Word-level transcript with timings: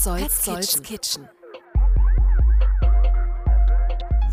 Petzolds, 0.00 0.22
Petzolds 0.22 0.82
Kitchen. 0.82 0.82
Kitchen. 0.82 1.28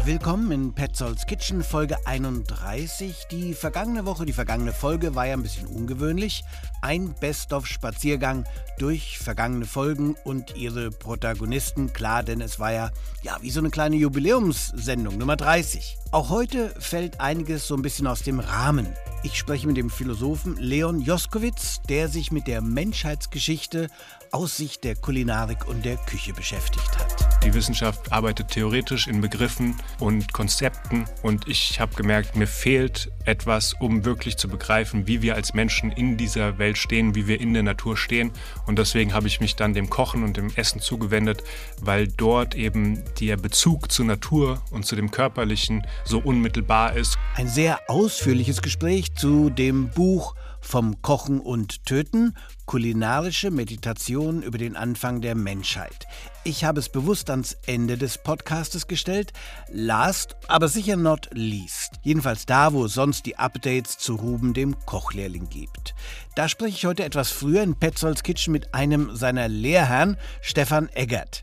Willkommen 0.06 0.50
in 0.54 0.74
Petzolds 0.74 1.26
Kitchen 1.26 1.62
Folge 1.62 1.98
31. 2.08 3.26
Die 3.30 3.54
vergangene 3.54 4.06
Woche, 4.06 4.26
die 4.26 4.32
vergangene 4.32 4.72
Folge 4.72 5.14
war 5.14 5.28
ja 5.28 5.34
ein 5.34 5.44
bisschen 5.44 5.68
ungewöhnlich. 5.68 6.46
Ein 6.82 7.14
Best-of-Spaziergang 7.20 8.46
durch 8.78 9.20
vergangene 9.20 9.66
Folgen 9.66 10.16
und 10.24 10.56
ihre 10.56 10.90
Protagonisten. 10.90 11.92
Klar, 11.92 12.24
denn 12.24 12.40
es 12.40 12.62
war 12.62 12.72
ja, 12.72 12.92
ja 13.22 13.36
wie 13.42 13.52
so 13.52 13.60
eine 13.60 13.70
kleine 13.70 13.98
Jubiläumssendung, 13.98 15.18
Nummer 15.18 15.36
30. 15.36 15.98
Auch 16.12 16.30
heute 16.30 16.70
fällt 16.80 17.20
einiges 17.20 17.68
so 17.68 17.76
ein 17.76 17.82
bisschen 17.82 18.08
aus 18.08 18.24
dem 18.24 18.40
Rahmen. 18.40 18.88
Ich 19.30 19.40
spreche 19.40 19.68
mit 19.68 19.76
dem 19.76 19.90
Philosophen 19.90 20.56
Leon 20.56 21.02
Joskowitz, 21.02 21.82
der 21.90 22.08
sich 22.08 22.32
mit 22.32 22.48
der 22.48 22.62
Menschheitsgeschichte 22.62 23.90
aus 24.32 24.58
Sicht 24.58 24.84
der 24.84 24.96
Kulinarik 24.96 25.68
und 25.68 25.84
der 25.84 25.98
Küche 25.98 26.34
beschäftigt 26.34 26.98
hat. 26.98 27.44
Die 27.44 27.54
Wissenschaft 27.54 28.12
arbeitet 28.12 28.50
theoretisch 28.50 29.08
in 29.08 29.22
Begriffen 29.22 29.76
und 30.00 30.34
Konzepten 30.34 31.06
und 31.22 31.48
ich 31.48 31.80
habe 31.80 31.96
gemerkt, 31.96 32.36
mir 32.36 32.48
fehlt 32.48 33.12
etwas, 33.26 33.74
um 33.74 34.06
wirklich 34.06 34.38
zu 34.38 34.48
begreifen, 34.48 35.08
wie 35.08 35.22
wir 35.22 35.36
als 35.36 35.54
Menschen 35.54 35.92
in 35.92 36.18
dieser 36.18 36.58
Welt 36.58 36.78
stehen, 36.78 37.16
wie 37.16 37.28
wir 37.28 37.40
in 37.40 37.54
der 37.54 37.64
Natur 37.64 37.96
stehen 37.96 38.32
und 38.66 38.80
deswegen 38.80 39.14
habe 39.14 39.28
ich 39.28 39.40
mich 39.40 39.56
dann 39.56 39.74
dem 39.74 39.90
Kochen 39.90 40.24
und 40.24 40.38
dem 40.38 40.52
Essen 40.56 40.82
zugewendet, 40.82 41.44
weil 41.82 42.08
dort 42.08 42.56
eben 42.56 43.04
der 43.20 43.38
Bezug 43.38 43.92
zur 43.92 44.06
Natur 44.06 44.62
und 44.72 44.86
zu 44.86 44.96
dem 44.96 45.12
Körperlichen 45.12 45.86
so 46.04 46.20
unmittelbar 46.20 46.96
ist. 46.96 47.18
Ein 47.36 47.48
sehr 47.48 47.80
ausführliches 47.88 48.62
Gespräch 48.62 49.14
zu 49.18 49.50
dem 49.50 49.90
Buch 49.90 50.36
vom 50.62 51.02
Kochen 51.02 51.40
und 51.40 51.86
Töten, 51.86 52.36
kulinarische 52.66 53.50
Meditation 53.50 54.44
über 54.44 54.60
den 54.60 54.76
Anfang 54.76 55.22
der 55.22 55.34
Menschheit. 55.34 56.06
Ich 56.44 56.64
habe 56.64 56.80
es 56.80 56.90
bewusst 56.90 57.30
ans 57.32 57.58
Ende 57.66 57.98
des 57.98 58.20
Podcastes 58.20 58.88
gestellt. 58.88 59.34
Last, 59.70 60.36
aber 60.48 60.68
sicher 60.68 60.98
not 60.98 61.30
least. 61.32 61.94
Jedenfalls 62.04 62.46
da, 62.46 62.74
wo 62.74 62.86
es 62.86 62.94
sonst 62.94 63.26
die 63.26 63.38
Updates 63.38 63.98
zu 63.98 64.16
Ruben, 64.16 64.54
dem 64.54 64.76
Kochlehrling, 64.86 65.50
gibt. 65.50 65.96
Da 66.36 66.48
spreche 66.48 66.76
ich 66.76 66.86
heute 66.86 67.04
etwas 67.04 67.32
früher 67.32 67.64
in 67.64 67.76
Petzolds 67.76 68.22
Kitchen 68.22 68.52
mit 68.52 68.76
einem 68.76 69.16
seiner 69.16 69.48
Lehrherren, 69.48 70.18
Stefan 70.42 70.90
Eggert. 70.90 71.42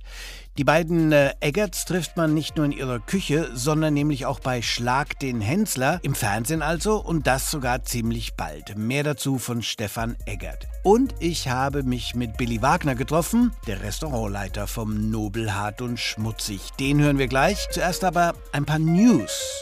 Die 0.57 0.63
beiden 0.63 1.11
äh, 1.11 1.33
Eggerts 1.41 1.85
trifft 1.85 2.17
man 2.17 2.33
nicht 2.33 2.57
nur 2.57 2.65
in 2.65 2.71
ihrer 2.71 3.01
Küche, 3.01 3.51
sondern 3.55 3.93
nämlich 3.93 4.25
auch 4.25 4.39
bei 4.39 4.63
Schlag 4.63 5.19
den 5.19 5.41
Hensler, 5.41 5.99
im 6.03 6.15
Fernsehen 6.15 6.63
also, 6.63 7.03
und 7.03 7.27
das 7.27 7.51
sogar 7.51 7.83
ziemlich 7.83 8.35
bald. 8.35 8.79
Mehr 8.79 9.03
dazu 9.03 9.39
von 9.39 9.63
Stefan 9.63 10.17
Eggert. 10.27 10.69
Und 10.85 11.15
ich 11.19 11.49
habe 11.49 11.83
mich 11.83 12.15
mit 12.15 12.37
Billy 12.37 12.63
Wagner 12.63 12.95
getroffen, 12.95 13.51
der 13.67 13.83
Restaurantleiter 13.83 14.69
vom 14.69 15.11
Nobelhart 15.11 15.83
und 15.83 15.99
Schmutzig. 15.99 16.71
Den 16.79 17.01
hören 17.01 17.19
wir 17.19 17.27
gleich. 17.27 17.67
Zuerst 17.73 18.05
aber 18.05 18.35
ein 18.53 18.65
paar 18.65 18.79
News. 18.79 19.61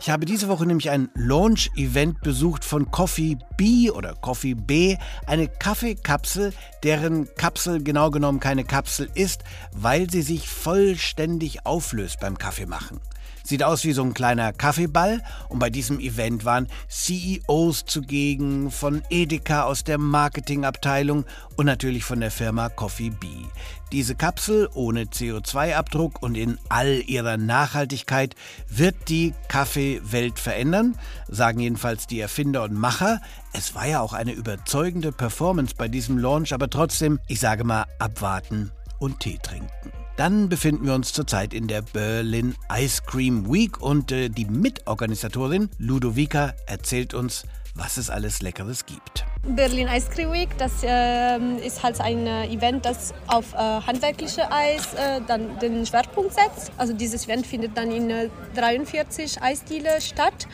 Ich 0.00 0.10
habe 0.10 0.26
diese 0.26 0.48
Woche 0.48 0.64
nämlich 0.64 0.90
ein 0.90 1.08
Launch-Event 1.14 2.20
besucht 2.20 2.64
von 2.64 2.90
Coffee 2.90 3.36
B 3.56 3.90
oder 3.90 4.14
Coffee 4.14 4.54
B, 4.54 4.96
eine 5.26 5.48
Kaffeekapsel, 5.48 6.52
deren 6.84 7.28
Kapsel 7.34 7.82
genau 7.82 8.10
genommen 8.10 8.38
keine 8.38 8.64
Kapsel 8.64 9.10
ist, 9.14 9.42
weil 9.72 10.08
sie 10.08 10.22
sich 10.22 10.48
vollständig 10.48 11.66
auflöst 11.66 12.20
beim 12.20 12.38
Kaffeemachen. 12.38 13.00
Sieht 13.48 13.62
aus 13.62 13.82
wie 13.84 13.94
so 13.94 14.02
ein 14.02 14.12
kleiner 14.12 14.52
Kaffeeball 14.52 15.22
und 15.48 15.58
bei 15.58 15.70
diesem 15.70 16.00
Event 16.00 16.44
waren 16.44 16.66
CEOs 16.90 17.86
zugegen 17.86 18.70
von 18.70 19.00
Edeka 19.08 19.62
aus 19.62 19.84
der 19.84 19.96
Marketingabteilung 19.96 21.24
und 21.56 21.64
natürlich 21.64 22.04
von 22.04 22.20
der 22.20 22.30
Firma 22.30 22.68
Coffee 22.68 23.08
Bee. 23.08 23.46
Diese 23.90 24.14
Kapsel 24.14 24.68
ohne 24.74 25.04
CO2-Abdruck 25.04 26.20
und 26.20 26.36
in 26.36 26.58
all 26.68 27.02
ihrer 27.06 27.38
Nachhaltigkeit 27.38 28.34
wird 28.68 28.96
die 29.08 29.32
Kaffeewelt 29.48 30.38
verändern, 30.38 30.98
sagen 31.26 31.60
jedenfalls 31.60 32.06
die 32.06 32.20
Erfinder 32.20 32.64
und 32.64 32.74
Macher. 32.74 33.22
Es 33.54 33.74
war 33.74 33.86
ja 33.86 34.02
auch 34.02 34.12
eine 34.12 34.32
überzeugende 34.32 35.10
Performance 35.10 35.74
bei 35.74 35.88
diesem 35.88 36.18
Launch, 36.18 36.52
aber 36.52 36.68
trotzdem, 36.68 37.18
ich 37.28 37.40
sage 37.40 37.64
mal, 37.64 37.86
abwarten 37.98 38.72
und 38.98 39.20
Tee 39.20 39.38
trinken. 39.42 39.90
Dann 40.18 40.48
befinden 40.48 40.84
wir 40.84 40.94
uns 40.94 41.12
zurzeit 41.12 41.54
in 41.54 41.68
der 41.68 41.80
Berlin 41.80 42.56
Ice 42.76 43.02
Cream 43.06 43.52
Week 43.52 43.80
und 43.80 44.10
äh, 44.10 44.28
die 44.28 44.46
Mitorganisatorin 44.46 45.70
Ludovica 45.78 46.54
erzählt 46.66 47.14
uns, 47.14 47.44
was 47.76 47.98
es 47.98 48.10
alles 48.10 48.42
Leckeres 48.42 48.84
gibt. 48.84 49.24
Berlin 49.46 49.86
Ice 49.86 50.10
Cream 50.10 50.32
Week, 50.32 50.48
das 50.58 50.82
äh, 50.82 51.38
ist 51.64 51.84
halt 51.84 52.00
ein 52.00 52.26
äh, 52.26 52.48
Event, 52.48 52.84
das 52.84 53.14
auf 53.28 53.54
äh, 53.54 53.58
handwerkliche 53.58 54.50
Eis 54.50 54.92
äh, 54.94 55.20
dann 55.28 55.56
den 55.60 55.86
Schwerpunkt 55.86 56.34
setzt. 56.34 56.72
Also 56.78 56.94
dieses 56.94 57.26
Event 57.26 57.46
findet 57.46 57.76
dann 57.76 57.92
in 57.92 58.28
43 58.56 59.36
äh, 59.36 59.40
Eisdiele 59.40 60.00
statt 60.00 60.48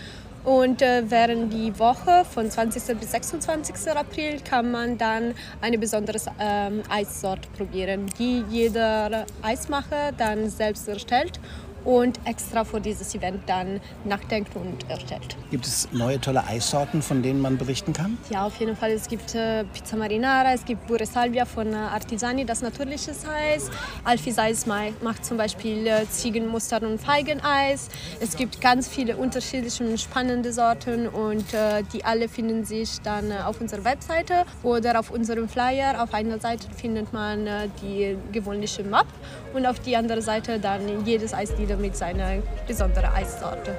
und 0.44 0.82
äh, 0.82 1.02
während 1.08 1.52
die 1.52 1.78
Woche 1.78 2.24
von 2.30 2.50
20. 2.50 2.98
bis 2.98 3.10
26. 3.12 3.90
April 3.96 4.40
kann 4.40 4.70
man 4.70 4.98
dann 4.98 5.34
eine 5.60 5.78
besondere 5.78 6.18
ähm, 6.38 6.82
Eissorte 6.88 7.48
probieren, 7.56 8.06
die 8.18 8.44
jeder 8.50 9.24
Eismacher 9.42 10.12
dann 10.16 10.50
selbst 10.50 10.86
erstellt 10.86 11.40
und 11.84 12.18
extra 12.24 12.64
für 12.64 12.80
dieses 12.80 13.14
Event 13.14 13.40
dann 13.46 13.80
nachdenkt 14.04 14.54
und 14.56 14.88
erstellt. 14.88 15.36
Gibt 15.50 15.66
es 15.66 15.88
neue 15.92 16.20
tolle 16.20 16.44
Eissorten, 16.46 17.02
von 17.02 17.22
denen 17.22 17.40
man 17.40 17.58
berichten 17.58 17.92
kann? 17.92 18.18
Ja, 18.30 18.46
auf 18.46 18.58
jeden 18.58 18.76
Fall. 18.76 18.92
Es 18.92 19.08
gibt 19.08 19.34
äh, 19.34 19.64
Pizza 19.64 19.96
Marinara, 19.96 20.54
es 20.54 20.64
gibt 20.64 20.86
Pure 20.86 21.06
Salvia 21.06 21.44
von 21.44 21.72
äh, 21.72 21.76
Artisani, 21.76 22.44
das 22.44 22.62
natürliches 22.62 23.24
Eis. 23.26 23.70
Alfis 24.04 24.38
Eis 24.38 24.66
macht 24.66 25.24
zum 25.24 25.36
Beispiel 25.36 25.86
äh, 25.86 26.06
Ziegenmustard 26.08 26.82
und 26.84 27.00
Feigeneis. 27.00 27.88
Es 28.20 28.36
gibt 28.36 28.60
ganz 28.60 28.88
viele 28.88 29.16
unterschiedliche 29.16 29.84
und 29.84 30.00
spannende 30.00 30.52
Sorten 30.52 31.08
und 31.08 31.52
äh, 31.52 31.82
die 31.92 32.04
alle 32.04 32.28
finden 32.28 32.64
sich 32.64 33.00
dann 33.02 33.30
äh, 33.30 33.34
auf 33.44 33.60
unserer 33.60 33.84
Webseite 33.84 34.44
oder 34.62 34.98
auf 34.98 35.10
unserem 35.10 35.48
Flyer. 35.48 36.02
Auf 36.02 36.14
einer 36.14 36.38
Seite 36.38 36.68
findet 36.74 37.12
man 37.12 37.46
äh, 37.46 37.68
die 37.82 38.16
gewöhnliche 38.32 38.82
Map 38.84 39.06
und 39.52 39.66
auf 39.66 39.80
die 39.80 39.96
andere 39.96 40.22
Seite 40.22 40.58
dann 40.58 41.04
jedes 41.04 41.34
Eisdealer 41.34 41.73
jeder 41.74 41.76
mit 41.76 41.96
seiner 41.96 42.42
besonderen 42.66 43.10
Eissorte. 43.10 43.76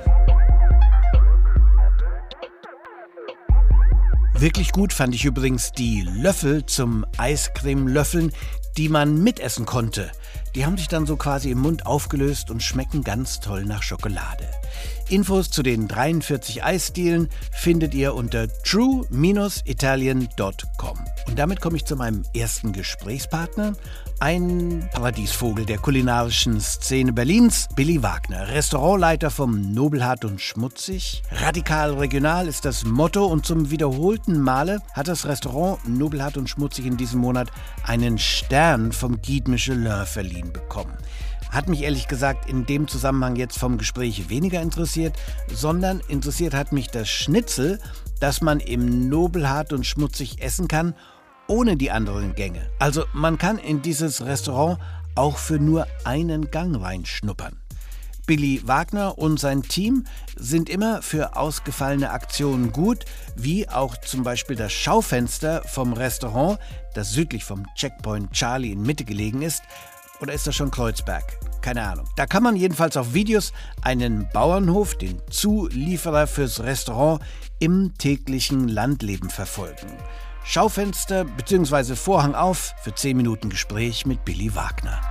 Wirklich 4.38 4.74
gut 4.74 4.92
fand 4.92 5.16
ich 5.16 5.24
übrigens 5.24 5.72
die 5.72 6.02
Löffel 6.02 6.66
zum 6.66 7.06
Eiscreme-Löffeln, 7.18 8.34
die 8.78 8.90
man 8.90 9.24
mitessen 9.24 9.66
konnte. 9.66 10.12
Die 10.56 10.66
haben 10.66 10.76
sich 10.78 10.90
dann 10.90 11.06
so 11.06 11.16
quasi 11.16 11.52
im 11.52 11.60
Mund 11.60 11.86
aufgelöst 11.86 12.52
und 12.52 12.62
schmecken 12.62 13.02
ganz 13.04 13.40
toll 13.40 13.64
nach 13.64 13.82
Schokolade. 13.82 14.50
Infos 15.10 15.50
zu 15.50 15.64
den 15.64 15.88
43 15.88 16.66
Eisdielen 16.66 17.30
findet 17.52 17.94
ihr 17.94 18.14
unter 18.14 18.50
true-italien.com. 18.64 21.00
Und 21.28 21.40
damit 21.40 21.62
komme 21.62 21.78
ich 21.78 21.86
zu 21.86 21.96
meinem 21.96 22.24
ersten 22.34 22.74
Gesprächspartner, 22.74 23.78
ein 24.20 24.90
Paradiesvogel 24.94 25.66
der 25.66 25.78
kulinarischen 25.78 26.60
Szene 26.62 27.12
Berlins, 27.12 27.68
Billy 27.76 28.02
Wagner, 28.02 28.48
Restaurantleiter 28.48 29.30
vom 29.30 29.74
Nobelhart 29.74 30.26
und 30.26 30.40
Schmutzig. 30.40 31.22
Radikal 31.32 31.94
regional 31.94 32.48
ist 32.48 32.66
das 32.66 32.86
Motto 32.86 33.26
und 33.26 33.46
zum 33.46 33.72
wiederholten 33.72 34.40
Male 34.40 34.80
hat 34.94 35.08
das 35.08 35.26
Restaurant 35.26 35.88
Nobelhart 35.88 36.38
und 36.38 36.50
Schmutzig 36.50 36.86
in 36.86 36.98
diesem 36.98 37.20
Monat 37.20 37.52
einen 37.84 38.18
Stern 38.18 38.92
vom 38.92 39.22
Guide 39.22 39.52
Michelin 39.52 40.06
verliehen 40.06 40.54
bekommen. 40.54 40.94
Hat 41.52 41.70
mich 41.70 41.84
ehrlich 41.84 42.08
gesagt 42.08 42.50
in 42.50 42.66
dem 42.66 42.88
Zusammenhang 42.88 43.36
jetzt 43.36 43.60
vom 43.60 43.78
Gespräch 43.78 44.30
weniger 44.30 44.62
interessiert, 44.62 45.16
sondern 45.54 46.02
interessiert 46.08 46.54
hat 46.54 46.72
mich 46.72 46.88
das 46.88 47.10
Schnitzel, 47.10 47.80
das 48.20 48.42
man 48.42 48.60
im 48.60 49.10
Nobelhart 49.10 49.74
und 49.74 49.86
Schmutzig 49.86 50.42
essen 50.42 50.68
kann 50.68 50.96
ohne 51.48 51.78
die 51.78 51.92
anderen 51.92 52.36
Gänge. 52.36 52.70
Also 52.80 53.06
man 53.14 53.38
kann 53.38 53.58
in 53.58 53.82
dieses 53.82 54.26
Restaurant 54.26 54.80
auch 55.16 55.38
für 55.38 55.60
nur 55.60 55.88
einen 56.04 56.52
Gang 56.52 56.80
reinschnuppern. 56.82 57.58
Billy 58.26 58.62
Wagner 58.66 59.18
und 59.18 59.40
sein 59.40 59.62
Team 59.62 60.06
sind 60.36 60.70
immer 60.70 61.02
für 61.02 61.36
ausgefallene 61.38 62.10
Aktionen 62.10 62.72
gut, 62.72 63.06
wie 63.36 63.70
auch 63.70 63.98
zum 63.98 64.24
Beispiel 64.24 64.56
das 64.56 64.74
Schaufenster 64.74 65.62
vom 65.64 65.94
Restaurant, 65.94 66.58
das 66.96 67.12
südlich 67.12 67.44
vom 67.44 67.68
Checkpoint 67.76 68.32
Charlie 68.32 68.72
in 68.72 68.82
Mitte 68.82 69.06
gelegen 69.06 69.44
ist. 69.44 69.62
Oder 70.22 70.34
ist 70.34 70.48
das 70.48 70.56
schon 70.56 70.72
Kreuzberg? 70.72 71.24
Keine 71.62 71.84
Ahnung. 71.84 72.08
Da 72.16 72.26
kann 72.26 72.42
man 72.42 72.56
jedenfalls 72.56 72.98
auf 72.98 73.14
Videos 73.14 73.54
einen 73.82 74.28
Bauernhof, 74.34 74.98
den 74.98 75.22
Zulieferer 75.30 76.26
fürs 76.26 76.64
Restaurant, 76.64 77.22
im 77.60 77.94
täglichen 77.98 78.68
Landleben 78.68 79.30
verfolgen. 79.30 79.88
Schaufenster 80.48 81.26
bzw. 81.26 81.96
Vorhang 81.96 82.36
auf 82.36 82.76
für 82.84 82.94
10 82.94 83.18
Minuten 83.18 83.50
Gespräch 83.50 84.06
mit 84.06 84.24
Billy 84.24 84.54
Wagner. 84.54 85.02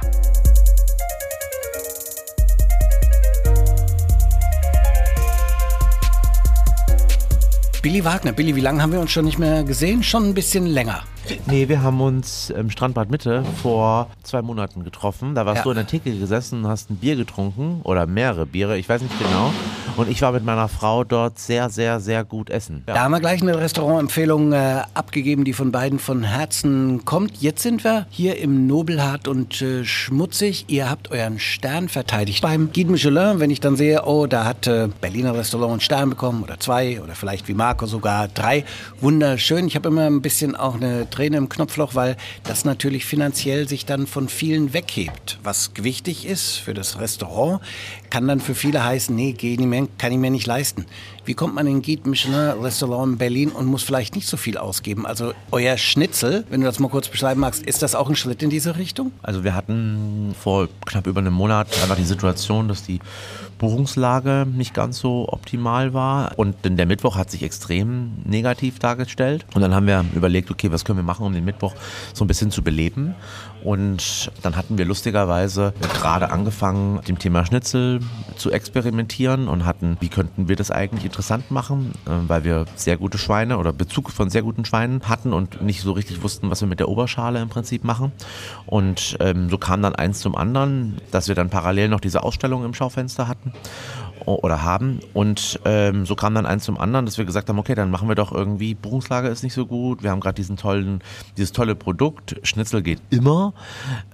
Billy 7.83 8.05
Wagner. 8.05 8.33
Billy, 8.33 8.55
wie 8.55 8.61
lange 8.61 8.81
haben 8.81 8.93
wir 8.93 9.01
uns 9.01 9.11
schon 9.11 9.25
nicht 9.25 9.41
mehr 9.41 9.65
gesehen? 9.65 10.05
Schon 10.05 10.29
ein 10.29 10.35
bisschen 10.35 10.67
länger. 10.67 11.03
Nee, 11.47 11.69
wir 11.69 11.83
haben 11.83 12.01
uns 12.01 12.51
im 12.51 12.71
Strandbad 12.71 13.11
Mitte 13.11 13.45
vor 13.63 14.09
zwei 14.23 14.43
Monaten 14.43 14.85
getroffen. 14.85 15.35
Da 15.35 15.47
warst 15.47 15.59
ja. 15.59 15.63
du 15.65 15.71
in 15.71 15.77
der 15.77 15.87
Theke 15.87 16.17
gesessen 16.17 16.65
und 16.65 16.71
hast 16.71 16.91
ein 16.91 16.97
Bier 16.97 17.17
getrunken 17.17 17.81
oder 17.85 18.07
mehrere 18.07 18.47
Biere, 18.47 18.79
ich 18.79 18.89
weiß 18.89 19.03
nicht 19.03 19.19
genau. 19.19 19.53
Und 19.97 20.11
ich 20.11 20.23
war 20.23 20.33
mit 20.33 20.45
meiner 20.45 20.69
Frau 20.69 21.05
dort 21.05 21.39
sehr, 21.39 21.71
sehr, 21.71 22.01
sehr 22.01 22.25
gut 22.25 22.51
essen. 22.51 22.83
Ja. 22.89 22.95
Da 22.95 23.01
haben 23.05 23.13
wir 23.13 23.21
gleich 23.21 23.43
eine 23.43 23.57
Restaurantempfehlung 23.57 24.53
äh, 24.53 24.83
abgegeben, 24.93 25.45
die 25.45 25.53
von 25.53 25.71
beiden 25.71 26.01
von 26.01 26.25
Herzen 26.25 27.05
kommt. 27.05 27.37
Jetzt 27.41 27.63
sind 27.63 27.85
wir 27.85 28.07
hier 28.11 28.39
im 28.39 28.67
Nobelhart 28.67 29.29
und 29.29 29.63
äh, 29.63 29.85
Schmutzig. 29.85 30.65
Ihr 30.67 30.91
habt 30.91 31.13
euren 31.13 31.39
Stern 31.39 31.89
verteidigt. 31.89 32.43
Beim 32.43 32.73
Guide 32.73 32.91
Michelin, 32.91 33.39
wenn 33.39 33.51
ich 33.51 33.61
dann 33.61 33.77
sehe, 33.77 34.05
oh, 34.05 34.27
da 34.27 34.45
hat 34.45 34.67
äh, 34.67 34.89
Berliner 35.01 35.35
Restaurant 35.35 35.71
einen 35.71 35.81
Stern 35.81 36.11
bekommen 36.11 36.43
oder 36.43 36.59
zwei 36.59 37.01
oder 37.01 37.15
vielleicht 37.15 37.47
wie 37.47 37.55
Marco 37.55 37.87
sogar 37.87 38.27
drei. 38.27 38.65
Wunderschön. 39.01 39.69
Ich 39.69 39.77
habe 39.77 39.89
immer 39.89 40.07
ein 40.07 40.23
bisschen 40.23 40.57
auch 40.57 40.75
eine 40.75 41.09
Träne 41.15 41.37
im 41.37 41.49
Knopfloch, 41.49 41.95
weil 41.95 42.17
das 42.43 42.65
natürlich 42.65 43.07
finanziell 43.07 43.69
sich 43.69 43.87
dann 43.87 44.09
von 44.09 44.29
vielen 44.29 44.73
weghebt. 44.73 45.39
Was 45.45 45.71
wichtig 45.77 46.27
ist 46.27 46.57
für 46.57 46.75
das 46.75 46.99
Restaurant, 46.99 47.61
kann 48.15 48.29
dann 48.29 48.39
für 48.39 48.55
viele 48.55 48.85
heißen, 48.85 49.13
nee, 49.13 49.33
geh 49.33 49.57
nicht 49.57 49.67
mehr, 49.67 49.89
kann 49.99 50.13
ich 50.13 50.19
mir 50.19 50.31
nicht 50.31 50.47
leisten. 50.47 50.87
Wie 51.25 51.35
kommt 51.35 51.57
man 51.57 51.67
in 51.67 51.79
ein 51.79 51.83
Guide 51.83 52.09
Michelin 52.09 52.61
Restaurant 52.63 53.15
in 53.15 53.19
Berlin 53.19 53.49
und 53.49 53.67
muss 53.67 53.83
vielleicht 53.83 54.15
nicht 54.15 54.29
so 54.29 54.37
viel 54.37 54.57
ausgeben? 54.57 55.05
Also 55.05 55.33
euer 55.51 55.77
Schnitzel, 55.79 56.45
wenn 56.49 56.61
du 56.61 56.67
das 56.67 56.79
mal 56.79 56.89
kurz 56.89 57.09
beschreiben 57.09 57.41
magst, 57.41 57.67
ist 57.67 57.83
das 57.83 57.97
auch 57.97 58.09
ein 58.09 58.15
Schritt 58.15 58.41
in 58.45 58.51
diese 58.51 58.77
Richtung? 58.77 59.11
Also 59.23 59.43
wir 59.43 59.57
hatten 59.57 60.33
vor 60.41 60.69
knapp 60.87 61.09
über 61.09 61.19
einem 61.19 61.33
Monat 61.33 61.67
einfach 61.83 61.97
die 61.97 62.05
Situation, 62.05 62.69
dass 62.69 62.85
die 62.85 63.01
Buchungslage 63.59 64.47
nicht 64.47 64.75
ganz 64.75 64.99
so 64.99 65.29
optimal 65.29 65.93
war. 65.93 66.39
Und 66.39 66.65
denn 66.65 66.77
der 66.77 66.87
Mittwoch 66.87 67.17
hat 67.17 67.31
sich 67.31 67.43
extrem 67.43 68.13
negativ 68.25 68.79
dargestellt. 68.79 69.45
Und 69.55 69.63
dann 69.63 69.75
haben 69.75 69.87
wir 69.87 70.05
überlegt, 70.15 70.51
okay, 70.51 70.71
was 70.71 70.85
können 70.85 70.99
wir 70.99 71.05
machen, 71.05 71.27
um 71.27 71.33
den 71.33 71.45
Mittwoch 71.45 71.75
so 72.13 72.25
ein 72.25 72.29
bisschen 72.29 72.51
zu 72.51 72.63
beleben. 72.63 73.15
Und 73.65 74.31
dann 74.43 74.57
hatten 74.57 74.77
wir 74.79 74.85
lustigerweise 74.85 75.73
gerade 75.95 76.31
angefangen, 76.31 76.97
mit 76.97 77.09
dem 77.09 77.19
Thema 77.19 77.47
Schnitzel 77.47 78.01
zu 78.37 78.53
experimentieren 78.53 79.49
und 79.49 79.65
hatten, 79.65 79.97
wie 80.01 80.09
könnten 80.09 80.49
wir 80.49 80.57
das 80.57 80.71
eigentlich 80.71 81.07
interessant 81.07 81.51
machen, 81.51 81.93
äh, 82.07 82.11
weil 82.29 82.45
wir 82.45 82.67
sehr 82.77 82.99
gute 82.99 83.17
Schweine 83.19 83.59
oder 83.59 83.73
Bezug 83.73 84.11
von 84.11 84.29
sehr 84.29 84.43
guten 84.43 84.67
Schweinen 84.67 85.09
hatten 85.09 85.33
und 85.33 85.63
nicht 85.63 85.81
so 85.81 85.93
richtig 85.93 86.23
wussten, 86.23 86.51
was 86.51 86.61
wir 86.61 86.69
mit 86.69 86.79
der 86.79 86.89
Oberschale 86.89 87.41
im 87.41 87.49
Prinzip 87.49 87.85
machen. 87.85 88.13
Und 88.67 89.17
ähm, 89.21 89.49
so 89.49 89.57
kam 89.57 89.81
dann 89.81 89.95
eins 89.95 90.21
zum 90.21 90.37
anderen, 90.37 90.99
dass 91.11 91.29
wir 91.29 91.35
dann 91.35 91.49
parallel 91.49 91.89
noch 91.89 92.01
diese 92.01 92.23
Ausstellung 92.23 92.65
im 92.65 92.75
Schaufenster 92.75 93.29
hatten 93.29 93.53
oder 94.27 94.63
haben. 94.63 95.01
Und 95.13 95.61
ähm, 95.65 96.07
so 96.07 96.15
kam 96.15 96.35
dann 96.35 96.47
eins 96.47 96.65
zum 96.65 96.79
anderen, 96.79 97.07
dass 97.07 97.19
wir 97.19 97.25
gesagt 97.25 97.49
haben, 97.49 97.59
okay, 97.59 97.75
dann 97.75 97.91
machen 97.91 98.09
wir 98.09 98.15
doch 98.15 98.33
irgendwie, 98.33 98.75
Buchungslage 98.75 99.29
ist 99.29 99.43
nicht 99.43 99.55
so 99.55 99.67
gut, 99.67 100.03
wir 100.03 100.11
haben 100.11 100.21
gerade 100.21 100.35
diesen 100.35 100.57
tollen, 100.57 101.01
dieses 101.37 101.53
tolle 101.53 101.75
Produkt, 101.75 102.37
Schnitzel 102.43 102.83
geht 102.83 103.01
immer. 103.11 103.55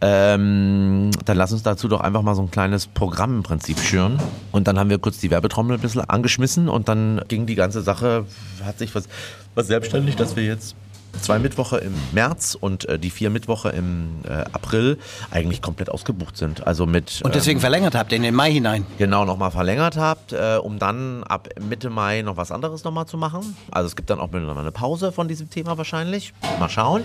Ähm, 0.00 1.10
dann 1.24 1.36
lass 1.36 1.52
uns 1.52 1.62
dazu 1.62 1.88
doch 1.88 2.00
einfach 2.00 2.22
mal 2.22 2.34
so 2.34 2.42
ein 2.42 2.50
kleines 2.50 2.86
Programm 2.86 3.36
im 3.36 3.42
Prinzip 3.42 3.78
schüren. 3.78 4.18
Und 4.52 4.68
dann 4.68 4.78
haben 4.78 4.90
wir 4.90 4.98
kurz 4.98 5.18
die 5.18 5.30
Werbetrommel 5.30 5.76
ein 5.76 5.80
bisschen 5.80 6.02
angeschmissen 6.02 6.68
und 6.68 6.88
dann 6.88 7.22
ging 7.28 7.46
die 7.46 7.54
ganze 7.54 7.82
Sache, 7.82 8.26
hat 8.64 8.78
sich 8.78 8.94
was, 8.94 9.08
was 9.54 9.66
selbstständig, 9.66 10.16
dass 10.16 10.36
wir 10.36 10.44
jetzt 10.44 10.74
zwei 11.20 11.38
Mittwoche 11.38 11.78
im 11.78 11.94
März 12.12 12.56
und 12.58 12.88
äh, 12.88 12.98
die 12.98 13.10
vier 13.10 13.30
Mittwoche 13.30 13.70
im 13.70 14.20
äh, 14.24 14.44
April 14.52 14.98
eigentlich 15.30 15.62
komplett 15.62 15.90
ausgebucht 15.90 16.36
sind. 16.36 16.66
Also 16.66 16.86
mit 16.86 17.20
und 17.24 17.34
deswegen 17.34 17.58
ähm, 17.58 17.60
verlängert 17.60 17.94
habt 17.94 18.12
in 18.12 18.22
den 18.22 18.34
Mai 18.34 18.52
hinein. 18.52 18.86
Genau, 18.98 19.24
nochmal 19.24 19.50
verlängert 19.50 19.96
habt, 19.96 20.32
äh, 20.32 20.58
um 20.60 20.78
dann 20.78 21.24
ab 21.24 21.48
Mitte 21.60 21.90
Mai 21.90 22.22
noch 22.22 22.36
was 22.36 22.50
anderes 22.50 22.84
nochmal 22.84 23.06
zu 23.06 23.16
machen. 23.16 23.56
Also 23.70 23.86
es 23.86 23.96
gibt 23.96 24.10
dann 24.10 24.20
auch 24.20 24.30
nochmal 24.30 24.58
eine 24.58 24.72
Pause 24.72 25.12
von 25.12 25.28
diesem 25.28 25.50
Thema 25.50 25.76
wahrscheinlich. 25.78 26.32
Mal 26.58 26.68
schauen. 26.68 27.02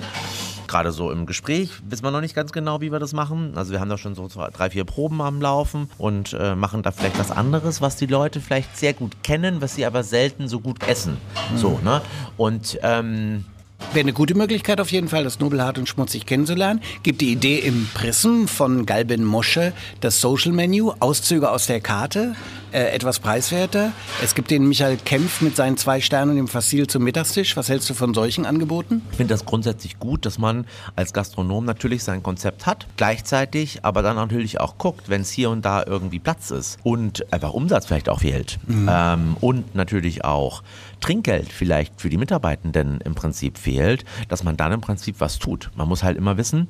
Gerade 0.68 0.92
so 0.92 1.12
im 1.12 1.26
Gespräch 1.26 1.70
wissen 1.88 2.04
wir 2.04 2.12
noch 2.12 2.22
nicht 2.22 2.36
ganz 2.36 2.52
genau, 2.52 2.82
wie 2.82 2.92
wir 2.92 3.00
das 3.00 3.14
machen. 3.14 3.54
Also 3.56 3.72
wir 3.72 3.80
haben 3.80 3.90
da 3.90 3.98
schon 3.98 4.16
so 4.16 4.28
drei, 4.28 4.70
vier 4.70 4.84
Proben 4.84 5.22
am 5.22 5.42
Laufen 5.42 5.90
und 5.98 6.34
äh, 6.34 6.56
machen 6.56 6.82
da 6.82 6.92
vielleicht 6.92 7.20
was 7.20 7.32
anderes, 7.32 7.82
was 7.82 7.98
die 7.98 8.08
Leute 8.08 8.42
vielleicht 8.42 8.76
sehr 8.76 8.94
gut 8.94 9.24
kennen, 9.24 9.62
was 9.62 9.76
sie 9.76 9.86
aber 9.86 10.04
selten 10.04 10.48
so 10.48 10.60
gut 10.60 10.88
essen. 10.88 11.18
Mhm. 11.52 11.58
So, 11.58 11.80
ne? 11.84 12.02
Und 12.38 12.80
ähm, 12.82 13.46
Wäre 13.96 14.04
eine 14.04 14.12
gute 14.14 14.36
Möglichkeit 14.36 14.82
auf 14.82 14.92
jeden 14.92 15.08
Fall, 15.08 15.24
das 15.24 15.40
Nobelhart 15.40 15.78
und 15.78 15.88
Schmutzig 15.88 16.26
kennenzulernen. 16.26 16.82
Gibt 17.04 17.22
die 17.22 17.32
Idee 17.32 17.60
im 17.60 17.88
Prism 17.94 18.46
von 18.46 18.86
Galben 18.86 19.24
Mosche, 19.24 19.72
das 20.02 20.20
Social 20.20 20.52
Menu, 20.52 20.92
Auszüge 21.00 21.50
aus 21.50 21.68
der 21.68 21.80
Karte, 21.80 22.36
äh, 22.76 22.90
etwas 22.90 23.20
preiswerter. 23.20 23.94
Es 24.22 24.36
gibt 24.36 24.52
den 24.52 24.68
Michael 24.68 24.98
Kempf 24.98 25.40
mit 25.40 25.56
seinen 25.56 25.78
zwei 25.78 26.02
Sternen 26.02 26.38
im 26.38 26.50
Fassil 26.50 26.88
zum 26.88 27.06
Mittagstisch. 27.06 27.56
Was 27.56 27.70
hältst 27.70 27.90
du 27.90 27.94
von 27.94 28.14
solchen 28.14 28.46
Angeboten? 28.46 29.02
Ich 29.12 29.18
finde 29.18 29.34
das 29.34 29.46
grundsätzlich 29.46 29.98
gut, 29.98 30.26
dass 30.26 30.38
man 30.38 30.66
als 30.98 31.14
Gastronom 31.14 31.64
natürlich 31.64 32.04
sein 32.04 32.22
Konzept 32.22 32.66
hat, 32.66 32.86
gleichzeitig 32.98 33.86
aber 33.86 34.02
dann 34.02 34.18
natürlich 34.18 34.60
auch 34.60 34.78
guckt, 34.78 35.08
wenn 35.08 35.22
es 35.22 35.30
hier 35.32 35.52
und 35.52 35.64
da 35.64 35.86
irgendwie 35.88 36.20
Platz 36.20 36.52
ist 36.52 36.78
und 36.84 37.32
einfach 37.32 37.54
Umsatz 37.54 37.86
vielleicht 37.86 38.10
auch 38.10 38.20
fehlt 38.20 38.60
mhm. 38.68 38.90
ähm, 38.92 39.38
und 39.40 39.74
natürlich 39.74 40.26
auch 40.26 40.62
Trinkgeld 41.00 41.54
vielleicht 41.54 42.02
für 42.02 42.10
die 42.10 42.18
Mitarbeitenden 42.18 43.00
im 43.00 43.16
Prinzip 43.16 43.58
fehlt, 43.58 44.04
dass 44.28 44.44
man 44.44 44.58
dann 44.58 44.74
im 44.74 44.82
Prinzip 44.82 45.16
was 45.20 45.40
tut. 45.40 45.72
Man 45.76 45.88
muss 45.88 46.04
halt 46.04 46.18
immer 46.18 46.36
wissen, 46.36 46.68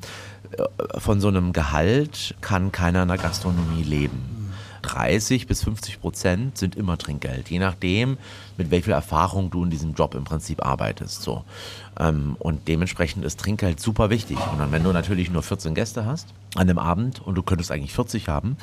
äh, 0.56 1.00
von 1.00 1.20
so 1.20 1.30
einem 1.30 1.52
Gehalt 1.52 2.36
kann 2.42 2.72
keiner 2.72 3.02
in 3.02 3.08
der 3.08 3.18
Gastronomie 3.18 3.82
leben. 3.82 4.45
30 4.86 5.48
bis 5.48 5.64
50 5.64 6.00
Prozent 6.00 6.58
sind 6.58 6.76
immer 6.76 6.98
Trinkgeld, 6.98 7.50
je 7.50 7.60
nachdem, 7.60 8.18
mit 8.58 8.72
welcher 8.72 8.94
Erfahrung 8.94 9.50
du 9.50 9.64
in 9.64 9.70
diesem 9.70 9.94
Job 9.94 10.16
im 10.16 10.24
Prinzip 10.24 10.66
arbeitest. 10.66 11.22
So. 11.22 11.44
Ähm, 12.00 12.36
und 12.40 12.68
dementsprechend 12.68 13.26
ist 13.26 13.40
Trinkgeld 13.40 13.80
super 13.80 14.10
wichtig. 14.10 14.38
Und 14.52 14.60
dann, 14.60 14.72
wenn 14.72 14.84
du 14.84 14.92
natürlich 14.92 15.30
nur 15.30 15.44
14 15.44 15.76
Gäste 15.76 16.06
hast 16.06 16.28
an 16.56 16.68
dem 16.68 16.80
Abend 16.80 17.22
und 17.26 17.36
du 17.36 17.44
könntest 17.44 17.72
eigentlich 17.72 17.94
40 17.94 18.30
haben, 18.30 18.58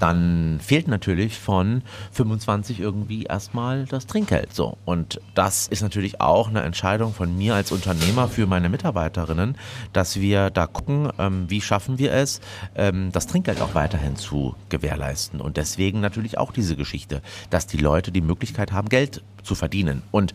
dann 0.00 0.60
fehlt 0.62 0.86
natürlich 0.86 1.38
von 1.38 1.82
25 2.12 2.80
irgendwie 2.80 3.24
erstmal 3.24 3.86
das 3.86 4.06
Trinkgeld. 4.06 4.54
So. 4.54 4.76
Und 4.84 5.20
das 5.34 5.66
ist 5.68 5.82
natürlich 5.82 6.20
auch 6.20 6.48
eine 6.48 6.62
Entscheidung 6.62 7.14
von 7.14 7.36
mir 7.36 7.54
als 7.54 7.72
Unternehmer 7.72 8.28
für 8.28 8.46
meine 8.46 8.68
Mitarbeiterinnen, 8.68 9.56
dass 9.92 10.20
wir 10.20 10.50
da 10.50 10.66
gucken, 10.66 11.10
ähm, 11.18 11.46
wie 11.48 11.60
schaffen 11.60 11.98
wir 11.98 12.12
es, 12.12 12.40
ähm, 12.74 13.10
das 13.12 13.26
Trinkgeld 13.26 13.60
auch 13.62 13.74
weiterhin 13.74 14.16
zu 14.16 14.54
gewährleisten. 14.68 15.40
Und 15.40 15.56
deswegen 15.56 16.00
natürlich 16.00 16.38
auch 16.38 16.52
diese 16.52 16.76
Geschichte, 16.76 17.22
dass 17.50 17.66
die 17.66 17.78
Leute 17.78 18.12
die 18.12 18.20
Möglichkeit 18.20 18.72
haben, 18.72 18.88
Geld 18.88 19.21
zu 19.42 19.54
verdienen. 19.54 20.02
Und 20.10 20.34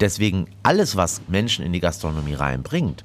deswegen 0.00 0.46
alles, 0.62 0.96
was 0.96 1.22
Menschen 1.28 1.64
in 1.64 1.72
die 1.72 1.80
Gastronomie 1.80 2.34
reinbringt, 2.34 3.04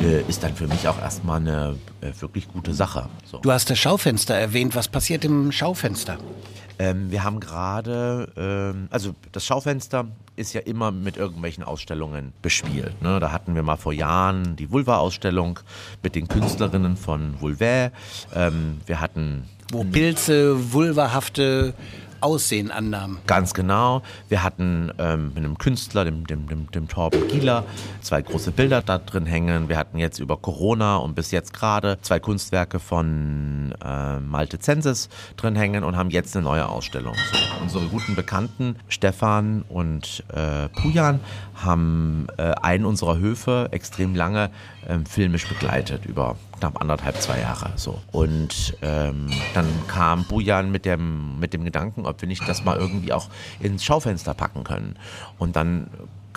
äh, 0.00 0.22
ist 0.28 0.42
dann 0.42 0.54
für 0.54 0.66
mich 0.66 0.88
auch 0.88 0.98
erstmal 1.00 1.40
eine 1.40 1.76
äh, 2.00 2.12
wirklich 2.20 2.48
gute 2.48 2.74
Sache. 2.74 3.08
So. 3.24 3.38
Du 3.38 3.50
hast 3.50 3.70
das 3.70 3.78
Schaufenster 3.78 4.34
erwähnt. 4.34 4.74
Was 4.74 4.88
passiert 4.88 5.24
im 5.24 5.52
Schaufenster? 5.52 6.18
Ähm, 6.78 7.10
wir 7.10 7.24
haben 7.24 7.40
gerade, 7.40 8.32
ähm, 8.36 8.88
also 8.90 9.14
das 9.32 9.44
Schaufenster 9.44 10.06
ist 10.36 10.52
ja 10.52 10.60
immer 10.60 10.92
mit 10.92 11.16
irgendwelchen 11.16 11.64
Ausstellungen 11.64 12.32
bespielt. 12.40 13.02
Ne? 13.02 13.18
Da 13.18 13.32
hatten 13.32 13.56
wir 13.56 13.64
mal 13.64 13.76
vor 13.76 13.92
Jahren 13.92 14.54
die 14.54 14.70
Vulva-Ausstellung 14.70 15.58
mit 16.02 16.14
den 16.14 16.28
Künstlerinnen 16.28 16.96
von 16.96 17.40
Vulvae. 17.40 17.90
Ähm, 18.34 18.80
wir 18.86 19.00
hatten 19.00 19.48
wo 19.70 19.84
Pilze, 19.84 20.72
vulvahafte 20.72 21.74
Aussehen 22.20 22.70
annahmen. 22.70 23.18
Ganz 23.26 23.54
genau. 23.54 24.02
Wir 24.28 24.42
hatten 24.42 24.92
ähm, 24.98 25.28
mit 25.28 25.38
einem 25.38 25.58
Künstler, 25.58 26.04
dem, 26.04 26.26
dem, 26.26 26.48
dem, 26.48 26.70
dem 26.70 26.88
Torben 26.88 27.28
Gieler, 27.28 27.64
zwei 28.00 28.22
große 28.22 28.50
Bilder 28.50 28.82
da 28.82 28.98
drin 28.98 29.26
hängen. 29.26 29.68
Wir 29.68 29.76
hatten 29.76 29.98
jetzt 29.98 30.18
über 30.18 30.36
Corona 30.36 30.96
und 30.96 31.14
bis 31.14 31.30
jetzt 31.30 31.52
gerade 31.52 31.98
zwei 32.02 32.20
Kunstwerke 32.20 32.78
von 32.78 33.74
äh, 33.84 34.20
Malte 34.20 34.58
Zensis 34.58 35.08
drin 35.36 35.56
hängen 35.56 35.84
und 35.84 35.96
haben 35.96 36.10
jetzt 36.10 36.36
eine 36.36 36.44
neue 36.44 36.68
Ausstellung. 36.68 37.14
So, 37.14 37.62
unsere 37.62 37.86
guten 37.86 38.14
Bekannten 38.14 38.76
Stefan 38.88 39.62
und 39.68 40.24
äh, 40.32 40.68
Pujan 40.68 41.20
haben 41.54 42.26
äh, 42.36 42.52
einen 42.62 42.84
unserer 42.84 43.18
Höfe 43.18 43.68
extrem 43.72 44.14
lange 44.14 44.50
ähm, 44.86 45.06
filmisch 45.06 45.46
begleitet 45.46 46.06
über 46.06 46.36
knapp 46.58 46.80
anderthalb, 46.80 47.16
zwei 47.20 47.40
Jahre 47.40 47.72
so. 47.76 48.00
Und 48.12 48.76
ähm, 48.82 49.30
dann 49.54 49.66
kam 49.88 50.24
Bujan 50.24 50.70
mit 50.70 50.84
dem, 50.84 51.38
mit 51.38 51.52
dem 51.54 51.64
Gedanken, 51.64 52.06
ob 52.06 52.20
wir 52.20 52.28
nicht 52.28 52.46
das 52.48 52.64
mal 52.64 52.76
irgendwie 52.76 53.12
auch 53.12 53.28
ins 53.60 53.84
Schaufenster 53.84 54.34
packen 54.34 54.64
können. 54.64 54.96
Und 55.38 55.56
dann 55.56 55.88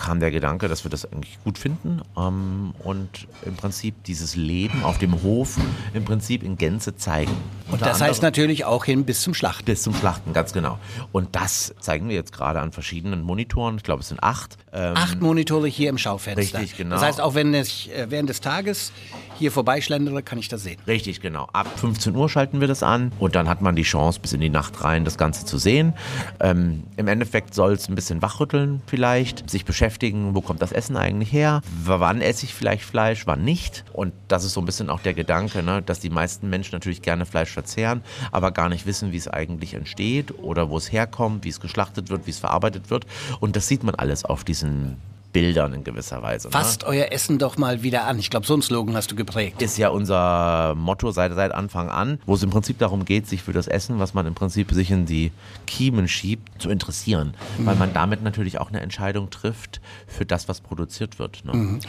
kam 0.02 0.18
der 0.18 0.32
Gedanke, 0.32 0.66
dass 0.66 0.84
wir 0.84 0.90
das 0.90 1.10
eigentlich 1.10 1.38
gut 1.44 1.58
finden 1.58 2.02
ähm, 2.16 2.74
und 2.82 3.28
im 3.46 3.54
Prinzip 3.54 4.02
dieses 4.02 4.34
Leben 4.34 4.82
auf 4.82 4.98
dem 4.98 5.22
Hof 5.22 5.58
im 5.94 6.04
Prinzip 6.04 6.42
in 6.42 6.56
Gänze 6.56 6.96
zeigen. 6.96 7.30
Und 7.70 7.80
das 7.82 8.00
heißt 8.00 8.20
natürlich 8.20 8.64
auch 8.64 8.84
hin 8.84 9.04
bis 9.04 9.22
zum 9.22 9.32
Schlachten. 9.32 9.64
Bis 9.64 9.82
zum 9.82 9.94
Schlachten, 9.94 10.32
ganz 10.32 10.52
genau. 10.52 10.80
Und 11.12 11.36
das 11.36 11.72
zeigen 11.78 12.08
wir 12.08 12.16
jetzt 12.16 12.32
gerade 12.32 12.60
an 12.60 12.72
verschiedenen 12.72 13.22
Monitoren. 13.22 13.76
Ich 13.76 13.84
glaube, 13.84 14.00
es 14.00 14.08
sind 14.08 14.22
acht. 14.24 14.58
Ähm, 14.72 14.96
acht 14.96 15.20
Monitore 15.20 15.68
hier 15.68 15.88
im 15.88 15.98
Schaufenster. 15.98 16.58
Richtig, 16.58 16.76
genau. 16.76 16.96
Das 16.96 17.04
heißt, 17.04 17.20
auch 17.20 17.36
wenn 17.36 17.54
ich 17.54 17.94
äh, 17.94 18.10
während 18.10 18.28
des 18.28 18.40
Tages 18.40 18.92
hier 19.38 19.52
vorbeischlendere, 19.52 20.22
kann 20.24 20.38
ich 20.38 20.48
das 20.48 20.64
sehen. 20.64 20.78
Richtig, 20.86 21.20
genau. 21.20 21.48
Ab 21.52 21.68
15 21.78 22.14
Uhr 22.16 22.28
schalten 22.28 22.60
wir 22.60 22.68
das 22.68 22.82
an 22.82 23.12
und 23.20 23.36
dann 23.36 23.48
hat 23.48 23.62
man 23.62 23.76
die 23.76 23.82
Chance, 23.82 24.18
bis 24.20 24.32
in 24.32 24.40
die 24.40 24.50
Nacht 24.50 24.82
rein 24.82 25.04
das 25.04 25.16
Ganze 25.16 25.46
zu 25.46 25.58
sehen. 25.58 25.94
Ähm, 26.40 26.82
Im 26.96 27.06
Endeffekt 27.06 27.54
soll 27.54 27.72
es 27.72 27.88
ein 27.88 27.94
bisschen 27.94 28.20
wachrütteln 28.20 28.82
vielleicht, 28.86 29.48
sich 29.48 29.64
beschäftigen 29.64 29.91
beschäftigen, 29.92 30.34
wo 30.34 30.40
kommt 30.40 30.62
das 30.62 30.72
Essen 30.72 30.96
eigentlich 30.96 31.32
her, 31.32 31.60
wann 31.84 32.22
esse 32.22 32.46
ich 32.46 32.54
vielleicht 32.54 32.82
Fleisch, 32.82 33.26
wann 33.26 33.44
nicht. 33.44 33.84
Und 33.92 34.12
das 34.28 34.44
ist 34.44 34.54
so 34.54 34.60
ein 34.60 34.64
bisschen 34.64 34.88
auch 34.88 35.00
der 35.00 35.12
Gedanke, 35.12 35.62
ne, 35.62 35.82
dass 35.82 36.00
die 36.00 36.08
meisten 36.08 36.48
Menschen 36.48 36.74
natürlich 36.74 37.02
gerne 37.02 37.26
Fleisch 37.26 37.50
verzehren, 37.50 38.02
aber 38.30 38.52
gar 38.52 38.68
nicht 38.70 38.86
wissen, 38.86 39.12
wie 39.12 39.18
es 39.18 39.28
eigentlich 39.28 39.74
entsteht 39.74 40.38
oder 40.38 40.70
wo 40.70 40.78
es 40.78 40.90
herkommt, 40.90 41.44
wie 41.44 41.50
es 41.50 41.60
geschlachtet 41.60 42.08
wird, 42.08 42.26
wie 42.26 42.30
es 42.30 42.38
verarbeitet 42.38 42.88
wird. 42.88 43.06
Und 43.40 43.54
das 43.54 43.68
sieht 43.68 43.84
man 43.84 43.94
alles 43.94 44.24
auf 44.24 44.44
diesen 44.44 44.96
Bildern 45.32 45.72
in 45.72 45.84
gewisser 45.84 46.22
Weise. 46.22 46.48
Ne? 46.48 46.52
Fasst 46.52 46.84
euer 46.84 47.10
Essen 47.10 47.38
doch 47.38 47.56
mal 47.56 47.82
wieder 47.82 48.04
an. 48.04 48.18
Ich 48.18 48.30
glaube, 48.30 48.46
so 48.46 48.52
einen 48.52 48.62
Slogan 48.62 48.94
hast 48.96 49.10
du 49.10 49.16
geprägt. 49.16 49.62
Ist 49.62 49.78
ja 49.78 49.88
unser 49.88 50.74
Motto 50.76 51.10
seit, 51.10 51.34
seit 51.34 51.52
Anfang 51.52 51.88
an, 51.88 52.18
wo 52.26 52.34
es 52.34 52.42
im 52.42 52.50
Prinzip 52.50 52.78
darum 52.78 53.04
geht, 53.04 53.26
sich 53.26 53.42
für 53.42 53.52
das 53.52 53.66
Essen, 53.66 53.98
was 53.98 54.14
man 54.14 54.26
im 54.26 54.34
Prinzip 54.34 54.70
sich 54.72 54.90
in 54.90 55.06
die 55.06 55.32
Kiemen 55.66 56.08
schiebt, 56.08 56.60
zu 56.60 56.70
interessieren. 56.70 57.34
Mhm. 57.58 57.66
Weil 57.66 57.76
man 57.76 57.94
damit 57.94 58.22
natürlich 58.22 58.58
auch 58.58 58.68
eine 58.68 58.80
Entscheidung 58.80 59.30
trifft 59.30 59.80
für 60.06 60.26
das, 60.26 60.48
was 60.48 60.60
produziert 60.60 61.18
wird. 61.18 61.44
Ne? 61.44 61.54
Mhm. 61.54 61.80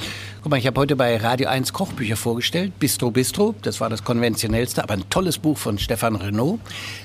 Guck 0.42 0.50
mal, 0.50 0.58
ich 0.58 0.68
habe 0.68 0.80
heute 0.80 0.96
bei 0.96 1.18
Radio 1.18 1.50
1 1.50 1.74
Kochbücher 1.74 2.16
vorgestellt. 2.16 2.80
Bistro 2.80 3.12
Bistro, 3.12 3.56
das 3.62 3.82
war 3.82 3.90
das 3.90 4.04
konventionellste, 4.04 4.84
aber 4.84 4.94
ein 4.94 5.10
tolles 5.10 5.38
Buch 5.38 5.58
von 5.58 5.78
Stefan 5.78 6.16
Renault. 6.16 6.60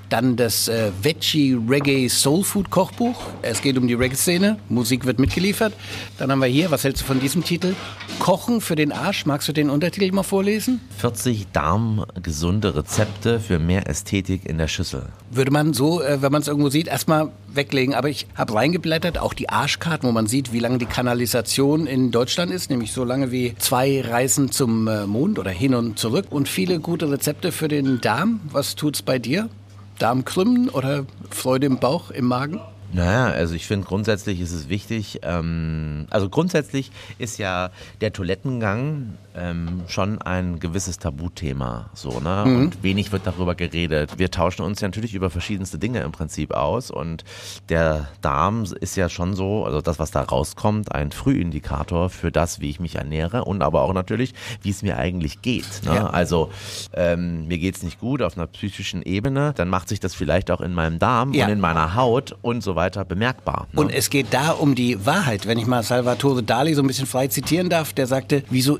Dann 0.09 0.37
das 0.37 0.69
äh, 0.69 0.91
Veggie 1.03 1.59
Reggae 1.69 2.09
Soul 2.09 2.43
Food 2.43 2.71
Kochbuch. 2.71 3.27
Es 3.43 3.61
geht 3.61 3.77
um 3.77 3.87
die 3.87 3.95
Reggae-Szene. 3.95 4.59
Musik 4.71 5.05
wird 5.05 5.19
mitgeliefert. 5.19 5.75
Dann 6.17 6.33
haben 6.33 6.39
wir 6.39 6.47
hier, 6.47 6.71
was 6.71 6.85
hältst 6.85 7.03
du 7.03 7.07
von 7.07 7.21
diesem 7.21 7.45
Titel? 7.45 7.75
Kochen 8.19 8.63
für 8.63 8.75
den 8.75 8.91
Arsch. 8.91 9.27
Magst 9.27 9.49
du 9.49 9.53
den 9.53 9.69
Untertitel 9.69 10.11
mal 10.13 10.23
vorlesen? 10.23 10.81
40 10.99 11.49
darmgesunde 11.53 12.75
Rezepte 12.75 13.39
für 13.39 13.59
mehr 13.59 13.87
Ästhetik 13.87 14.47
in 14.47 14.57
der 14.57 14.69
Schüssel. 14.69 15.07
Würde 15.31 15.51
man 15.51 15.75
so, 15.75 16.03
äh, 16.03 16.23
wenn 16.23 16.33
man 16.33 16.41
es 16.41 16.49
irgendwo 16.49 16.71
sieht, 16.71 16.89
erstmal 16.89 17.31
weglegen. 17.53 17.95
Aber 17.95 18.09
ich 18.09 18.27
habe 18.35 18.55
reingeblättert, 18.55 19.19
auch 19.19 19.35
die 19.35 19.51
Arschkarten, 19.51 20.09
wo 20.09 20.13
man 20.13 20.27
sieht, 20.27 20.55
wie 20.55 20.59
lange 20.59 20.79
die 20.79 20.87
Kanalisation 20.87 21.87
in 21.87 22.11
Deutschland 22.11 22.51
ist, 22.51 22.71
nämlich 22.71 22.93
so 22.93 23.05
lange 23.05 23.31
wie 23.31 23.55
zwei 23.59 24.01
Reisen 24.01 24.51
zum 24.51 24.89
äh, 24.89 25.07
Mond 25.07 25.39
oder 25.39 25.51
hin 25.51 25.75
und 25.75 25.99
zurück. 25.99 26.27
Und 26.31 26.49
viele 26.49 26.81
gute 26.81 27.11
Rezepte 27.11 27.53
für 27.53 27.69
den 27.69 28.01
Darm. 28.01 28.41
Was 28.51 28.75
tut's 28.75 29.03
bei 29.03 29.19
dir? 29.19 29.51
Darmkrümmen 29.99 30.69
oder 30.69 31.05
Freude 31.31 31.67
im 31.67 31.79
Bauch, 31.79 32.11
im 32.11 32.27
Magen? 32.27 32.61
Naja, 32.93 33.27
also 33.27 33.55
ich 33.55 33.67
finde 33.67 33.87
grundsätzlich 33.87 34.41
ist 34.41 34.53
es 34.53 34.69
wichtig, 34.71 35.21
ähm, 35.23 36.07
also 36.09 36.31
grundsätzlich 36.31 36.91
ist 37.19 37.39
ja 37.39 37.71
der 38.01 38.15
Toilettengang 38.15 39.19
ähm, 39.39 39.83
schon 39.87 40.21
ein 40.21 40.59
gewisses 40.59 40.99
Tabuthema, 40.99 41.91
so, 41.95 42.21
ne? 42.21 42.45
Mhm. 42.47 42.57
Und 42.57 42.83
wenig 42.83 43.13
wird 43.13 43.27
darüber 43.27 43.55
geredet. 43.55 44.19
Wir 44.19 44.31
tauschen 44.31 44.63
uns 44.63 44.81
ja 44.81 44.89
natürlich 44.89 45.15
über 45.15 45.31
verschiedenste 45.31 45.79
Dinge 45.79 46.01
im 46.01 46.13
Prinzip 46.13 46.53
aus 46.53 46.91
und 46.91 47.25
der 47.69 48.09
Darm 48.21 48.65
ist 48.81 48.97
ja 48.97 49.09
schon 49.09 49.35
so, 49.35 49.65
also 49.65 49.81
das, 49.81 49.99
was 49.99 50.11
da 50.11 50.23
rauskommt, 50.23 50.93
ein 50.93 51.13
Frühindikator 51.13 52.11
für 52.11 52.33
das, 52.33 52.61
wie 52.61 52.71
ich 52.71 52.81
mich 52.81 52.97
ernähre 52.97 53.45
und 53.45 53.63
aber 53.63 53.83
auch 53.83 53.93
natürlich, 53.93 54.35
wie 54.63 54.71
es 54.71 54.83
mir 54.83 54.99
eigentlich 54.99 55.43
geht. 55.43 55.85
Ne? 55.85 55.95
Ja. 55.95 56.11
Also 56.11 56.51
ähm, 56.95 57.47
mir 57.47 57.59
geht's 57.59 57.83
nicht 57.83 58.01
gut 58.01 58.23
auf 58.23 58.37
einer 58.37 58.47
psychischen 58.47 59.03
Ebene, 59.03 59.53
dann 59.57 59.69
macht 59.69 59.89
sich 59.89 60.01
das 60.01 60.15
vielleicht 60.15 60.51
auch 60.51 60.61
in 60.61 60.75
meinem 60.75 60.99
Darm 60.99 61.33
ja. 61.33 61.47
und 61.47 61.53
in 61.53 61.61
meiner 61.61 61.95
Haut 61.95 62.37
und 62.43 62.63
so 62.63 62.77
weiter 62.77 63.05
bemerkbar. 63.05 63.69
Ne? 63.73 63.81
Und 63.81 63.93
es 63.93 64.11
geht 64.11 64.29
da 64.31 64.51
um 64.51 64.75
die 64.75 65.05
Wahrheit. 65.07 65.47
Wenn 65.47 65.59
ich 65.59 65.67
mal 65.67 65.83
Salvatore 65.83 66.43
Dali 66.43 66.75
so 66.75 66.83
ein 66.83 66.87
bisschen 66.87 67.07
frei 67.07 67.29
zitieren 67.29 67.69
darf, 67.69 67.93
der 67.93 68.07
sagte, 68.07 68.43
wieso 68.51 68.79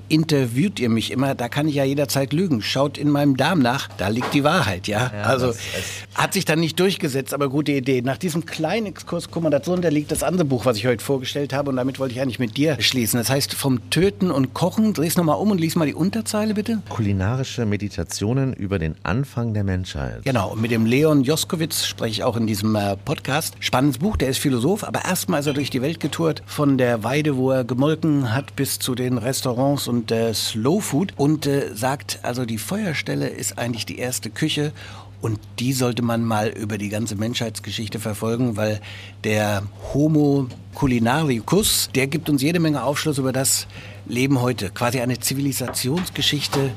interviewt 0.49 0.81
ihr 0.81 0.89
mich 0.89 1.11
immer? 1.11 1.35
Da 1.35 1.49
kann 1.49 1.69
ich 1.69 1.75
ja 1.75 1.85
jederzeit 1.85 2.33
lügen. 2.33 2.63
Schaut 2.63 2.97
in 2.99 3.11
meinem 3.11 3.37
Darm 3.37 3.61
nach, 3.61 3.89
da 3.99 4.09
liegt 4.09 4.33
die 4.35 4.45
Wahrheit, 4.45 4.89
ja. 4.89 5.11
ja 5.13 5.23
also 5.25 5.53
hat 6.15 6.33
sich 6.33 6.45
dann 6.45 6.61
nicht 6.61 6.81
durchgesetzt, 6.81 7.35
aber 7.35 7.49
gute 7.49 7.73
Idee. 7.73 8.03
Nach 8.03 8.17
diesem 8.17 8.47
kleinen 8.47 8.87
Exkurs, 8.87 9.31
guck 9.31 9.43
mal, 9.43 9.51
darunter 9.51 9.91
liegt 9.91 10.11
das 10.11 10.23
andere 10.23 10.45
Buch, 10.45 10.65
was 10.65 10.77
ich 10.77 10.87
heute 10.87 11.05
vorgestellt 11.05 11.53
habe 11.53 11.71
und 11.71 11.77
damit 11.77 11.99
wollte 11.99 12.15
ich 12.15 12.21
eigentlich 12.21 12.39
mit 12.39 12.57
dir 12.57 12.77
schließen. 12.81 13.19
Das 13.19 13.31
heißt, 13.31 13.55
vom 13.55 13.91
Töten 13.91 14.31
und 14.31 14.55
Kochen, 14.55 14.95
dreh's 14.95 15.17
nochmal 15.17 15.39
um 15.39 15.51
und 15.51 15.59
lies 15.59 15.77
mal 15.77 15.87
die 15.87 15.95
Unterzeile 15.95 16.55
bitte. 16.55 16.83
Kulinarische 16.89 17.67
Meditationen 17.67 18.53
über 18.55 18.79
den 18.79 18.95
Anfang 19.03 19.55
der 19.55 19.65
Menschheit. 19.65 20.25
Genau, 20.25 20.53
und 20.53 20.61
mit 20.63 20.71
dem 20.71 20.87
Leon 20.87 21.25
Joskowitz 21.25 21.85
spreche 21.85 22.13
ich 22.13 22.25
auch 22.25 22.37
in 22.37 22.47
diesem 22.47 22.75
äh, 22.75 22.97
Podcast. 22.97 23.55
Spannend 23.61 23.89
spannendes 23.89 23.99
Buch. 23.99 24.17
Der 24.17 24.29
ist 24.29 24.39
Philosoph, 24.39 24.85
aber 24.85 25.05
erstmal 25.05 25.41
ist 25.41 25.47
er 25.47 25.53
durch 25.53 25.71
die 25.71 25.83
Welt 25.83 26.01
getourt. 26.01 26.43
Von 26.47 26.79
der 26.79 27.05
Weide, 27.05 27.37
wo 27.37 27.51
er 27.51 27.65
gemolken 27.65 28.35
hat, 28.35 28.57
bis 28.57 28.79
zu 28.79 28.95
den 28.95 29.19
Restaurants 29.19 29.87
und 29.89 30.11
Slow 30.35 30.81
Food. 30.81 31.15
Und 31.17 31.47
äh, 31.47 31.75
sagt, 31.75 32.21
also 32.23 32.45
die 32.45 32.59
Feuerstelle 32.59 33.29
ist 33.29 33.59
eigentlich 33.59 33.87
die 33.87 33.99
erste 33.99 34.31
Küche. 34.31 34.73
Und 35.21 35.41
die 35.59 35.73
sollte 35.73 36.03
man 36.03 36.23
mal 36.23 36.49
über 36.49 36.79
die 36.79 36.91
ganze 36.91 37.17
Menschheitsgeschichte 37.17 37.99
verfolgen, 37.99 38.57
weil 38.57 38.81
der 39.25 39.65
Homo 39.93 40.47
culinaricus, 40.75 41.91
der 41.95 42.07
gibt 42.07 42.31
uns 42.31 42.41
jede 42.41 42.61
Menge 42.61 42.85
Aufschluss 42.85 43.19
über 43.19 43.33
das 43.33 43.67
Leben 44.07 44.41
heute. 44.41 44.71
Quasi 44.71 45.01
eine 45.01 45.19
Zivilisationsgeschichte 45.19 46.71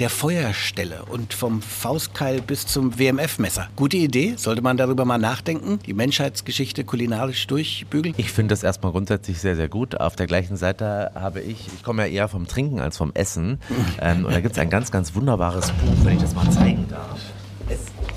der 0.00 0.10
Feuerstelle 0.10 1.04
und 1.04 1.34
vom 1.34 1.62
Faustkeil 1.62 2.40
bis 2.40 2.66
zum 2.66 2.98
WMF-Messer. 2.98 3.68
Gute 3.76 3.96
Idee, 3.96 4.34
sollte 4.36 4.62
man 4.62 4.76
darüber 4.76 5.04
mal 5.04 5.18
nachdenken, 5.18 5.78
die 5.86 5.94
Menschheitsgeschichte 5.94 6.84
kulinarisch 6.84 7.46
durchbügeln? 7.46 8.14
Ich 8.18 8.32
finde 8.32 8.52
das 8.52 8.62
erstmal 8.62 8.92
grundsätzlich 8.92 9.38
sehr, 9.38 9.56
sehr 9.56 9.68
gut. 9.68 10.00
Auf 10.00 10.16
der 10.16 10.26
gleichen 10.26 10.56
Seite 10.56 11.12
habe 11.14 11.40
ich, 11.40 11.68
ich 11.74 11.82
komme 11.82 12.06
ja 12.06 12.12
eher 12.12 12.28
vom 12.28 12.48
Trinken 12.48 12.80
als 12.80 12.96
vom 12.96 13.12
Essen. 13.14 13.60
ähm, 14.00 14.24
und 14.24 14.32
da 14.32 14.40
gibt 14.40 14.52
es 14.52 14.58
ein 14.58 14.70
ganz, 14.70 14.90
ganz 14.90 15.14
wunderbares 15.14 15.70
Buch, 15.70 16.04
wenn 16.04 16.16
ich 16.16 16.22
das 16.22 16.34
mal 16.34 16.50
zeigen 16.50 16.86
darf. 16.88 17.20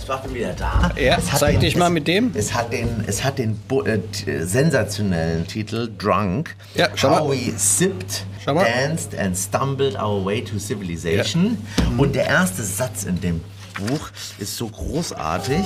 Es, 0.07 0.15
ich 0.15 0.23
war 0.23 0.33
wieder 0.33 0.53
da. 0.53 0.91
Ja, 0.99 1.17
zeig 1.19 1.59
dich 1.59 1.75
mal 1.75 1.89
mit 1.89 2.07
dem. 2.07 2.31
Es 2.33 2.53
hat 2.53 2.71
den, 2.71 3.03
es 3.07 3.23
hat 3.23 3.37
den 3.37 3.59
äh, 3.85 4.43
sensationellen 4.43 5.45
Titel 5.47 5.89
Drunk. 5.97 6.55
Ja, 6.75 6.89
schau 6.95 7.09
mal. 7.09 7.19
How 7.21 7.31
we 7.31 7.51
sipped 7.57 8.25
danced 8.45 9.17
and 9.17 9.37
stumbled 9.37 9.95
our 9.95 10.23
way 10.23 10.41
to 10.41 10.57
civilization. 10.57 11.57
Ja. 11.77 11.85
Und 11.97 12.15
der 12.15 12.27
erste 12.27 12.63
Satz 12.63 13.03
in 13.03 13.19
dem 13.19 13.41
Buch 13.75 14.09
ist 14.39 14.55
so 14.55 14.67
großartig, 14.67 15.65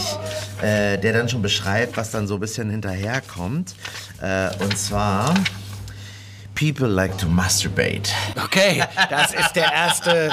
äh, 0.62 0.98
der 0.98 1.14
dann 1.14 1.30
schon 1.30 1.42
beschreibt, 1.42 1.96
was 1.98 2.12
dann 2.12 2.28
so 2.28 2.36
ein 2.36 2.40
bisschen 2.40 2.70
hinterherkommt. 2.70 3.76
Äh, 4.22 4.50
und 4.64 4.78
zwar 4.78 5.34
People 6.62 6.88
like 6.88 7.18
to 7.18 7.28
masturbate. 7.28 8.14
Okay, 8.36 8.84
das 9.10 9.34
ist 9.34 9.54
der 9.54 9.74
erste 9.74 10.30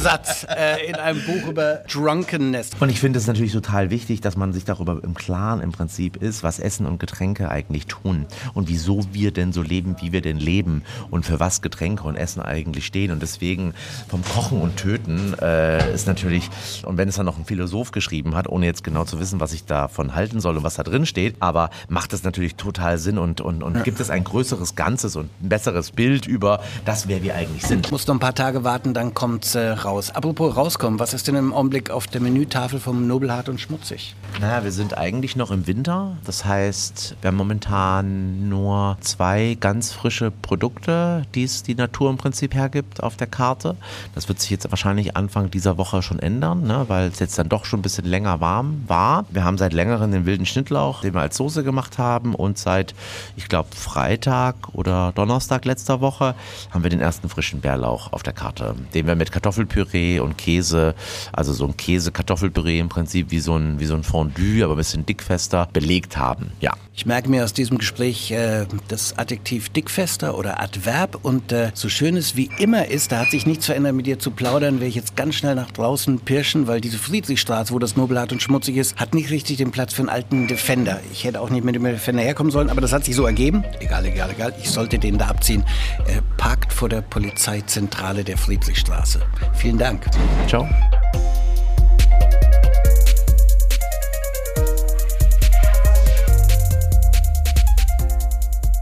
Satz 0.00 0.46
äh, 0.48 0.86
in 0.86 0.94
einem 0.94 1.20
Buch 1.24 1.48
über 1.48 1.82
Drunkenness. 1.92 2.70
Und 2.78 2.88
ich 2.88 3.00
finde 3.00 3.18
es 3.18 3.26
natürlich 3.26 3.50
total 3.50 3.90
wichtig, 3.90 4.20
dass 4.20 4.36
man 4.36 4.52
sich 4.52 4.64
darüber 4.64 5.00
im 5.02 5.14
Klaren 5.14 5.60
im 5.60 5.72
Prinzip 5.72 6.18
ist, 6.18 6.44
was 6.44 6.60
Essen 6.60 6.86
und 6.86 7.00
Getränke 7.00 7.48
eigentlich 7.48 7.86
tun 7.86 8.26
und 8.54 8.68
wieso 8.68 9.04
wir 9.10 9.32
denn 9.32 9.52
so 9.52 9.60
leben, 9.62 9.96
wie 10.00 10.12
wir 10.12 10.20
denn 10.20 10.36
leben 10.36 10.84
und 11.10 11.26
für 11.26 11.40
was 11.40 11.62
Getränke 11.62 12.04
und 12.04 12.14
Essen 12.14 12.40
eigentlich 12.40 12.86
stehen. 12.86 13.10
Und 13.10 13.20
deswegen 13.20 13.74
vom 14.06 14.22
Kochen 14.22 14.60
und 14.60 14.76
Töten 14.76 15.34
äh, 15.42 15.92
ist 15.92 16.06
natürlich, 16.06 16.48
und 16.84 16.96
wenn 16.96 17.08
es 17.08 17.16
dann 17.16 17.26
noch 17.26 17.38
ein 17.38 17.44
Philosoph 17.44 17.90
geschrieben 17.90 18.36
hat, 18.36 18.48
ohne 18.48 18.66
jetzt 18.66 18.84
genau 18.84 19.04
zu 19.04 19.18
wissen, 19.18 19.40
was 19.40 19.52
ich 19.52 19.64
davon 19.64 20.14
halten 20.14 20.40
soll 20.40 20.58
und 20.58 20.62
was 20.62 20.74
da 20.74 20.84
drin 20.84 21.06
steht, 21.06 21.34
aber 21.40 21.70
macht 21.88 22.12
es 22.12 22.22
natürlich 22.22 22.54
total 22.54 22.98
Sinn 22.98 23.18
und, 23.18 23.40
und, 23.40 23.64
und 23.64 23.74
ja. 23.78 23.82
gibt 23.82 23.98
es 23.98 24.10
ein 24.10 24.22
größeres 24.22 24.76
Ganzes 24.76 25.16
und 25.16 25.28
ein 25.42 25.48
besseres 25.48 25.90
Bild 25.90 26.26
über 26.26 26.60
das, 26.84 27.08
wer 27.08 27.22
wir 27.22 27.34
eigentlich 27.34 27.64
sind. 27.64 27.90
Muss 27.90 28.06
noch 28.06 28.14
ein 28.14 28.20
paar 28.20 28.34
Tage 28.34 28.64
warten, 28.64 28.94
dann 28.94 29.14
kommt's 29.14 29.54
äh, 29.54 29.70
raus. 29.70 30.10
Apropos 30.10 30.56
rauskommen, 30.56 30.98
was 31.00 31.14
ist 31.14 31.28
denn 31.28 31.34
im 31.34 31.52
Augenblick 31.52 31.90
auf 31.90 32.06
der 32.06 32.20
Menütafel 32.20 32.78
vom 32.78 33.06
Nobelhart 33.06 33.48
und 33.48 33.60
Schmutzig? 33.60 34.14
Naja, 34.40 34.64
wir 34.64 34.72
sind 34.72 34.96
eigentlich 34.96 35.36
noch 35.36 35.50
im 35.50 35.66
Winter. 35.66 36.16
Das 36.24 36.44
heißt, 36.44 37.16
wir 37.20 37.28
haben 37.28 37.36
momentan 37.36 38.48
nur 38.48 38.98
zwei 39.00 39.56
ganz 39.58 39.92
frische 39.92 40.30
Produkte, 40.30 41.24
die 41.34 41.44
es 41.44 41.62
die 41.62 41.74
Natur 41.74 42.10
im 42.10 42.16
Prinzip 42.16 42.54
hergibt 42.54 43.02
auf 43.02 43.16
der 43.16 43.26
Karte. 43.26 43.76
Das 44.14 44.28
wird 44.28 44.40
sich 44.40 44.50
jetzt 44.50 44.70
wahrscheinlich 44.70 45.16
Anfang 45.16 45.50
dieser 45.50 45.78
Woche 45.78 46.02
schon 46.02 46.18
ändern, 46.18 46.64
ne, 46.64 46.84
weil 46.88 47.08
es 47.08 47.18
jetzt 47.18 47.38
dann 47.38 47.48
doch 47.48 47.64
schon 47.64 47.80
ein 47.80 47.82
bisschen 47.82 48.04
länger 48.04 48.40
warm 48.40 48.84
war. 48.86 49.24
Wir 49.30 49.44
haben 49.44 49.58
seit 49.58 49.72
längerem 49.72 50.12
den 50.12 50.26
wilden 50.26 50.46
Schnittlauch, 50.46 51.00
den 51.00 51.14
wir 51.14 51.22
als 51.22 51.36
Soße 51.36 51.64
gemacht 51.64 51.98
haben 51.98 52.34
und 52.34 52.58
seit, 52.58 52.94
ich 53.36 53.48
glaube, 53.48 53.70
Freitag 53.74 54.56
oder 54.72 55.12
Donnerstag 55.14 55.29
letzter 55.64 56.00
Woche 56.00 56.34
haben 56.70 56.82
wir 56.82 56.90
den 56.90 57.00
ersten 57.00 57.28
frischen 57.28 57.60
Bärlauch 57.60 58.12
auf 58.12 58.22
der 58.22 58.32
Karte, 58.32 58.74
den 58.94 59.06
wir 59.06 59.14
mit 59.14 59.32
Kartoffelpüree 59.32 60.20
und 60.20 60.36
Käse, 60.36 60.94
also 61.32 61.52
so 61.52 61.66
ein 61.66 61.76
Käse-Kartoffelpüree 61.76 62.78
im 62.78 62.88
Prinzip 62.88 63.30
wie 63.30 63.40
so 63.40 63.56
ein, 63.56 63.80
wie 63.80 63.86
so 63.86 63.94
ein 63.94 64.02
Fondue, 64.02 64.64
aber 64.64 64.74
ein 64.74 64.78
bisschen 64.78 65.06
dickfester, 65.06 65.68
belegt 65.72 66.16
haben. 66.16 66.52
Ja. 66.60 66.72
Ich 66.94 67.06
merke 67.06 67.30
mir 67.30 67.44
aus 67.44 67.54
diesem 67.54 67.78
Gespräch 67.78 68.30
äh, 68.30 68.66
das 68.88 69.16
Adjektiv 69.16 69.70
dickfester 69.70 70.36
oder 70.36 70.60
Adverb 70.60 71.18
und 71.22 71.50
äh, 71.50 71.70
so 71.72 71.88
schön 71.88 72.16
es 72.16 72.36
wie 72.36 72.50
immer 72.58 72.88
ist, 72.88 73.12
da 73.12 73.20
hat 73.20 73.30
sich 73.30 73.46
nichts 73.46 73.66
verändert, 73.66 73.94
mit 73.94 74.06
dir 74.06 74.18
zu 74.18 74.30
plaudern, 74.30 74.74
werde 74.74 74.88
ich 74.88 74.96
jetzt 74.96 75.16
ganz 75.16 75.36
schnell 75.36 75.54
nach 75.54 75.70
draußen 75.70 76.20
pirschen, 76.20 76.66
weil 76.66 76.80
diese 76.80 76.98
Friedrichstraße, 76.98 77.72
wo 77.72 77.78
das 77.78 77.96
Nobelhart 77.96 78.32
und 78.32 78.42
schmutzig 78.42 78.76
ist, 78.76 78.96
hat 78.96 79.14
nicht 79.14 79.30
richtig 79.30 79.56
den 79.56 79.70
Platz 79.70 79.94
für 79.94 80.02
einen 80.02 80.10
alten 80.10 80.46
Defender. 80.46 81.00
Ich 81.12 81.24
hätte 81.24 81.40
auch 81.40 81.48
nicht 81.48 81.64
mit 81.64 81.74
dem 81.74 81.84
Defender 81.84 82.22
herkommen 82.22 82.52
sollen, 82.52 82.68
aber 82.68 82.80
das 82.82 82.92
hat 82.92 83.04
sich 83.04 83.14
so 83.14 83.24
ergeben. 83.24 83.64
Egal, 83.80 84.04
egal, 84.04 84.30
egal. 84.30 84.52
Ich 84.60 84.70
sollte 84.70 84.98
den 84.98 85.09
da 85.18 85.28
abziehen. 85.28 85.64
Er 86.06 86.22
parkt 86.36 86.72
vor 86.72 86.88
der 86.88 87.02
Polizeizentrale 87.02 88.24
der 88.24 88.38
Friedrichstraße. 88.38 89.20
Vielen 89.54 89.78
Dank. 89.78 90.06
Ciao. 90.46 90.68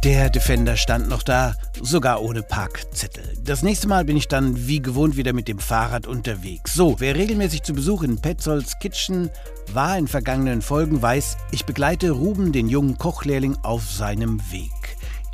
Der 0.04 0.18
Der 0.18 0.30
Defender 0.30 0.76
stand 0.76 1.08
noch 1.08 1.22
da, 1.22 1.54
sogar 1.80 2.22
ohne 2.22 2.42
Parkzettel. 2.42 3.24
Das 3.40 3.62
nächste 3.62 3.88
Mal 3.88 4.04
bin 4.04 4.16
ich 4.16 4.26
dann 4.26 4.66
wie 4.66 4.82
gewohnt 4.82 5.16
wieder 5.16 5.32
mit 5.32 5.48
dem 5.48 5.58
Fahrrad 5.58 6.06
unterwegs. 6.06 6.74
So, 6.74 6.98
wer 6.98 7.14
regelmäßig 7.14 7.62
zu 7.62 7.72
Besuch 7.72 8.02
in 8.02 8.20
Petzolds 8.20 8.78
Kitchen 8.78 9.30
war 9.72 9.96
in 9.96 10.08
vergangenen 10.08 10.60
Folgen, 10.60 11.02
weiß, 11.02 11.36
ich 11.50 11.66
begleite 11.66 12.10
Ruben, 12.10 12.52
den 12.52 12.68
jungen 12.68 12.98
Kochlehrling, 12.98 13.56
auf 13.62 13.90
seinem 13.90 14.40
Weg 14.50 14.77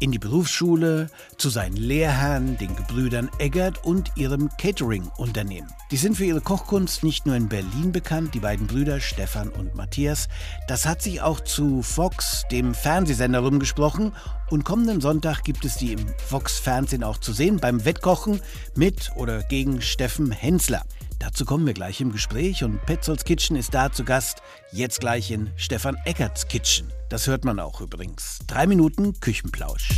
in 0.04 0.12
die 0.12 0.18
Berufsschule, 0.18 1.08
zu 1.38 1.49
seinen 1.49 1.76
Lehrherren, 1.76 2.58
den 2.58 2.76
Gebrüdern 2.76 3.30
Eggert 3.38 3.82
und 3.87 4.12
ihrem 4.16 4.50
Catering-Unternehmen. 4.58 5.70
Die 5.90 5.96
sind 5.96 6.18
für 6.18 6.26
ihre 6.26 6.42
Kochkunst 6.42 7.02
nicht 7.02 7.25
nur 7.25 7.37
in 7.37 7.49
Berlin 7.49 7.90
bekannt, 7.90 8.34
die 8.34 8.40
beiden 8.40 8.66
Brüder 8.66 9.00
Stefan 9.00 9.49
und 9.49 9.75
Matthias. 9.75 10.28
Das 10.68 10.84
hat 10.84 11.00
sich 11.00 11.23
auch 11.23 11.40
zu 11.40 11.80
Fox, 11.80 12.44
dem 12.52 12.75
Fernsehsender, 12.75 13.38
rumgesprochen. 13.38 14.12
Und 14.50 14.66
kommenden 14.66 15.00
Sonntag 15.00 15.42
gibt 15.42 15.64
es 15.64 15.76
die 15.76 15.94
im 15.94 16.06
Fox-Fernsehen 16.26 17.02
auch 17.02 17.16
zu 17.16 17.32
sehen 17.32 17.56
beim 17.56 17.87
Wettkochen 17.87 18.42
mit 18.76 19.11
oder 19.16 19.42
gegen 19.42 19.80
Steffen 19.80 20.30
Hensler. 20.30 20.82
Dazu 21.18 21.46
kommen 21.46 21.64
wir 21.64 21.73
gleich 21.73 22.02
im 22.02 22.12
Gespräch 22.12 22.62
und 22.62 22.84
Petzolds 22.84 23.25
Kitchen 23.25 23.56
ist 23.56 23.73
da 23.73 23.90
zu 23.90 24.04
Gast, 24.04 24.42
jetzt 24.70 25.00
gleich 25.00 25.30
in 25.30 25.50
Stefan 25.56 25.96
Eckerts 26.04 26.46
Kitchen. 26.46 26.92
Das 27.14 27.28
hört 27.28 27.44
man 27.44 27.61
auch 27.61 27.80
übrigens. 27.80 28.40
Drei 28.49 28.66
Minuten 28.66 29.21
Küchenplausch. 29.21 29.88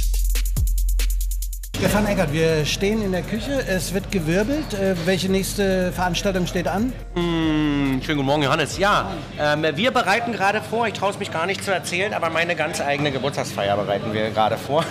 Stefan 1.75 2.05
Eckert, 2.05 2.31
wir 2.31 2.67
stehen 2.67 3.01
in 3.01 3.11
der 3.13 3.23
Küche, 3.23 3.53
es 3.67 3.95
wird 3.95 4.13
gewirbelt. 4.13 4.75
Äh, 4.75 4.95
welche 5.07 5.33
nächste 5.33 5.93
Veranstaltung 5.93 6.47
steht 6.47 6.69
an? 6.69 6.93
Mm, 7.15 8.03
schönen 8.03 8.19
guten 8.19 8.27
Morgen, 8.27 8.43
Johannes. 8.43 8.77
Ja, 8.77 9.13
ähm, 9.41 9.65
wir 9.77 9.93
bereiten 9.93 10.33
gerade 10.33 10.61
vor, 10.61 10.89
ich 10.89 10.93
traue 10.93 11.13
es 11.13 11.19
mich 11.19 11.33
gar 11.33 11.47
nicht 11.47 11.65
zu 11.65 11.73
erzählen, 11.73 12.13
aber 12.13 12.29
meine 12.29 12.55
ganz 12.55 12.83
eigene 12.83 13.11
Geburtstagsfeier 13.11 13.79
bereiten 13.79 14.13
wir 14.13 14.29
gerade 14.29 14.59
vor. 14.59 14.85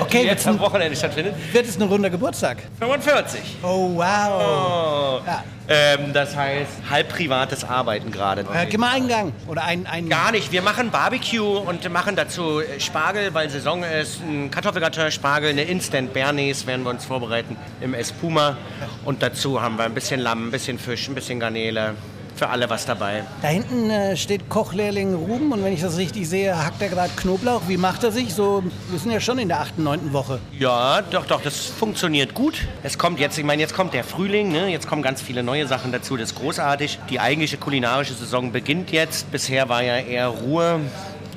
Okay, 0.00 0.18
die 0.22 0.28
jetzt 0.28 0.46
am 0.46 0.60
Wochenende 0.60 0.96
stattfindet. 0.96 1.34
Wird 1.52 1.66
es 1.66 1.76
ein 1.76 1.82
runder 1.82 2.10
Geburtstag? 2.10 2.58
45. 2.78 3.40
Oh, 3.64 3.96
wow. 3.96 4.02
Oh. 4.04 5.26
Ja. 5.26 5.42
Ähm, 5.68 6.12
das 6.12 6.36
heißt, 6.36 6.70
halb 6.90 7.08
privates 7.08 7.64
Arbeiten 7.64 8.10
gerade. 8.10 8.42
Äh, 8.52 8.66
gib 8.68 8.80
mal 8.80 8.92
einen 8.92 9.08
Gang. 9.08 9.32
Oder 9.46 9.64
ein, 9.64 9.86
ein 9.86 10.08
Gar 10.08 10.32
nicht. 10.32 10.50
Wir 10.52 10.62
machen 10.62 10.90
Barbecue 10.90 11.58
und 11.58 11.90
machen 11.90 12.16
dazu 12.16 12.60
Spargel, 12.78 13.32
weil 13.32 13.48
Saison 13.48 13.84
ist. 13.84 14.20
Ein 14.20 14.50
Kartoffelgratin, 14.50 15.10
Spargel, 15.10 15.50
eine 15.50 15.62
Instant 15.62 16.12
Bernays 16.12 16.66
werden 16.66 16.82
wir 16.82 16.90
uns 16.90 17.04
vorbereiten 17.04 17.56
im 17.80 17.94
Espuma. 17.94 18.56
Und 19.04 19.22
dazu 19.22 19.62
haben 19.62 19.76
wir 19.76 19.84
ein 19.84 19.94
bisschen 19.94 20.20
Lamm, 20.20 20.48
ein 20.48 20.50
bisschen 20.50 20.78
Fisch, 20.78 21.08
ein 21.08 21.14
bisschen 21.14 21.38
Garnele 21.38 21.94
für 22.34 22.48
alle 22.48 22.68
was 22.70 22.86
dabei. 22.86 23.24
Da 23.42 23.48
hinten 23.48 23.90
äh, 23.90 24.16
steht 24.16 24.48
Kochlehrling 24.48 25.14
Ruben 25.14 25.52
und 25.52 25.64
wenn 25.64 25.72
ich 25.72 25.80
das 25.80 25.96
richtig 25.96 26.28
sehe, 26.28 26.56
hackt 26.56 26.80
er 26.82 26.88
gerade 26.88 27.10
Knoblauch. 27.16 27.62
Wie 27.68 27.76
macht 27.76 28.04
er 28.04 28.12
sich? 28.12 28.34
So, 28.34 28.62
wir 28.90 28.98
sind 28.98 29.10
ja 29.10 29.20
schon 29.20 29.38
in 29.38 29.48
der 29.48 29.60
achten, 29.60 29.82
neunten 29.82 30.12
Woche. 30.12 30.40
Ja, 30.58 31.02
doch, 31.02 31.26
doch, 31.26 31.42
das 31.42 31.66
funktioniert 31.66 32.34
gut. 32.34 32.66
Es 32.82 32.98
kommt 32.98 33.20
jetzt, 33.20 33.38
ich 33.38 33.44
meine, 33.44 33.62
jetzt 33.62 33.74
kommt 33.74 33.94
der 33.94 34.04
Frühling, 34.04 34.50
ne? 34.52 34.68
jetzt 34.68 34.86
kommen 34.86 35.02
ganz 35.02 35.20
viele 35.20 35.42
neue 35.42 35.66
Sachen 35.66 35.92
dazu. 35.92 36.16
Das 36.16 36.32
ist 36.32 36.38
großartig. 36.38 36.98
Die 37.10 37.20
eigentliche 37.20 37.56
kulinarische 37.56 38.14
Saison 38.14 38.52
beginnt 38.52 38.90
jetzt. 38.92 39.30
Bisher 39.30 39.68
war 39.68 39.82
ja 39.82 39.98
eher 39.98 40.28
Ruhe. 40.28 40.80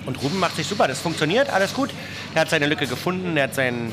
Und 0.06 0.22
Ruben 0.22 0.40
macht 0.40 0.56
sich 0.56 0.68
super, 0.68 0.88
das 0.88 1.00
funktioniert, 1.00 1.50
alles 1.50 1.74
gut. 1.74 1.90
Er 2.36 2.42
hat 2.42 2.50
seine 2.50 2.68
Lücke 2.68 2.86
gefunden, 2.86 3.36
er 3.38 3.46
hat 3.46 3.56
seinen 3.56 3.92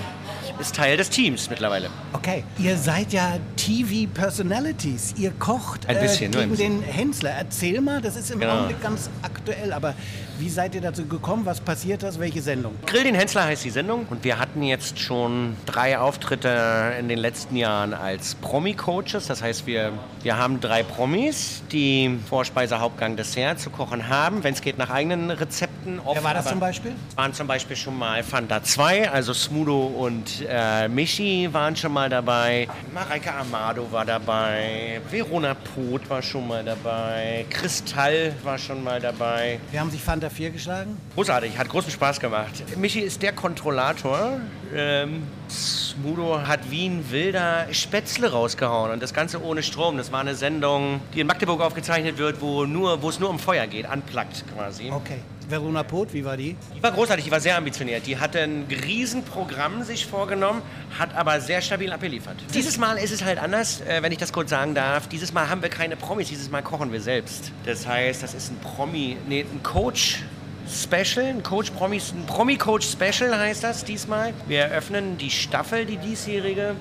ist 0.63 0.75
Teil 0.77 0.97
des 0.97 1.11
Teams 1.11 1.51
mittlerweile. 1.51 1.91
Okay, 2.13 2.45
ihr 2.59 2.77
seid 2.79 3.13
ja 3.13 3.33
TV-Personalities. 3.57 5.15
Ihr 5.19 5.33
kocht 5.33 5.89
ein 5.89 5.99
bisschen, 6.01 6.33
äh, 6.33 6.37
gegen 6.47 6.57
den 6.57 6.83
Hensler. 6.83 7.31
Erzähl 7.31 7.81
mal, 7.81 8.01
das 8.01 8.17
ist 8.17 8.31
im 8.31 8.41
Genau. 8.41 8.55
Augenblick 8.55 8.81
ganz 8.81 9.11
aktuell, 9.23 9.73
aber 9.73 9.95
wie 10.39 10.49
seid 10.49 10.75
ihr 10.75 10.81
dazu 10.81 11.05
gekommen? 11.07 11.45
Was 11.45 11.61
passiert 11.61 12.03
das? 12.03 12.19
Welche 12.19 12.41
Sendung? 12.43 12.75
Grill 12.87 13.05
den 13.05 13.15
Hensler 13.15 13.45
heißt 13.45 13.65
die 13.65 13.71
Sendung 13.71 14.07
und 14.11 14.25
wir 14.25 14.39
hatten 14.39 14.63
jetzt 14.63 14.99
schon 14.99 15.57
drei 15.67 15.99
Auftritte 15.99 16.95
in 16.99 17.09
den 17.09 17.19
letzten 17.19 17.57
Jahren 17.57 17.95
als 17.95 18.35
Promi-Coaches. 18.37 19.27
Das 19.27 19.43
heißt, 19.43 19.67
wir, 19.67 19.93
wir 20.23 20.37
haben 20.39 20.61
drei 20.61 20.83
Promis, 20.83 21.63
die 21.71 22.19
Vorspeise, 22.29 22.81
Hauptgang, 22.81 23.17
Dessert 23.17 23.61
zu 23.61 23.71
kochen 23.71 24.09
haben, 24.09 24.43
wenn 24.45 24.55
es 24.55 24.61
geht 24.63 24.79
nach 24.79 24.91
eigenen 24.91 25.31
Rezepten. 25.31 25.99
Oft, 26.01 26.17
Wer 26.17 26.25
war 26.25 26.35
das 26.35 26.47
zum 26.47 26.61
Beispiel? 26.61 26.93
waren 27.17 27.35
zum 27.35 27.47
Beispiel 27.47 27.77
schon 27.77 27.99
mal 27.99 28.23
Fanta 28.23 28.63
2, 28.63 29.11
also 29.11 29.35
Smudo 29.35 29.87
und 29.87 30.41
äh, 30.53 30.89
Michi 30.89 31.49
waren 31.51 31.75
schon 31.75 31.93
mal 31.93 32.11
dabei. 32.11 32.69
Mareike 32.93 33.33
Amado 33.33 33.91
war 33.91 34.05
dabei. 34.05 35.01
Verona 35.11 35.55
Poth 35.55 36.11
war 36.11 36.21
schon 36.21 36.47
mal 36.47 36.63
dabei. 36.63 37.47
Kristall 37.49 38.35
war 38.43 38.59
schon 38.59 38.85
mal 38.85 39.01
dabei. 39.01 39.59
Wir 39.71 39.81
haben 39.81 39.91
sich 39.91 40.03
Fanta 40.03 40.29
4 40.29 40.51
geschlagen. 40.51 40.99
Großartig, 41.15 41.57
hat 41.57 41.69
großen 41.71 41.91
Spaß 41.91 42.21
gemacht. 42.21 42.63
Michi 42.77 43.01
ist 43.01 43.23
der 43.23 43.33
Kontrollator. 43.33 44.41
Ähm, 44.75 45.23
Smudo 45.49 46.47
hat 46.47 46.71
wie 46.71 46.87
ein 46.87 47.11
wilder 47.11 47.67
Spätzle 47.73 48.31
rausgehauen 48.31 48.91
und 48.91 49.03
das 49.03 49.15
Ganze 49.15 49.43
ohne 49.43 49.63
Strom. 49.63 49.97
Das 49.97 50.13
war 50.13 50.21
eine 50.21 50.35
Sendung, 50.35 51.01
die 51.15 51.21
in 51.21 51.27
Magdeburg 51.27 51.63
aufgezeichnet 51.63 52.19
wird, 52.19 52.43
wo, 52.43 52.67
nur, 52.67 53.03
es 53.03 53.19
nur 53.19 53.31
um 53.31 53.39
Feuer 53.39 53.67
geht, 53.67 53.87
unplugged 53.91 54.45
quasi. 54.55 54.91
Okay. 54.91 55.19
Verona 55.53 55.83
Poth, 55.83 56.13
wie 56.15 56.25
war 56.25 56.37
die? 56.37 56.57
Die 56.75 56.83
war 56.83 56.91
großartig, 56.93 57.27
die 57.27 57.31
war 57.31 57.39
sehr 57.39 57.57
ambitioniert. 57.57 58.07
Die 58.07 58.19
hatte 58.19 58.41
ein 58.41 58.65
Riesenprogramm 58.69 59.85
sich 59.85 60.07
vorgenommen, 60.07 60.63
hat 60.99 61.15
aber 61.15 61.41
sehr 61.41 61.61
stabil 61.61 61.93
abgeliefert. 61.93 62.37
Dieses 62.55 62.79
Mal 62.79 62.97
ist 62.97 63.13
es 63.13 63.23
halt 63.23 63.39
anders, 63.39 63.83
äh, 63.83 64.03
wenn 64.03 64.11
ich 64.13 64.19
das 64.19 64.33
kurz 64.33 64.51
sagen 64.51 64.75
darf. 64.75 65.09
Dieses 65.09 65.33
Mal 65.33 65.49
haben 65.49 65.63
wir 65.63 65.69
keine 65.69 65.97
Promis, 65.97 66.29
dieses 66.29 66.51
Mal 66.51 66.63
kochen 66.63 66.91
wir 66.91 67.03
selbst. 67.03 67.53
Das 67.67 67.87
heißt, 67.87 68.23
das 68.23 68.33
ist 68.35 68.51
ein 68.51 68.59
Promi, 68.59 69.19
nee, 69.29 69.43
ein 69.43 69.63
Coach. 69.63 70.23
Special, 70.67 71.27
ein 71.27 71.43
Coach 71.43 71.71
Promis, 71.73 72.13
ein 72.13 72.25
Promi 72.25 72.57
Coach 72.57 72.87
Special 72.87 73.37
heißt 73.37 73.65
das 73.65 73.85
diesmal. 73.85 74.33
Wir 74.47 74.61
eröffnen 74.61 75.19
die 75.19 75.31
Staffel, 75.31 75.85
die 75.85 75.97
diesjährige, 75.97 76.77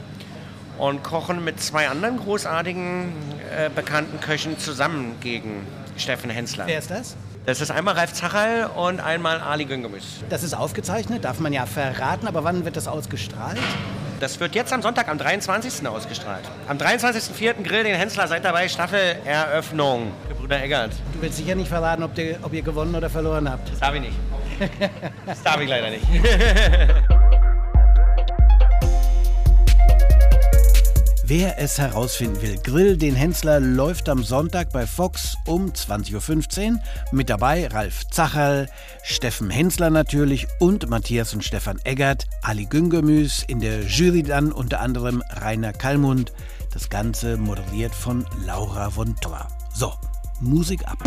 und 0.77 1.03
kochen 1.03 1.43
mit 1.43 1.59
zwei 1.59 1.89
anderen 1.89 2.17
großartigen 2.17 3.11
äh, 3.55 3.69
bekannten 3.69 4.19
Köchen 4.21 4.57
zusammen 4.59 5.15
gegen 5.19 5.65
Steffen 5.97 6.29
Hensler. 6.29 6.67
Wer 6.67 6.79
ist 6.79 6.91
das? 6.91 7.15
Das 7.43 7.59
ist 7.59 7.71
einmal 7.71 7.95
Ralf 7.95 8.13
Zachal 8.13 8.69
und 8.75 8.99
einmal 8.99 9.39
Ali 9.39 9.65
Güngemüs. 9.65 10.19
Das 10.29 10.43
ist 10.43 10.53
aufgezeichnet, 10.53 11.25
darf 11.25 11.39
man 11.39 11.51
ja 11.51 11.65
verraten, 11.65 12.27
aber 12.27 12.43
wann 12.43 12.65
wird 12.65 12.77
das 12.77 12.87
ausgestrahlt? 12.87 13.57
Das 14.19 14.39
wird 14.39 14.53
jetzt 14.53 14.71
am 14.71 14.83
Sonntag, 14.83 15.07
am 15.07 15.17
23. 15.17 15.87
ausgestrahlt. 15.87 16.43
Am 16.67 16.77
23.04. 16.77 17.63
Grill 17.63 17.83
den 17.83 17.95
Hensler, 17.95 18.27
seid 18.27 18.45
dabei, 18.45 18.69
Staffeleröffnung. 18.69 20.11
Gebrüder 20.29 20.61
Eggert. 20.61 20.91
Du 21.13 21.21
willst 21.23 21.37
sicher 21.37 21.55
nicht 21.55 21.69
verraten, 21.69 22.03
ob, 22.03 22.13
der, 22.13 22.37
ob 22.43 22.53
ihr 22.53 22.61
gewonnen 22.61 22.93
oder 22.93 23.09
verloren 23.09 23.49
habt. 23.49 23.71
Das 23.71 23.79
darf 23.79 23.95
ich 23.95 24.01
nicht. 24.01 24.17
Das 25.25 25.41
darf 25.41 25.59
ich 25.59 25.67
leider 25.67 25.89
nicht. 25.89 26.03
Wer 31.33 31.57
es 31.59 31.79
herausfinden 31.79 32.41
will, 32.41 32.57
Grill 32.61 32.97
den 32.97 33.15
Hensler 33.15 33.61
läuft 33.61 34.09
am 34.09 34.21
Sonntag 34.21 34.73
bei 34.73 34.85
Fox 34.85 35.37
um 35.47 35.67
20.15 35.67 36.73
Uhr. 36.73 36.79
Mit 37.13 37.29
dabei 37.29 37.67
Ralf 37.67 38.05
Zacherl, 38.09 38.67
Steffen 39.01 39.49
Hensler 39.49 39.91
natürlich 39.91 40.45
und 40.59 40.89
Matthias 40.89 41.33
und 41.33 41.41
Stefan 41.45 41.79
Eggert, 41.85 42.27
Ali 42.41 42.65
Güngemüs, 42.65 43.45
in 43.47 43.61
der 43.61 43.83
Jury 43.83 44.23
dann 44.23 44.51
unter 44.51 44.81
anderem 44.81 45.23
Rainer 45.29 45.71
Kallmund. 45.71 46.33
Das 46.73 46.89
Ganze 46.89 47.37
moderiert 47.37 47.95
von 47.95 48.25
Laura 48.45 48.89
von 48.89 49.15
Tor. 49.21 49.47
So, 49.73 49.93
Musik 50.41 50.81
ab. 50.87 50.97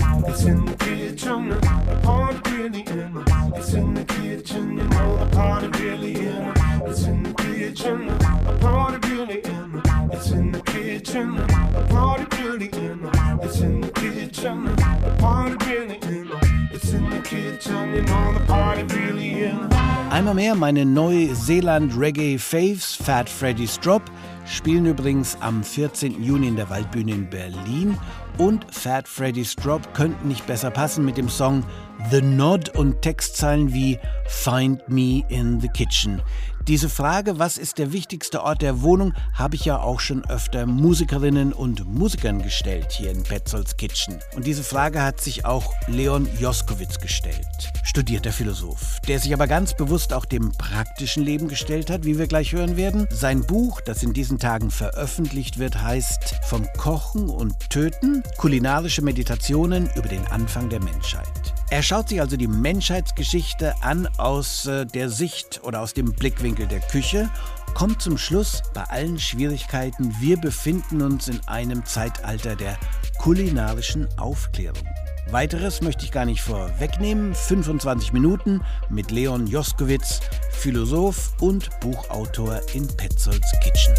Einmal 20.10 20.34
mehr 20.34 20.54
meine 20.54 20.84
Neuseeland 20.84 21.98
Reggae 21.98 22.38
Faves, 22.38 22.94
Fat 22.94 23.28
Freddy's 23.28 23.80
Drop, 23.80 24.02
spielen 24.46 24.86
übrigens 24.86 25.36
am 25.40 25.64
14. 25.64 26.22
Juni 26.22 26.48
in 26.48 26.56
der 26.56 26.70
Waldbühne 26.70 27.12
in 27.12 27.28
Berlin 27.28 27.98
und 28.38 28.66
Fat 28.74 29.08
Freddy's 29.08 29.56
Drop 29.56 29.94
könnten 29.94 30.28
nicht 30.28 30.46
besser 30.46 30.70
passen 30.70 31.04
mit 31.04 31.16
dem 31.16 31.28
Song 31.28 31.64
The 32.10 32.20
Nod 32.20 32.70
und 32.76 33.00
Textzeilen 33.02 33.72
wie 33.72 33.98
Find 34.26 34.88
Me 34.88 35.22
in 35.28 35.60
the 35.60 35.68
Kitchen. 35.68 36.20
Diese 36.66 36.88
Frage, 36.88 37.38
was 37.38 37.58
ist 37.58 37.76
der 37.76 37.92
wichtigste 37.92 38.42
Ort 38.42 38.62
der 38.62 38.80
Wohnung, 38.80 39.12
habe 39.34 39.54
ich 39.54 39.66
ja 39.66 39.80
auch 39.80 40.00
schon 40.00 40.24
öfter 40.24 40.64
Musikerinnen 40.64 41.52
und 41.52 41.86
Musikern 41.86 42.42
gestellt 42.42 42.90
hier 42.90 43.10
in 43.10 43.22
Petzolds 43.22 43.76
Kitchen. 43.76 44.18
Und 44.34 44.46
diese 44.46 44.62
Frage 44.62 45.02
hat 45.02 45.20
sich 45.20 45.44
auch 45.44 45.74
Leon 45.88 46.26
Joskowitz 46.40 47.00
gestellt, 47.00 47.70
studierter 47.82 48.32
Philosoph, 48.32 48.98
der 49.06 49.18
sich 49.18 49.34
aber 49.34 49.46
ganz 49.46 49.74
bewusst 49.76 50.14
auch 50.14 50.24
dem 50.24 50.52
praktischen 50.52 51.22
Leben 51.22 51.48
gestellt 51.48 51.90
hat, 51.90 52.06
wie 52.06 52.18
wir 52.18 52.28
gleich 52.28 52.54
hören 52.54 52.78
werden. 52.78 53.06
Sein 53.10 53.42
Buch, 53.42 53.82
das 53.82 54.02
in 54.02 54.14
diesen 54.14 54.38
Tagen 54.38 54.70
veröffentlicht 54.70 55.58
wird, 55.58 55.82
heißt 55.82 56.36
Vom 56.44 56.66
Kochen 56.78 57.28
und 57.28 57.68
Töten, 57.68 58.22
kulinarische 58.38 59.02
Meditationen 59.02 59.90
über 59.96 60.08
den 60.08 60.26
Anfang 60.28 60.70
der 60.70 60.82
Menschheit. 60.82 61.52
Er 61.70 61.82
schaut 61.82 62.08
sich 62.08 62.20
also 62.20 62.36
die 62.36 62.46
Menschheitsgeschichte 62.46 63.74
an 63.82 64.08
aus 64.18 64.66
äh, 64.66 64.86
der 64.86 65.08
Sicht 65.08 65.60
oder 65.64 65.80
aus 65.80 65.94
dem 65.94 66.12
Blickwinkel 66.12 66.66
der 66.66 66.80
Küche, 66.80 67.30
kommt 67.74 68.00
zum 68.00 68.18
Schluss, 68.18 68.62
bei 68.72 68.84
allen 68.84 69.18
Schwierigkeiten, 69.18 70.14
wir 70.20 70.36
befinden 70.36 71.02
uns 71.02 71.28
in 71.28 71.40
einem 71.46 71.84
Zeitalter 71.84 72.54
der 72.54 72.78
kulinarischen 73.18 74.06
Aufklärung. 74.18 74.86
Weiteres 75.30 75.80
möchte 75.80 76.04
ich 76.04 76.12
gar 76.12 76.26
nicht 76.26 76.42
vorwegnehmen. 76.42 77.34
25 77.34 78.12
Minuten 78.12 78.60
mit 78.90 79.10
Leon 79.10 79.46
Joskowitz, 79.46 80.20
Philosoph 80.52 81.32
und 81.40 81.68
Buchautor 81.80 82.60
in 82.74 82.86
Petzolds 82.86 83.50
Kitchen. 83.62 83.94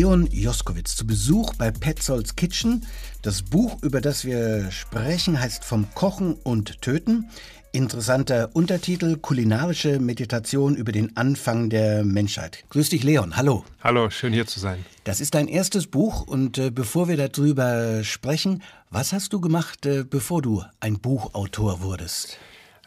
Leon 0.00 0.28
Joskowitz 0.32 0.96
zu 0.96 1.06
Besuch 1.06 1.52
bei 1.56 1.70
Petzolds 1.70 2.34
Kitchen. 2.34 2.86
Das 3.20 3.42
Buch, 3.42 3.82
über 3.82 4.00
das 4.00 4.24
wir 4.24 4.70
sprechen, 4.70 5.38
heißt 5.38 5.62
Vom 5.62 5.94
Kochen 5.94 6.32
und 6.42 6.80
Töten. 6.80 7.28
Interessanter 7.72 8.48
Untertitel 8.54 9.18
Kulinarische 9.18 10.00
Meditation 10.00 10.74
über 10.74 10.92
den 10.92 11.18
Anfang 11.18 11.68
der 11.68 12.02
Menschheit. 12.02 12.64
Grüß 12.70 12.88
dich, 12.88 13.02
Leon. 13.02 13.36
Hallo. 13.36 13.62
Hallo, 13.84 14.08
schön 14.08 14.32
hier 14.32 14.46
zu 14.46 14.58
sein. 14.58 14.86
Das 15.04 15.20
ist 15.20 15.34
dein 15.34 15.48
erstes 15.48 15.86
Buch 15.86 16.26
und 16.26 16.56
äh, 16.56 16.70
bevor 16.70 17.08
wir 17.08 17.18
darüber 17.18 18.02
sprechen, 18.02 18.62
was 18.88 19.12
hast 19.12 19.34
du 19.34 19.40
gemacht, 19.42 19.84
äh, 19.84 20.04
bevor 20.08 20.40
du 20.40 20.64
ein 20.80 20.98
Buchautor 20.98 21.82
wurdest? 21.82 22.38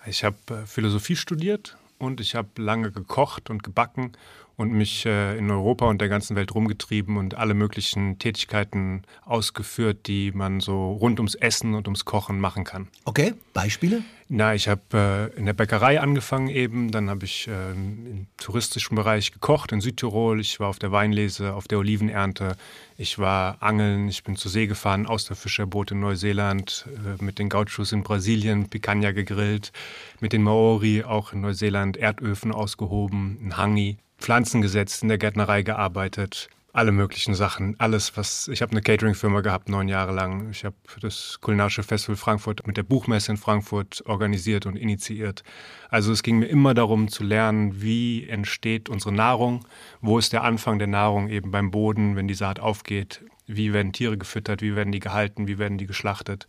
Ich 0.08 0.23
habe 0.23 0.38
äh, 0.49 0.65
Philosophie 0.65 1.15
studiert 1.15 1.78
und 1.99 2.19
ich 2.19 2.34
habe 2.34 2.49
lange 2.58 2.91
gekocht 2.91 3.52
und 3.52 3.62
gebacken 3.62 4.13
und 4.56 4.72
mich 4.72 5.06
äh, 5.06 5.38
in 5.38 5.50
Europa 5.50 5.88
und 5.88 6.00
der 6.00 6.10
ganzen 6.10 6.36
Welt 6.36 6.54
rumgetrieben 6.54 7.18
und 7.18 7.36
alle 7.36 7.54
möglichen 7.54 8.20
Tätigkeiten 8.20 9.04
ausgeführt, 9.26 10.08
die 10.08 10.32
man 10.32 10.60
so 10.60 10.94
rund 10.94 11.20
ums 11.20 11.36
Essen 11.36 11.74
und 11.74 11.88
ums 11.88 12.06
Kochen 12.06 12.39
machen 12.39 12.63
kann. 12.63 12.88
Okay, 13.06 13.34
Beispiele? 13.54 14.04
Na, 14.30 14.56
ich 14.56 14.68
habe 14.68 15.32
äh, 15.36 15.38
in 15.38 15.46
der 15.46 15.54
Bäckerei 15.54 16.00
angefangen 16.00 16.48
eben, 16.48 16.92
dann 16.92 17.10
habe 17.10 17.26
ich 17.26 17.48
äh, 17.48 17.72
im 17.72 18.28
touristischen 18.38 18.96
Bereich 18.96 19.32
gekocht 19.32 19.72
in 19.72 19.82
Südtirol, 19.82 20.39
ich 20.39 20.60
war 20.60 20.70
auf 20.70 20.80
der 20.80 20.92
Weinlese, 20.92 21.54
auf 21.54 21.68
der 21.68 21.78
Olivenernte, 21.80 22.56
ich 22.98 23.20
war 23.20 23.62
angeln, 23.62 24.08
ich 24.08 24.24
bin 24.24 24.36
zur 24.36 24.50
See 24.50 24.66
gefahren, 24.66 25.06
aus 25.06 25.26
der 25.26 25.36
Fischerboot 25.36 25.92
in 25.92 26.00
Neuseeland, 26.00 26.88
äh, 26.88 27.24
mit 27.24 27.38
den 27.38 27.50
Gauchos 27.50 27.92
in 27.92 28.04
Brasilien, 28.04 28.70
Picanha 28.70 29.12
gegrillt, 29.12 29.72
mit 30.20 30.34
den 30.34 30.42
Maori 30.42 31.04
auch 31.04 31.34
in 31.34 31.42
Neuseeland, 31.42 31.98
Erdöfen 31.98 32.52
ausgehoben, 32.52 33.38
ein 33.44 33.58
Hangi. 33.58 33.98
Pflanzen 34.24 34.62
gesetzt, 34.62 35.04
in 35.04 35.10
der 35.10 35.18
Gärtnerei 35.18 35.64
gearbeitet, 35.64 36.48
alle 36.72 36.94
möglichen 36.94 37.36
Sachen, 37.36 37.76
alles, 37.78 38.16
was 38.16 38.48
ich 38.48 38.62
habe 38.62 38.72
eine 38.72 38.82
Catering-Firma 38.82 39.42
gehabt, 39.42 39.68
neun 39.68 39.90
Jahre 39.90 40.14
lang. 40.14 40.50
Ich 40.50 40.64
habe 40.64 40.78
das 41.02 41.40
kulinarische 41.42 41.84
Festival 41.84 42.16
Frankfurt 42.16 42.66
mit 42.66 42.78
der 42.78 42.84
Buchmesse 42.84 43.34
in 43.34 43.38
Frankfurt 43.38 44.02
organisiert 44.06 44.66
und 44.66 44.78
initiiert. 44.78 45.44
Also 45.90 46.14
es 46.14 46.24
ging 46.24 46.40
mir 46.40 46.46
immer 46.46 46.74
darum 46.74 47.10
zu 47.10 47.26
lernen, 47.26 47.82
wie 47.82 48.26
entsteht 48.28 48.88
unsere 48.88 49.14
Nahrung, 49.14 49.66
wo 50.00 50.18
ist 50.18 50.32
der 50.32 50.46
Anfang 50.46 50.80
der 50.80 50.88
Nahrung 50.88 51.28
eben 51.28 51.52
beim 51.52 51.70
Boden, 51.70 52.16
wenn 52.16 52.30
die 52.30 52.34
Saat 52.34 52.62
aufgeht, 52.62 53.26
wie 53.46 53.74
werden 53.74 53.92
Tiere 53.92 54.18
gefüttert, 54.18 54.62
wie 54.62 54.78
werden 54.78 54.94
die 54.94 55.02
gehalten, 55.02 55.48
wie 55.48 55.58
werden 55.58 55.78
die 55.78 55.86
geschlachtet, 55.86 56.48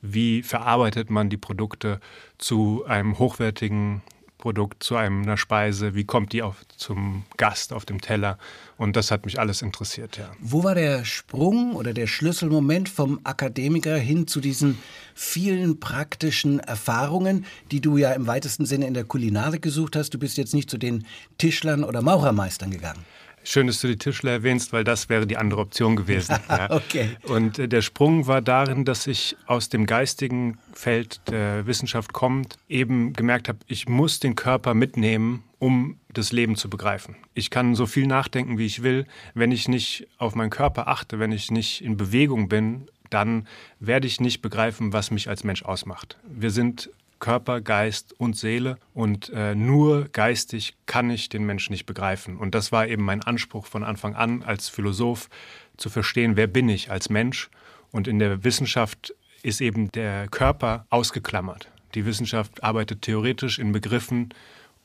wie 0.00 0.44
verarbeitet 0.44 1.10
man 1.10 1.28
die 1.28 1.36
Produkte 1.36 1.98
zu 2.38 2.84
einem 2.86 3.18
hochwertigen 3.18 4.02
Produkt 4.46 4.84
zu 4.84 4.94
einer 4.94 5.36
Speise, 5.36 5.96
wie 5.96 6.04
kommt 6.04 6.32
die 6.32 6.40
auf, 6.40 6.64
zum 6.76 7.24
Gast 7.36 7.72
auf 7.72 7.84
dem 7.84 8.00
Teller. 8.00 8.38
Und 8.78 8.94
das 8.94 9.10
hat 9.10 9.26
mich 9.26 9.40
alles 9.40 9.60
interessiert, 9.60 10.18
ja. 10.18 10.30
Wo 10.38 10.62
war 10.62 10.76
der 10.76 11.04
Sprung 11.04 11.74
oder 11.74 11.92
der 11.92 12.06
Schlüsselmoment 12.06 12.88
vom 12.88 13.18
Akademiker 13.24 13.96
hin 13.96 14.28
zu 14.28 14.38
diesen 14.38 14.78
vielen 15.16 15.80
praktischen 15.80 16.60
Erfahrungen, 16.60 17.44
die 17.72 17.80
du 17.80 17.96
ja 17.96 18.12
im 18.12 18.28
weitesten 18.28 18.66
Sinne 18.66 18.86
in 18.86 18.94
der 18.94 19.02
Kulinarik 19.02 19.62
gesucht 19.62 19.96
hast? 19.96 20.14
Du 20.14 20.18
bist 20.20 20.36
jetzt 20.36 20.54
nicht 20.54 20.70
zu 20.70 20.78
den 20.78 21.08
Tischlern 21.38 21.82
oder 21.82 22.00
Maurermeistern 22.00 22.70
gegangen. 22.70 23.04
Schön, 23.48 23.68
dass 23.68 23.80
du 23.80 23.86
die 23.86 23.96
Tischler 23.96 24.32
erwähnst, 24.32 24.72
weil 24.72 24.82
das 24.82 25.08
wäre 25.08 25.24
die 25.24 25.36
andere 25.36 25.60
Option 25.60 25.94
gewesen. 25.94 26.34
ja. 26.48 26.68
okay. 26.68 27.10
Und 27.28 27.60
äh, 27.60 27.68
der 27.68 27.80
Sprung 27.80 28.26
war 28.26 28.42
darin, 28.42 28.84
dass 28.84 29.06
ich 29.06 29.36
aus 29.46 29.68
dem 29.68 29.86
geistigen 29.86 30.58
Feld 30.72 31.20
der 31.28 31.64
Wissenschaft 31.64 32.12
kommt, 32.12 32.56
eben 32.68 33.12
gemerkt 33.12 33.48
habe, 33.48 33.60
ich 33.68 33.88
muss 33.88 34.18
den 34.18 34.34
Körper 34.34 34.74
mitnehmen, 34.74 35.44
um 35.60 36.00
das 36.12 36.32
Leben 36.32 36.56
zu 36.56 36.68
begreifen. 36.68 37.14
Ich 37.34 37.50
kann 37.50 37.76
so 37.76 37.86
viel 37.86 38.08
nachdenken, 38.08 38.58
wie 38.58 38.66
ich 38.66 38.82
will. 38.82 39.06
Wenn 39.34 39.52
ich 39.52 39.68
nicht 39.68 40.08
auf 40.18 40.34
meinen 40.34 40.50
Körper 40.50 40.88
achte, 40.88 41.20
wenn 41.20 41.30
ich 41.30 41.52
nicht 41.52 41.84
in 41.84 41.96
Bewegung 41.96 42.48
bin, 42.48 42.88
dann 43.10 43.46
werde 43.78 44.08
ich 44.08 44.20
nicht 44.20 44.42
begreifen, 44.42 44.92
was 44.92 45.12
mich 45.12 45.28
als 45.28 45.44
Mensch 45.44 45.62
ausmacht. 45.62 46.18
Wir 46.28 46.50
sind 46.50 46.90
Körper, 47.18 47.60
Geist 47.60 48.14
und 48.18 48.36
Seele. 48.36 48.78
Und 48.94 49.30
äh, 49.30 49.54
nur 49.54 50.08
geistig 50.08 50.76
kann 50.86 51.10
ich 51.10 51.28
den 51.28 51.44
Menschen 51.44 51.72
nicht 51.72 51.86
begreifen. 51.86 52.36
Und 52.36 52.54
das 52.54 52.72
war 52.72 52.86
eben 52.86 53.04
mein 53.04 53.22
Anspruch 53.22 53.66
von 53.66 53.84
Anfang 53.84 54.14
an 54.14 54.42
als 54.42 54.68
Philosoph, 54.68 55.28
zu 55.76 55.90
verstehen, 55.90 56.36
wer 56.36 56.46
bin 56.46 56.68
ich 56.68 56.90
als 56.90 57.10
Mensch. 57.10 57.50
Und 57.92 58.08
in 58.08 58.18
der 58.18 58.44
Wissenschaft 58.44 59.14
ist 59.42 59.60
eben 59.60 59.92
der 59.92 60.28
Körper 60.28 60.86
ausgeklammert. 60.90 61.70
Die 61.94 62.04
Wissenschaft 62.04 62.62
arbeitet 62.62 63.02
theoretisch 63.02 63.58
in 63.58 63.72
Begriffen 63.72 64.30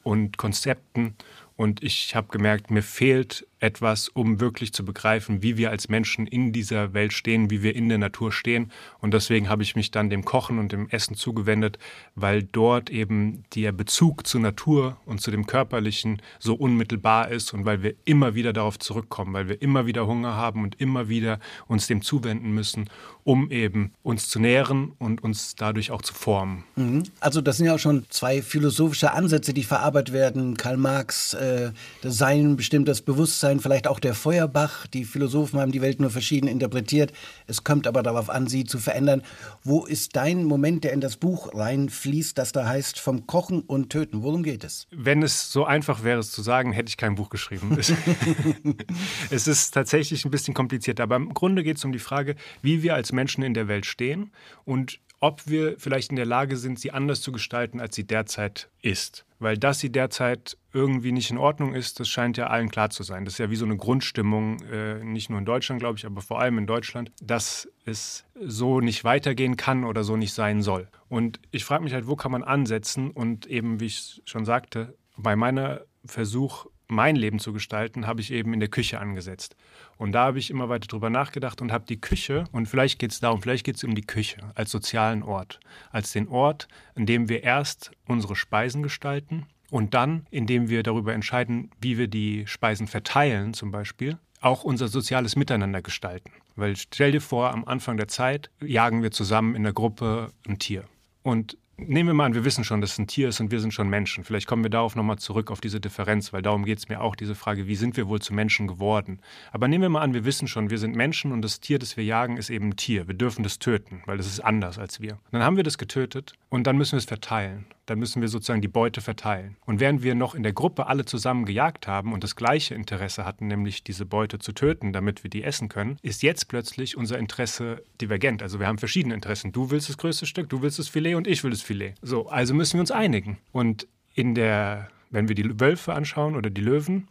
und 0.03 0.37
Konzepten. 0.37 1.15
Und 1.55 1.83
ich 1.83 2.15
habe 2.15 2.27
gemerkt, 2.29 2.71
mir 2.71 2.83
fehlt 2.83 3.47
etwas, 3.61 4.09
um 4.09 4.39
wirklich 4.39 4.73
zu 4.73 4.83
begreifen, 4.83 5.43
wie 5.43 5.55
wir 5.55 5.69
als 5.69 5.87
Menschen 5.87 6.25
in 6.27 6.51
dieser 6.51 6.93
Welt 6.93 7.13
stehen, 7.13 7.49
wie 7.49 7.61
wir 7.61 7.75
in 7.75 7.89
der 7.89 7.99
Natur 7.99 8.31
stehen. 8.31 8.71
Und 8.99 9.13
deswegen 9.13 9.49
habe 9.49 9.61
ich 9.63 9.75
mich 9.75 9.91
dann 9.91 10.09
dem 10.09 10.25
Kochen 10.25 10.57
und 10.57 10.71
dem 10.71 10.89
Essen 10.89 11.15
zugewendet, 11.15 11.77
weil 12.15 12.43
dort 12.43 12.89
eben 12.89 13.43
der 13.55 13.71
Bezug 13.71 14.25
zur 14.25 14.41
Natur 14.41 14.97
und 15.05 15.21
zu 15.21 15.29
dem 15.29 15.45
Körperlichen 15.45 16.21
so 16.39 16.55
unmittelbar 16.55 17.29
ist 17.29 17.53
und 17.53 17.63
weil 17.65 17.83
wir 17.83 17.93
immer 18.03 18.33
wieder 18.33 18.51
darauf 18.51 18.79
zurückkommen, 18.79 19.33
weil 19.33 19.47
wir 19.47 19.61
immer 19.61 19.85
wieder 19.85 20.07
Hunger 20.07 20.35
haben 20.35 20.63
und 20.63 20.81
immer 20.81 21.07
wieder 21.07 21.39
uns 21.67 21.85
dem 21.85 22.01
zuwenden 22.01 22.53
müssen, 22.53 22.89
um 23.23 23.51
eben 23.51 23.93
uns 24.01 24.27
zu 24.27 24.39
nähren 24.39 24.93
und 24.97 25.23
uns 25.23 25.55
dadurch 25.55 25.91
auch 25.91 26.01
zu 26.01 26.15
formen. 26.15 26.63
Mhm. 26.75 27.03
Also 27.19 27.41
das 27.41 27.57
sind 27.57 27.67
ja 27.67 27.75
auch 27.75 27.79
schon 27.79 28.05
zwei 28.09 28.41
philosophische 28.41 29.13
Ansätze, 29.13 29.53
die 29.53 29.63
verarbeitet 29.63 30.13
werden. 30.13 30.57
Karl 30.57 30.77
Marx, 30.77 31.35
äh, 31.35 31.71
das 32.01 32.17
Sein 32.17 32.55
bestimmt 32.55 32.87
das 32.87 33.01
Bewusstsein 33.01 33.50
sein, 33.51 33.59
vielleicht 33.59 33.87
auch 33.87 33.99
der 33.99 34.13
Feuerbach. 34.13 34.87
Die 34.87 35.03
Philosophen 35.03 35.59
haben 35.59 35.71
die 35.71 35.81
Welt 35.81 35.99
nur 35.99 36.09
verschieden 36.09 36.47
interpretiert. 36.47 37.11
Es 37.47 37.63
kommt 37.63 37.85
aber 37.85 38.01
darauf 38.01 38.29
an, 38.29 38.47
sie 38.47 38.63
zu 38.63 38.79
verändern. 38.79 39.23
Wo 39.63 39.85
ist 39.85 40.15
dein 40.15 40.45
Moment, 40.45 40.83
der 40.83 40.93
in 40.93 41.01
das 41.01 41.17
Buch 41.17 41.53
reinfließt, 41.53 42.37
das 42.37 42.53
da 42.53 42.65
heißt 42.65 42.99
vom 42.99 43.27
Kochen 43.27 43.61
und 43.61 43.89
Töten? 43.89 44.23
Worum 44.23 44.43
geht 44.43 44.63
es? 44.63 44.87
Wenn 44.91 45.21
es 45.21 45.51
so 45.51 45.65
einfach 45.65 46.03
wäre, 46.03 46.19
es 46.19 46.31
zu 46.31 46.41
sagen, 46.41 46.71
hätte 46.71 46.89
ich 46.89 46.97
kein 46.97 47.15
Buch 47.15 47.29
geschrieben. 47.29 47.77
es 49.29 49.47
ist 49.47 49.73
tatsächlich 49.73 50.23
ein 50.23 50.31
bisschen 50.31 50.53
kompliziert, 50.53 50.99
aber 50.99 51.17
im 51.17 51.33
Grunde 51.33 51.63
geht 51.63 51.77
es 51.77 51.85
um 51.85 51.91
die 51.91 51.99
Frage, 51.99 52.35
wie 52.61 52.83
wir 52.83 52.95
als 52.95 53.11
Menschen 53.11 53.43
in 53.43 53.53
der 53.53 53.67
Welt 53.67 53.85
stehen 53.85 54.31
und 54.63 54.99
ob 55.21 55.47
wir 55.47 55.79
vielleicht 55.79 56.09
in 56.09 56.17
der 56.17 56.25
Lage 56.25 56.57
sind, 56.57 56.79
sie 56.79 56.91
anders 56.91 57.21
zu 57.21 57.31
gestalten, 57.31 57.79
als 57.79 57.95
sie 57.95 58.05
derzeit 58.05 58.69
ist. 58.81 59.25
Weil 59.39 59.57
dass 59.57 59.79
sie 59.79 59.91
derzeit 59.91 60.57
irgendwie 60.73 61.11
nicht 61.11 61.31
in 61.31 61.37
Ordnung 61.37 61.73
ist, 61.73 61.99
das 61.99 62.07
scheint 62.07 62.37
ja 62.37 62.47
allen 62.47 62.69
klar 62.69 62.89
zu 62.89 63.03
sein. 63.03 63.23
Das 63.23 63.35
ist 63.35 63.37
ja 63.37 63.49
wie 63.49 63.55
so 63.55 63.65
eine 63.65 63.77
Grundstimmung, 63.77 64.61
äh, 64.71 65.03
nicht 65.03 65.29
nur 65.29 65.39
in 65.39 65.45
Deutschland, 65.45 65.79
glaube 65.79 65.97
ich, 65.97 66.05
aber 66.05 66.21
vor 66.21 66.39
allem 66.39 66.57
in 66.57 66.67
Deutschland, 66.67 67.11
dass 67.21 67.69
es 67.85 68.25
so 68.39 68.81
nicht 68.81 69.03
weitergehen 69.03 69.57
kann 69.57 69.83
oder 69.83 70.03
so 70.03 70.17
nicht 70.17 70.33
sein 70.33 70.61
soll. 70.61 70.89
Und 71.07 71.39
ich 71.51 71.65
frage 71.65 71.83
mich 71.83 71.93
halt, 71.93 72.07
wo 72.07 72.15
kann 72.15 72.31
man 72.31 72.43
ansetzen? 72.43 73.11
Und 73.11 73.45
eben, 73.45 73.79
wie 73.79 73.87
ich 73.87 74.21
schon 74.25 74.45
sagte, 74.45 74.95
bei 75.17 75.35
meiner 75.35 75.81
Versuch, 76.05 76.65
mein 76.91 77.15
Leben 77.15 77.39
zu 77.39 77.53
gestalten, 77.53 78.05
habe 78.05 78.21
ich 78.21 78.31
eben 78.31 78.53
in 78.53 78.59
der 78.59 78.69
Küche 78.69 78.99
angesetzt. 78.99 79.55
Und 79.97 80.11
da 80.11 80.25
habe 80.25 80.39
ich 80.39 80.49
immer 80.49 80.69
weiter 80.69 80.87
drüber 80.87 81.09
nachgedacht 81.09 81.61
und 81.61 81.71
habe 81.71 81.85
die 81.85 81.99
Küche, 81.99 82.43
und 82.51 82.67
vielleicht 82.67 82.99
geht 82.99 83.11
es 83.11 83.19
darum, 83.19 83.41
vielleicht 83.41 83.65
geht 83.65 83.77
es 83.77 83.83
um 83.83 83.95
die 83.95 84.01
Küche 84.01 84.51
als 84.55 84.71
sozialen 84.71 85.23
Ort, 85.23 85.59
als 85.91 86.11
den 86.11 86.27
Ort, 86.27 86.67
in 86.95 87.05
dem 87.05 87.29
wir 87.29 87.43
erst 87.43 87.91
unsere 88.07 88.35
Speisen 88.35 88.83
gestalten 88.83 89.47
und 89.71 89.93
dann, 89.93 90.27
indem 90.29 90.69
wir 90.69 90.83
darüber 90.83 91.13
entscheiden, 91.13 91.71
wie 91.79 91.97
wir 91.97 92.07
die 92.07 92.45
Speisen 92.45 92.87
verteilen 92.87 93.53
zum 93.53 93.71
Beispiel, 93.71 94.19
auch 94.41 94.63
unser 94.63 94.87
soziales 94.87 95.35
Miteinander 95.35 95.81
gestalten. 95.81 96.31
Weil 96.55 96.75
stell 96.75 97.11
dir 97.11 97.21
vor, 97.21 97.51
am 97.51 97.63
Anfang 97.65 97.97
der 97.97 98.07
Zeit 98.07 98.49
jagen 98.59 99.01
wir 99.01 99.11
zusammen 99.11 99.55
in 99.55 99.63
der 99.63 99.73
Gruppe 99.73 100.31
ein 100.47 100.59
Tier. 100.59 100.83
Und 101.23 101.57
nehmen 101.87 102.09
wir 102.09 102.13
mal 102.13 102.25
an, 102.25 102.33
wir 102.33 102.45
wissen 102.45 102.63
schon, 102.63 102.81
dass 102.81 102.93
es 102.93 102.99
ein 102.99 103.07
Tier 103.07 103.29
ist 103.29 103.39
und 103.39 103.51
wir 103.51 103.59
sind 103.59 103.73
schon 103.73 103.89
Menschen. 103.89 104.23
Vielleicht 104.23 104.47
kommen 104.47 104.63
wir 104.63 104.69
darauf 104.69 104.95
nochmal 104.95 105.17
zurück, 105.17 105.51
auf 105.51 105.61
diese 105.61 105.79
Differenz, 105.79 106.33
weil 106.33 106.41
darum 106.41 106.65
geht 106.65 106.77
es 106.77 106.89
mir 106.89 107.01
auch, 107.01 107.15
diese 107.15 107.35
Frage, 107.35 107.67
wie 107.67 107.75
sind 107.75 107.97
wir 107.97 108.07
wohl 108.07 108.21
zu 108.21 108.33
Menschen 108.33 108.67
geworden? 108.67 109.19
Aber 109.51 109.67
nehmen 109.67 109.81
wir 109.83 109.89
mal 109.89 110.01
an, 110.01 110.13
wir 110.13 110.25
wissen 110.25 110.47
schon, 110.47 110.69
wir 110.69 110.77
sind 110.77 110.95
Menschen 110.95 111.31
und 111.31 111.41
das 111.41 111.59
Tier, 111.59 111.79
das 111.79 111.97
wir 111.97 112.03
jagen, 112.03 112.37
ist 112.37 112.49
eben 112.49 112.69
ein 112.69 112.75
Tier. 112.75 113.07
Wir 113.07 113.15
dürfen 113.15 113.43
das 113.43 113.59
töten, 113.59 114.01
weil 114.05 114.19
es 114.19 114.27
ist 114.27 114.39
anders 114.39 114.77
als 114.79 115.01
wir. 115.01 115.19
Dann 115.31 115.43
haben 115.43 115.57
wir 115.57 115.63
das 115.63 115.77
getötet 115.77 116.33
und 116.49 116.67
dann 116.67 116.77
müssen 116.77 116.93
wir 116.93 116.99
es 116.99 117.05
verteilen. 117.05 117.65
Dann 117.91 117.99
müssen 117.99 118.21
wir 118.21 118.29
sozusagen 118.29 118.61
die 118.61 118.69
Beute 118.69 119.01
verteilen. 119.01 119.57
Und 119.65 119.81
während 119.81 120.01
wir 120.01 120.15
noch 120.15 120.33
in 120.33 120.43
der 120.43 120.53
Gruppe 120.53 120.87
alle 120.87 121.03
zusammen 121.03 121.43
gejagt 121.45 121.87
haben 121.87 122.13
und 122.13 122.23
das 122.23 122.37
gleiche 122.37 122.73
Interesse 122.73 123.25
hatten, 123.25 123.47
nämlich 123.47 123.83
diese 123.83 124.05
Beute 124.05 124.39
zu 124.39 124.53
töten, 124.53 124.93
damit 124.93 125.23
wir 125.23 125.29
die 125.29 125.43
essen 125.43 125.67
können, 125.67 125.97
ist 126.01 126.23
jetzt 126.23 126.47
plötzlich 126.47 126.95
unser 126.95 127.19
Interesse 127.19 127.83
divergent. 127.99 128.41
Also 128.41 128.61
wir 128.61 128.67
haben 128.67 128.77
verschiedene 128.77 129.13
Interessen. 129.13 129.51
Du 129.51 129.71
willst 129.71 129.89
das 129.89 129.97
größte 129.97 130.25
Stück, 130.25 130.47
du 130.47 130.61
willst 130.61 130.79
das 130.79 130.87
Filet 130.87 131.15
und 131.15 131.27
ich 131.27 131.43
will 131.43 131.51
das 131.51 131.61
Filet. 131.61 131.95
So, 132.01 132.29
also 132.29 132.53
müssen 132.53 132.75
wir 132.75 132.81
uns 132.81 132.91
einigen. 132.91 133.39
Und 133.51 133.89
in 134.13 134.35
der, 134.35 134.89
wenn 135.09 135.27
wir 135.27 135.35
die 135.35 135.59
Wölfe 135.59 135.93
anschauen 135.93 136.37
oder 136.37 136.49
die 136.49 136.61
Löwen, 136.61 137.09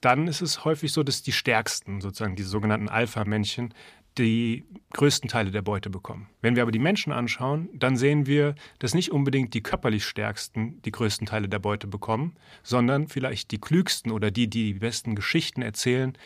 dann 0.00 0.28
ist 0.28 0.40
es 0.40 0.64
häufig 0.64 0.92
so, 0.92 1.02
dass 1.02 1.22
die 1.22 1.32
stärksten, 1.32 2.00
sozusagen 2.00 2.36
diese 2.36 2.48
sogenannten 2.48 2.88
Alpha-Männchen, 2.88 3.74
die 4.18 4.64
größten 4.92 5.28
Teile 5.28 5.50
der 5.50 5.62
Beute 5.62 5.90
bekommen. 5.90 6.28
Wenn 6.40 6.56
wir 6.56 6.62
aber 6.62 6.72
die 6.72 6.78
Menschen 6.78 7.12
anschauen, 7.12 7.68
dann 7.74 7.96
sehen 7.96 8.26
wir, 8.26 8.54
dass 8.78 8.94
nicht 8.94 9.10
unbedingt 9.10 9.54
die 9.54 9.62
körperlich 9.62 10.04
stärksten 10.04 10.80
die 10.82 10.92
größten 10.92 11.26
Teile 11.26 11.48
der 11.48 11.58
Beute 11.58 11.86
bekommen, 11.86 12.36
sondern 12.62 13.08
vielleicht 13.08 13.50
die 13.50 13.58
klügsten 13.58 14.12
oder 14.12 14.30
die, 14.30 14.48
die 14.48 14.72
die 14.72 14.78
besten 14.78 15.14
Geschichten 15.14 15.62
erzählen, 15.62 16.16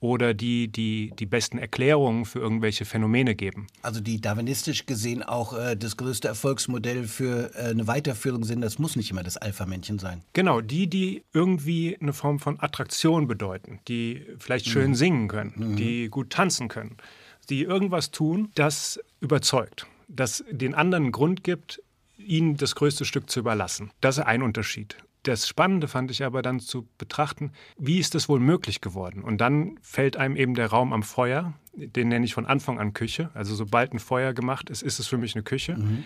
oder 0.00 0.34
die, 0.34 0.68
die 0.68 1.12
die 1.18 1.26
besten 1.26 1.58
Erklärungen 1.58 2.26
für 2.26 2.38
irgendwelche 2.38 2.84
Phänomene 2.84 3.34
geben. 3.34 3.66
Also 3.82 4.00
die 4.00 4.20
darwinistisch 4.20 4.86
gesehen 4.86 5.22
auch 5.22 5.58
äh, 5.58 5.76
das 5.76 5.96
größte 5.96 6.28
Erfolgsmodell 6.28 7.04
für 7.04 7.54
äh, 7.54 7.70
eine 7.70 7.86
Weiterführung 7.86 8.44
sind, 8.44 8.60
das 8.60 8.78
muss 8.78 8.96
nicht 8.96 9.10
immer 9.10 9.22
das 9.22 9.36
Alpha-Männchen 9.36 9.98
sein. 9.98 10.22
Genau, 10.32 10.60
die, 10.60 10.86
die 10.88 11.24
irgendwie 11.32 11.96
eine 12.00 12.12
Form 12.12 12.38
von 12.38 12.60
Attraktion 12.60 13.26
bedeuten, 13.26 13.80
die 13.88 14.26
vielleicht 14.38 14.66
schön 14.66 14.94
singen 14.94 15.28
können, 15.28 15.76
die 15.76 16.08
gut 16.08 16.30
tanzen 16.30 16.68
können, 16.68 16.96
die 17.50 17.62
irgendwas 17.62 18.10
tun, 18.10 18.50
das 18.54 19.00
überzeugt, 19.20 19.86
das 20.08 20.44
den 20.50 20.74
anderen 20.74 21.12
Grund 21.12 21.44
gibt, 21.44 21.82
ihnen 22.18 22.56
das 22.56 22.74
größte 22.74 23.04
Stück 23.04 23.30
zu 23.30 23.40
überlassen. 23.40 23.90
Das 24.00 24.18
ist 24.18 24.24
ein 24.24 24.42
Unterschied. 24.42 24.96
Das 25.22 25.48
Spannende 25.48 25.88
fand 25.88 26.10
ich 26.12 26.22
aber 26.22 26.40
dann 26.40 26.60
zu 26.60 26.88
betrachten, 26.98 27.50
wie 27.76 27.98
ist 27.98 28.14
das 28.14 28.28
wohl 28.28 28.38
möglich 28.38 28.80
geworden? 28.80 29.24
Und 29.24 29.40
dann 29.40 29.76
fällt 29.82 30.16
einem 30.16 30.36
eben 30.36 30.54
der 30.54 30.68
Raum 30.68 30.92
am 30.92 31.02
Feuer, 31.02 31.54
den 31.74 32.08
nenne 32.08 32.24
ich 32.24 32.34
von 32.34 32.46
Anfang 32.46 32.78
an 32.78 32.92
Küche. 32.92 33.30
Also 33.34 33.54
sobald 33.56 33.92
ein 33.92 33.98
Feuer 33.98 34.32
gemacht 34.34 34.70
ist, 34.70 34.82
ist 34.82 35.00
es 35.00 35.08
für 35.08 35.18
mich 35.18 35.34
eine 35.34 35.42
Küche. 35.42 35.72
Äh, 35.72 36.02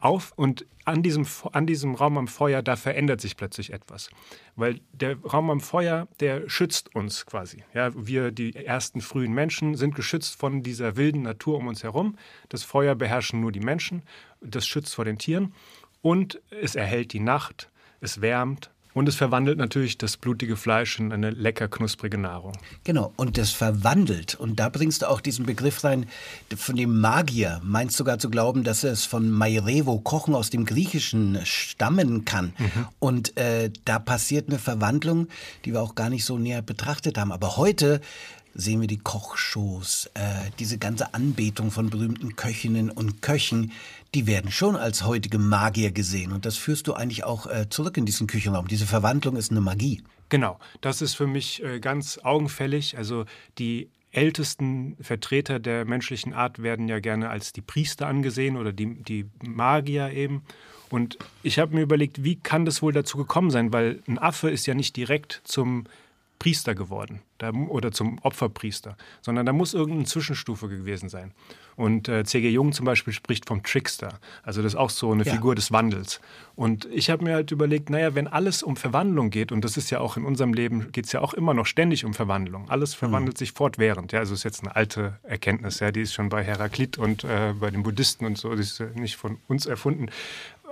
auf 0.00 0.32
und 0.36 0.66
an 0.84 1.02
diesem, 1.02 1.26
an 1.52 1.66
diesem 1.66 1.94
Raum 1.94 2.18
am 2.18 2.28
Feuer, 2.28 2.62
da 2.62 2.76
verändert 2.76 3.20
sich 3.20 3.36
plötzlich 3.36 3.72
etwas. 3.72 4.10
Weil 4.56 4.80
der 4.92 5.18
Raum 5.20 5.50
am 5.50 5.60
Feuer, 5.60 6.08
der 6.20 6.48
schützt 6.48 6.94
uns 6.94 7.26
quasi. 7.26 7.64
Ja, 7.72 7.90
wir, 7.94 8.32
die 8.32 8.54
ersten 8.54 9.00
frühen 9.00 9.32
Menschen, 9.32 9.76
sind 9.76 9.94
geschützt 9.94 10.38
von 10.38 10.62
dieser 10.62 10.96
wilden 10.96 11.22
Natur 11.22 11.58
um 11.58 11.68
uns 11.68 11.82
herum. 11.82 12.16
Das 12.48 12.64
Feuer 12.64 12.94
beherrschen 12.94 13.40
nur 13.40 13.52
die 13.52 13.60
Menschen, 13.60 14.02
das 14.40 14.66
schützt 14.66 14.94
vor 14.94 15.04
den 15.04 15.18
Tieren 15.18 15.54
und 16.00 16.40
es 16.50 16.74
erhält 16.74 17.12
die 17.12 17.20
Nacht, 17.20 17.70
es 18.00 18.20
wärmt 18.20 18.70
und 18.94 19.08
es 19.08 19.16
verwandelt 19.16 19.58
natürlich 19.58 19.98
das 19.98 20.16
blutige 20.16 20.56
Fleisch 20.56 20.98
in 20.98 21.12
eine 21.12 21.30
lecker 21.30 21.68
knusprige 21.68 22.18
Nahrung. 22.18 22.52
Genau, 22.84 23.12
und 23.16 23.38
das 23.38 23.50
verwandelt. 23.50 24.34
Und 24.34 24.60
da 24.60 24.68
bringst 24.68 25.02
du 25.02 25.08
auch 25.08 25.20
diesen 25.20 25.46
Begriff 25.46 25.82
rein, 25.84 26.06
von 26.54 26.76
dem 26.76 27.00
Magier 27.00 27.60
meinst 27.64 27.96
sogar 27.96 28.18
zu 28.18 28.30
glauben, 28.30 28.64
dass 28.64 28.84
es 28.84 29.04
von 29.04 29.30
Mairevo 29.30 29.98
Kochen 29.98 30.34
aus 30.34 30.50
dem 30.50 30.64
Griechischen 30.64 31.40
stammen 31.44 32.24
kann. 32.24 32.52
Und 32.98 33.36
äh, 33.36 33.70
da 33.84 33.98
passiert 33.98 34.48
eine 34.48 34.58
Verwandlung, 34.58 35.28
die 35.64 35.72
wir 35.72 35.80
auch 35.80 35.94
gar 35.94 36.10
nicht 36.10 36.24
so 36.24 36.38
näher 36.38 36.62
betrachtet 36.62 37.18
haben. 37.18 37.32
Aber 37.32 37.56
heute 37.56 38.00
sehen 38.54 38.80
wir 38.80 38.88
die 38.88 38.98
Kochshows, 38.98 40.10
äh, 40.14 40.50
diese 40.58 40.78
ganze 40.78 41.14
Anbetung 41.14 41.70
von 41.70 41.90
berühmten 41.90 42.36
Köchinnen 42.36 42.90
und 42.90 43.22
Köchen, 43.22 43.72
die 44.14 44.26
werden 44.26 44.50
schon 44.50 44.76
als 44.76 45.04
heutige 45.04 45.38
Magier 45.38 45.90
gesehen. 45.90 46.32
Und 46.32 46.44
das 46.44 46.56
führst 46.56 46.86
du 46.86 46.94
eigentlich 46.94 47.24
auch 47.24 47.46
äh, 47.46 47.68
zurück 47.68 47.96
in 47.96 48.06
diesen 48.06 48.26
Küchenraum. 48.26 48.68
Diese 48.68 48.86
Verwandlung 48.86 49.36
ist 49.36 49.50
eine 49.50 49.60
Magie. 49.60 50.02
Genau, 50.28 50.58
das 50.80 51.02
ist 51.02 51.14
für 51.14 51.26
mich 51.26 51.62
äh, 51.62 51.80
ganz 51.80 52.18
augenfällig. 52.22 52.96
Also 52.96 53.24
die 53.58 53.90
ältesten 54.12 54.96
Vertreter 55.00 55.58
der 55.58 55.84
menschlichen 55.84 56.34
Art 56.34 56.62
werden 56.62 56.88
ja 56.88 57.00
gerne 57.00 57.30
als 57.30 57.52
die 57.52 57.62
Priester 57.62 58.06
angesehen 58.06 58.56
oder 58.56 58.72
die, 58.72 59.02
die 59.02 59.26
Magier 59.42 60.10
eben. 60.10 60.42
Und 60.90 61.16
ich 61.42 61.58
habe 61.58 61.74
mir 61.74 61.80
überlegt, 61.80 62.22
wie 62.22 62.36
kann 62.36 62.66
das 62.66 62.82
wohl 62.82 62.92
dazu 62.92 63.16
gekommen 63.16 63.50
sein? 63.50 63.72
Weil 63.72 64.02
ein 64.06 64.18
Affe 64.18 64.50
ist 64.50 64.66
ja 64.66 64.74
nicht 64.74 64.94
direkt 64.96 65.40
zum 65.44 65.84
Priester 66.42 66.74
geworden 66.74 67.22
da, 67.38 67.52
oder 67.52 67.92
zum 67.92 68.18
Opferpriester, 68.22 68.96
sondern 69.20 69.46
da 69.46 69.52
muss 69.52 69.74
irgendeine 69.74 70.06
Zwischenstufe 70.06 70.68
gewesen 70.68 71.08
sein. 71.08 71.30
Und 71.76 72.08
äh, 72.08 72.24
C.G. 72.24 72.50
Jung 72.50 72.72
zum 72.72 72.84
Beispiel 72.84 73.12
spricht 73.12 73.46
vom 73.46 73.62
Trickster. 73.62 74.18
Also 74.42 74.60
das 74.60 74.72
ist 74.72 74.76
auch 74.76 74.90
so 74.90 75.12
eine 75.12 75.22
Ja. 75.22 75.34
Figur 75.34 75.54
des 75.54 75.70
Wandels. 75.70 76.20
Und 76.56 76.86
ich 76.86 77.10
habe 77.10 77.22
mir 77.22 77.34
halt 77.34 77.52
überlegt, 77.52 77.90
naja, 77.90 78.16
wenn 78.16 78.26
alles 78.26 78.64
um 78.64 78.74
Verwandlung 78.74 79.30
geht, 79.30 79.52
und 79.52 79.64
das 79.64 79.76
ist 79.76 79.90
ja 79.90 80.00
auch 80.00 80.16
in 80.16 80.24
unserem 80.24 80.52
Leben, 80.52 80.90
geht 80.90 81.04
es 81.04 81.12
ja 81.12 81.20
auch 81.20 81.32
immer 81.32 81.54
noch 81.54 81.66
ständig 81.66 82.04
um 82.04 82.12
Verwandlung. 82.12 82.68
Alles 82.68 82.92
verwandelt 82.92 83.38
sich 83.38 83.52
fortwährend. 83.52 84.10
Ja, 84.10 84.18
also 84.18 84.34
ist 84.34 84.42
jetzt 84.42 84.64
eine 84.64 84.74
alte 84.74 85.20
Erkenntnis, 85.22 85.78
ja, 85.78 85.92
die 85.92 86.00
ist 86.00 86.12
schon 86.12 86.28
bei 86.28 86.42
Heraklit 86.42 86.98
und 86.98 87.22
äh, 87.22 87.54
bei 87.58 87.70
den 87.70 87.84
Buddhisten 87.84 88.26
und 88.26 88.36
so, 88.36 88.52
die 88.56 88.62
ist 88.62 88.80
äh, 88.80 88.88
nicht 88.96 89.14
von 89.14 89.38
uns 89.46 89.66
erfunden. 89.66 90.08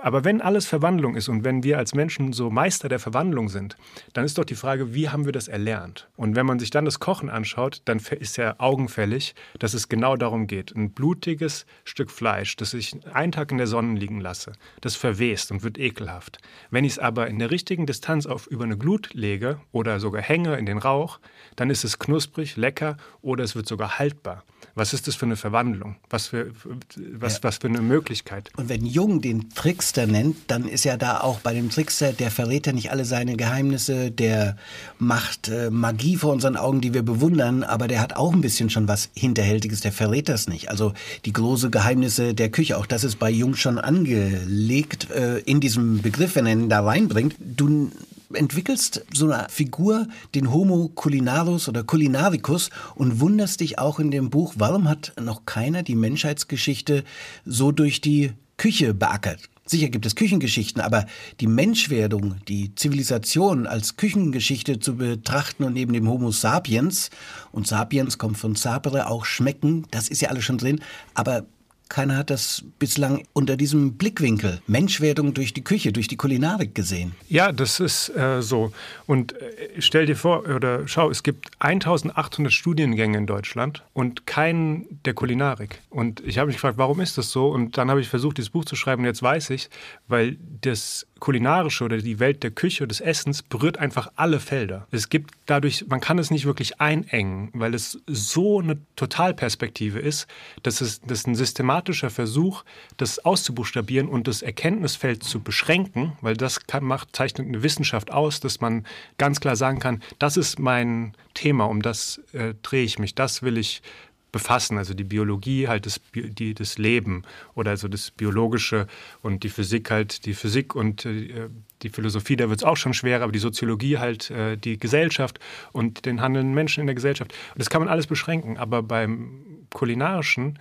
Aber 0.03 0.23
wenn 0.23 0.41
alles 0.41 0.65
Verwandlung 0.65 1.15
ist 1.15 1.29
und 1.29 1.43
wenn 1.43 1.63
wir 1.63 1.77
als 1.77 1.93
Menschen 1.93 2.33
so 2.33 2.49
Meister 2.49 2.89
der 2.89 2.97
Verwandlung 2.97 3.49
sind, 3.49 3.77
dann 4.13 4.25
ist 4.25 4.35
doch 4.37 4.45
die 4.45 4.55
Frage, 4.55 4.95
wie 4.95 5.09
haben 5.09 5.25
wir 5.25 5.31
das 5.31 5.47
erlernt? 5.47 6.09
Und 6.15 6.35
wenn 6.35 6.47
man 6.47 6.57
sich 6.57 6.71
dann 6.71 6.85
das 6.85 6.99
Kochen 6.99 7.29
anschaut, 7.29 7.83
dann 7.85 7.99
ist 7.99 8.37
ja 8.37 8.55
augenfällig, 8.57 9.35
dass 9.59 9.75
es 9.75 9.89
genau 9.89 10.15
darum 10.15 10.47
geht. 10.47 10.75
Ein 10.75 10.91
blutiges 10.91 11.67
Stück 11.83 12.09
Fleisch, 12.09 12.55
das 12.55 12.73
ich 12.73 12.95
einen 13.13 13.31
Tag 13.31 13.51
in 13.51 13.59
der 13.59 13.67
Sonne 13.67 13.99
liegen 13.99 14.19
lasse, 14.19 14.53
das 14.81 14.95
verwest 14.95 15.51
und 15.51 15.61
wird 15.61 15.77
ekelhaft. 15.77 16.39
Wenn 16.71 16.83
ich 16.83 16.93
es 16.93 16.99
aber 16.99 17.27
in 17.27 17.37
der 17.37 17.51
richtigen 17.51 17.85
Distanz 17.85 18.25
auf 18.25 18.47
über 18.47 18.63
eine 18.63 18.77
Glut 18.77 19.13
lege 19.13 19.59
oder 19.71 19.99
sogar 19.99 20.23
hänge 20.23 20.57
in 20.57 20.65
den 20.65 20.79
Rauch, 20.79 21.19
dann 21.55 21.69
ist 21.69 21.83
es 21.83 21.99
knusprig, 21.99 22.57
lecker 22.57 22.97
oder 23.21 23.43
es 23.43 23.55
wird 23.55 23.67
sogar 23.67 23.99
haltbar. 23.99 24.43
Was 24.75 24.93
ist 24.93 25.07
das 25.07 25.15
für 25.15 25.25
eine 25.25 25.35
Verwandlung? 25.35 25.97
Was 26.09 26.27
für, 26.27 26.51
was, 26.95 27.43
was 27.43 27.57
für 27.57 27.67
eine 27.67 27.81
Möglichkeit? 27.81 28.51
Und 28.57 28.69
wenn 28.69 28.85
Jung 28.85 29.21
den 29.21 29.49
Trickster 29.91 30.07
nennt, 30.07 30.37
dann 30.47 30.69
ist 30.69 30.85
ja 30.85 30.95
da 30.95 31.19
auch 31.19 31.41
bei 31.41 31.53
dem 31.53 31.69
Trickster, 31.69 32.13
der 32.13 32.31
verrät 32.31 32.65
ja 32.65 32.71
nicht 32.71 32.91
alle 32.91 33.03
seine 33.03 33.35
Geheimnisse, 33.35 34.09
der 34.09 34.55
macht 34.99 35.49
äh, 35.49 35.69
Magie 35.69 36.15
vor 36.15 36.31
unseren 36.31 36.55
Augen, 36.55 36.79
die 36.79 36.93
wir 36.93 37.03
bewundern, 37.03 37.63
aber 37.63 37.89
der 37.89 37.99
hat 37.99 38.15
auch 38.15 38.31
ein 38.31 38.39
bisschen 38.39 38.69
schon 38.69 38.87
was 38.87 39.09
Hinterhältiges, 39.15 39.81
der 39.81 39.91
verrät 39.91 40.29
das 40.29 40.47
nicht. 40.47 40.69
Also 40.69 40.93
die 41.25 41.33
große 41.33 41.69
Geheimnisse 41.69 42.33
der 42.33 42.49
Küche, 42.49 42.77
auch 42.77 42.85
das 42.85 43.03
ist 43.03 43.19
bei 43.19 43.29
Jung 43.29 43.55
schon 43.55 43.79
angelegt 43.79 45.11
äh, 45.11 45.39
in 45.39 45.59
diesem 45.59 46.01
Begriff, 46.01 46.35
wenn 46.35 46.45
er 46.45 46.53
ihn 46.53 46.69
da 46.69 46.85
reinbringt. 46.85 47.35
Du 47.39 47.91
entwickelst 48.33 49.05
so 49.13 49.29
eine 49.29 49.47
Figur, 49.49 50.07
den 50.35 50.53
Homo 50.53 50.89
culinarus 50.95 51.67
oder 51.67 51.83
culinaricus 51.83 52.69
und 52.95 53.19
wunderst 53.19 53.59
dich 53.59 53.77
auch 53.77 53.99
in 53.99 54.09
dem 54.09 54.29
Buch, 54.29 54.53
warum 54.55 54.87
hat 54.87 55.11
noch 55.21 55.45
keiner 55.45 55.83
die 55.83 55.95
Menschheitsgeschichte 55.95 57.03
so 57.45 57.73
durch 57.73 57.99
die 57.99 58.31
Küche 58.55 58.93
beackert? 58.93 59.50
Sicher 59.71 59.87
gibt 59.87 60.05
es 60.05 60.15
Küchengeschichten, 60.15 60.81
aber 60.81 61.05
die 61.39 61.47
Menschwerdung, 61.47 62.35
die 62.49 62.75
Zivilisation 62.75 63.65
als 63.65 63.95
Küchengeschichte 63.95 64.79
zu 64.79 64.97
betrachten 64.97 65.63
und 65.63 65.71
neben 65.71 65.93
dem 65.93 66.09
Homo 66.09 66.31
sapiens, 66.31 67.09
und 67.53 67.67
sapiens 67.67 68.17
kommt 68.17 68.37
von 68.37 68.55
sapere, 68.55 69.07
auch 69.07 69.23
schmecken, 69.23 69.87
das 69.89 70.09
ist 70.09 70.21
ja 70.21 70.27
alles 70.27 70.43
schon 70.43 70.57
drin, 70.57 70.81
aber 71.13 71.45
keiner 71.91 72.15
hat 72.15 72.29
das 72.29 72.63
bislang 72.79 73.23
unter 73.33 73.57
diesem 73.57 73.97
Blickwinkel, 73.97 74.61
Menschwerdung 74.65 75.33
durch 75.33 75.53
die 75.53 75.63
Küche, 75.63 75.91
durch 75.91 76.07
die 76.07 76.15
Kulinarik 76.15 76.73
gesehen. 76.73 77.13
Ja, 77.27 77.51
das 77.51 77.79
ist 77.79 78.09
äh, 78.15 78.41
so. 78.41 78.71
Und 79.07 79.33
äh, 79.33 79.79
stell 79.79 80.05
dir 80.05 80.15
vor, 80.15 80.47
oder 80.47 80.87
schau, 80.87 81.09
es 81.09 81.21
gibt 81.21 81.51
1800 81.59 82.51
Studiengänge 82.51 83.17
in 83.17 83.27
Deutschland 83.27 83.83
und 83.93 84.25
keinen 84.25 85.01
der 85.03 85.13
Kulinarik. 85.13 85.81
Und 85.89 86.21
ich 86.25 86.37
habe 86.37 86.47
mich 86.47 86.55
gefragt, 86.55 86.77
warum 86.77 87.01
ist 87.01 87.17
das 87.17 87.29
so? 87.29 87.49
Und 87.49 87.77
dann 87.77 87.89
habe 87.89 87.99
ich 87.99 88.07
versucht, 88.07 88.37
dieses 88.37 88.51
Buch 88.51 88.63
zu 88.63 88.77
schreiben 88.77 89.01
und 89.01 89.07
jetzt 89.07 89.21
weiß 89.21 89.49
ich, 89.49 89.69
weil 90.07 90.37
das 90.61 91.05
Kulinarische 91.21 91.85
oder 91.85 91.99
die 91.99 92.19
Welt 92.19 92.43
der 92.43 92.51
Küche, 92.51 92.87
des 92.87 92.99
Essens 92.99 93.43
berührt 93.43 93.77
einfach 93.77 94.11
alle 94.15 94.39
Felder. 94.39 94.87
Es 94.91 95.07
gibt 95.07 95.35
dadurch, 95.45 95.85
man 95.87 96.01
kann 96.01 96.17
es 96.17 96.31
nicht 96.31 96.45
wirklich 96.45 96.81
einengen, 96.81 97.49
weil 97.53 97.75
es 97.75 97.99
so 98.07 98.59
eine 98.59 98.79
Totalperspektive 98.95 99.99
ist, 99.99 100.27
dass 100.63 100.81
es 100.81 100.99
dass 101.01 101.27
ein 101.27 101.35
systematischer 101.35 102.09
Versuch, 102.09 102.63
das 102.97 103.19
auszubuchstabieren 103.19 104.09
und 104.09 104.27
das 104.27 104.41
Erkenntnisfeld 104.41 105.23
zu 105.23 105.41
beschränken, 105.41 106.13
weil 106.21 106.35
das 106.35 106.65
kann, 106.65 106.83
macht, 106.83 107.15
zeichnet 107.15 107.47
eine 107.47 107.61
Wissenschaft 107.61 108.11
aus, 108.11 108.39
dass 108.39 108.59
man 108.59 108.85
ganz 109.19 109.39
klar 109.39 109.55
sagen 109.55 109.79
kann, 109.79 110.01
das 110.17 110.37
ist 110.37 110.57
mein 110.57 111.13
Thema, 111.35 111.65
um 111.65 111.83
das 111.83 112.19
äh, 112.33 112.55
drehe 112.63 112.83
ich 112.83 112.97
mich, 112.97 113.13
das 113.13 113.43
will 113.43 113.59
ich 113.59 113.83
befassen, 114.31 114.77
also 114.77 114.93
die 114.93 115.03
Biologie 115.03 115.67
halt 115.67 115.85
das, 115.85 115.99
die, 116.13 116.53
das 116.53 116.77
Leben 116.77 117.23
oder 117.53 117.71
also 117.71 117.87
das 117.87 118.11
Biologische 118.11 118.87
und 119.21 119.43
die 119.43 119.49
Physik 119.49 119.91
halt 119.91 120.25
die 120.25 120.33
Physik 120.33 120.75
und 120.75 121.05
äh, 121.05 121.49
die 121.81 121.89
Philosophie, 121.89 122.35
da 122.35 122.49
wird 122.49 122.59
es 122.59 122.63
auch 122.63 122.77
schon 122.77 122.93
schwerer, 122.93 123.23
aber 123.23 123.31
die 123.31 123.39
Soziologie 123.39 123.97
halt 123.97 124.29
äh, 124.31 124.57
die 124.57 124.77
Gesellschaft 124.77 125.39
und 125.71 126.05
den 126.05 126.21
handelnden 126.21 126.53
Menschen 126.53 126.81
in 126.81 126.87
der 126.87 126.95
Gesellschaft. 126.95 127.33
Und 127.53 127.59
das 127.59 127.69
kann 127.69 127.81
man 127.81 127.89
alles 127.89 128.07
beschränken, 128.07 128.57
aber 128.57 128.83
beim 128.83 129.65
Kulinarischen, 129.73 130.59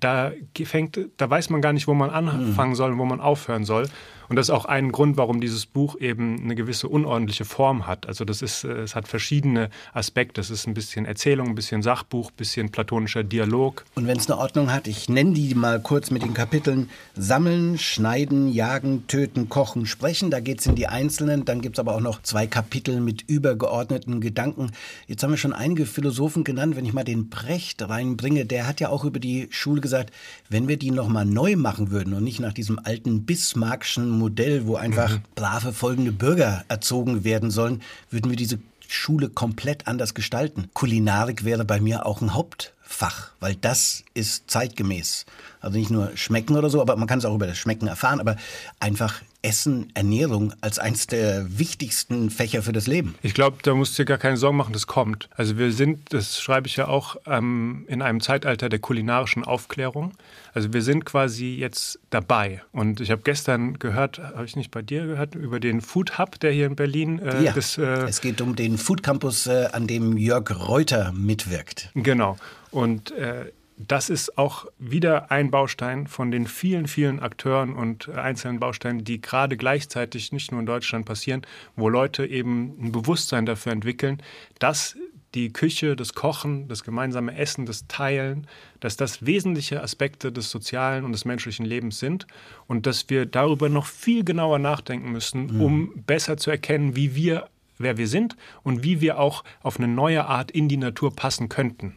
da 0.00 0.32
fängt, 0.64 0.98
da 1.16 1.28
weiß 1.28 1.50
man 1.50 1.60
gar 1.60 1.72
nicht, 1.72 1.86
wo 1.86 1.94
man 1.94 2.10
anfangen 2.10 2.74
soll 2.74 2.92
und 2.92 2.98
wo 2.98 3.04
man 3.04 3.20
aufhören 3.20 3.64
soll. 3.64 3.88
Und 4.32 4.36
das 4.36 4.46
ist 4.46 4.54
auch 4.54 4.64
ein 4.64 4.92
Grund, 4.92 5.18
warum 5.18 5.42
dieses 5.42 5.66
Buch 5.66 6.00
eben 6.00 6.40
eine 6.42 6.54
gewisse 6.54 6.88
unordentliche 6.88 7.44
Form 7.44 7.86
hat. 7.86 8.06
Also 8.06 8.24
das 8.24 8.40
ist, 8.40 8.64
äh, 8.64 8.68
es 8.68 8.94
hat 8.94 9.06
verschiedene 9.06 9.68
Aspekte. 9.92 10.40
Es 10.40 10.48
ist 10.48 10.66
ein 10.66 10.72
bisschen 10.72 11.04
Erzählung, 11.04 11.48
ein 11.48 11.54
bisschen 11.54 11.82
Sachbuch, 11.82 12.30
ein 12.30 12.36
bisschen 12.38 12.70
platonischer 12.70 13.24
Dialog. 13.24 13.84
Und 13.94 14.06
wenn 14.06 14.16
es 14.16 14.30
eine 14.30 14.40
Ordnung 14.40 14.72
hat, 14.72 14.86
ich 14.86 15.10
nenne 15.10 15.34
die 15.34 15.54
mal 15.54 15.82
kurz 15.82 16.10
mit 16.10 16.22
den 16.22 16.32
Kapiteln 16.32 16.88
Sammeln, 17.14 17.76
Schneiden, 17.76 18.48
Jagen, 18.48 19.06
Töten, 19.06 19.50
Kochen, 19.50 19.84
Sprechen. 19.84 20.30
Da 20.30 20.40
geht 20.40 20.60
es 20.60 20.66
in 20.66 20.76
die 20.76 20.86
Einzelnen. 20.86 21.44
Dann 21.44 21.60
gibt 21.60 21.76
es 21.76 21.80
aber 21.80 21.94
auch 21.94 22.00
noch 22.00 22.22
zwei 22.22 22.46
Kapitel 22.46 23.02
mit 23.02 23.28
übergeordneten 23.28 24.22
Gedanken. 24.22 24.70
Jetzt 25.08 25.22
haben 25.22 25.32
wir 25.32 25.36
schon 25.36 25.52
einige 25.52 25.84
Philosophen 25.84 26.42
genannt. 26.42 26.74
Wenn 26.74 26.86
ich 26.86 26.94
mal 26.94 27.04
den 27.04 27.28
Brecht 27.28 27.86
reinbringe, 27.86 28.46
der 28.46 28.66
hat 28.66 28.80
ja 28.80 28.88
auch 28.88 29.04
über 29.04 29.20
die 29.20 29.48
Schule 29.50 29.82
gesagt, 29.82 30.10
wenn 30.48 30.68
wir 30.68 30.78
die 30.78 30.90
nochmal 30.90 31.26
neu 31.26 31.56
machen 31.56 31.90
würden 31.90 32.14
und 32.14 32.24
nicht 32.24 32.40
nach 32.40 32.54
diesem 32.54 32.78
alten 32.82 33.26
Bismarckschen 33.26 34.21
Modell, 34.22 34.66
wo 34.66 34.76
einfach 34.76 35.18
brave 35.34 35.72
folgende 35.72 36.12
Bürger 36.12 36.64
erzogen 36.68 37.24
werden 37.24 37.50
sollen, 37.50 37.82
würden 38.10 38.30
wir 38.30 38.36
diese 38.36 38.58
Schule 38.86 39.28
komplett 39.28 39.88
anders 39.88 40.14
gestalten. 40.14 40.68
Kulinarik 40.74 41.44
wäre 41.44 41.64
bei 41.64 41.80
mir 41.80 42.06
auch 42.06 42.20
ein 42.20 42.34
Hauptfach, 42.34 43.32
weil 43.40 43.56
das 43.56 44.04
ist 44.14 44.50
zeitgemäß. 44.50 45.26
Also 45.62 45.78
nicht 45.78 45.90
nur 45.90 46.10
schmecken 46.16 46.56
oder 46.56 46.68
so, 46.68 46.80
aber 46.80 46.96
man 46.96 47.08
kann 47.08 47.18
es 47.18 47.24
auch 47.24 47.34
über 47.34 47.46
das 47.46 47.56
Schmecken 47.56 47.86
erfahren, 47.86 48.20
aber 48.20 48.36
einfach 48.80 49.22
Essen, 49.42 49.90
Ernährung 49.94 50.54
als 50.60 50.78
eines 50.78 51.06
der 51.08 51.58
wichtigsten 51.58 52.30
Fächer 52.30 52.62
für 52.62 52.72
das 52.72 52.86
Leben. 52.86 53.16
Ich 53.22 53.34
glaube, 53.34 53.58
da 53.62 53.74
musst 53.74 53.98
du 53.98 54.02
dir 54.02 54.06
gar 54.06 54.18
keine 54.18 54.36
Sorgen 54.36 54.56
machen, 54.56 54.72
das 54.72 54.86
kommt. 54.86 55.28
Also 55.34 55.58
wir 55.58 55.72
sind, 55.72 56.12
das 56.12 56.40
schreibe 56.40 56.68
ich 56.68 56.76
ja 56.76 56.86
auch, 56.86 57.16
ähm, 57.26 57.84
in 57.88 58.02
einem 58.02 58.20
Zeitalter 58.20 58.68
der 58.68 58.78
kulinarischen 58.78 59.44
Aufklärung. 59.44 60.12
Also 60.54 60.72
wir 60.72 60.82
sind 60.82 61.04
quasi 61.04 61.56
jetzt 61.56 61.98
dabei. 62.10 62.62
Und 62.72 63.00
ich 63.00 63.10
habe 63.10 63.22
gestern 63.22 63.78
gehört, 63.78 64.18
habe 64.18 64.44
ich 64.44 64.54
nicht 64.54 64.70
bei 64.70 64.82
dir 64.82 65.06
gehört, 65.06 65.34
über 65.34 65.58
den 65.58 65.80
Food 65.80 66.18
Hub, 66.18 66.38
der 66.38 66.52
hier 66.52 66.66
in 66.66 66.76
Berlin 66.76 67.18
äh, 67.18 67.42
Ja, 67.42 67.52
das, 67.52 67.78
äh, 67.78 67.82
es 67.82 68.20
geht 68.20 68.40
um 68.40 68.54
den 68.54 68.78
Food 68.78 69.02
Campus, 69.02 69.46
äh, 69.46 69.68
an 69.72 69.86
dem 69.86 70.16
Jörg 70.16 70.50
Reuter 70.68 71.12
mitwirkt. 71.12 71.90
Genau. 71.94 72.36
Und 72.70 73.10
äh, 73.12 73.46
das 73.88 74.10
ist 74.10 74.38
auch 74.38 74.66
wieder 74.78 75.30
ein 75.30 75.50
Baustein 75.50 76.06
von 76.06 76.30
den 76.30 76.46
vielen, 76.46 76.86
vielen 76.86 77.20
Akteuren 77.20 77.74
und 77.74 78.08
einzelnen 78.08 78.60
Bausteinen, 78.60 79.04
die 79.04 79.20
gerade 79.20 79.56
gleichzeitig 79.56 80.32
nicht 80.32 80.50
nur 80.50 80.60
in 80.60 80.66
Deutschland 80.66 81.06
passieren, 81.06 81.42
wo 81.76 81.88
Leute 81.88 82.26
eben 82.26 82.76
ein 82.80 82.92
Bewusstsein 82.92 83.46
dafür 83.46 83.72
entwickeln, 83.72 84.22
dass 84.58 84.96
die 85.34 85.52
Küche, 85.52 85.96
das 85.96 86.12
Kochen, 86.12 86.68
das 86.68 86.84
gemeinsame 86.84 87.36
Essen, 87.36 87.64
das 87.64 87.86
Teilen, 87.86 88.46
dass 88.80 88.96
das 88.96 89.24
wesentliche 89.24 89.82
Aspekte 89.82 90.30
des 90.30 90.50
sozialen 90.50 91.04
und 91.04 91.12
des 91.12 91.24
menschlichen 91.24 91.64
Lebens 91.64 91.98
sind 91.98 92.26
und 92.66 92.86
dass 92.86 93.08
wir 93.08 93.24
darüber 93.24 93.68
noch 93.68 93.86
viel 93.86 94.24
genauer 94.24 94.58
nachdenken 94.58 95.10
müssen, 95.10 95.60
um 95.60 96.04
besser 96.06 96.36
zu 96.36 96.50
erkennen, 96.50 96.96
wie 96.96 97.14
wir, 97.14 97.48
wer 97.78 97.96
wir 97.96 98.08
sind 98.08 98.36
und 98.62 98.84
wie 98.84 99.00
wir 99.00 99.18
auch 99.18 99.42
auf 99.62 99.78
eine 99.78 99.88
neue 99.88 100.26
Art 100.26 100.50
in 100.50 100.68
die 100.68 100.76
Natur 100.76 101.14
passen 101.16 101.48
könnten. 101.48 101.96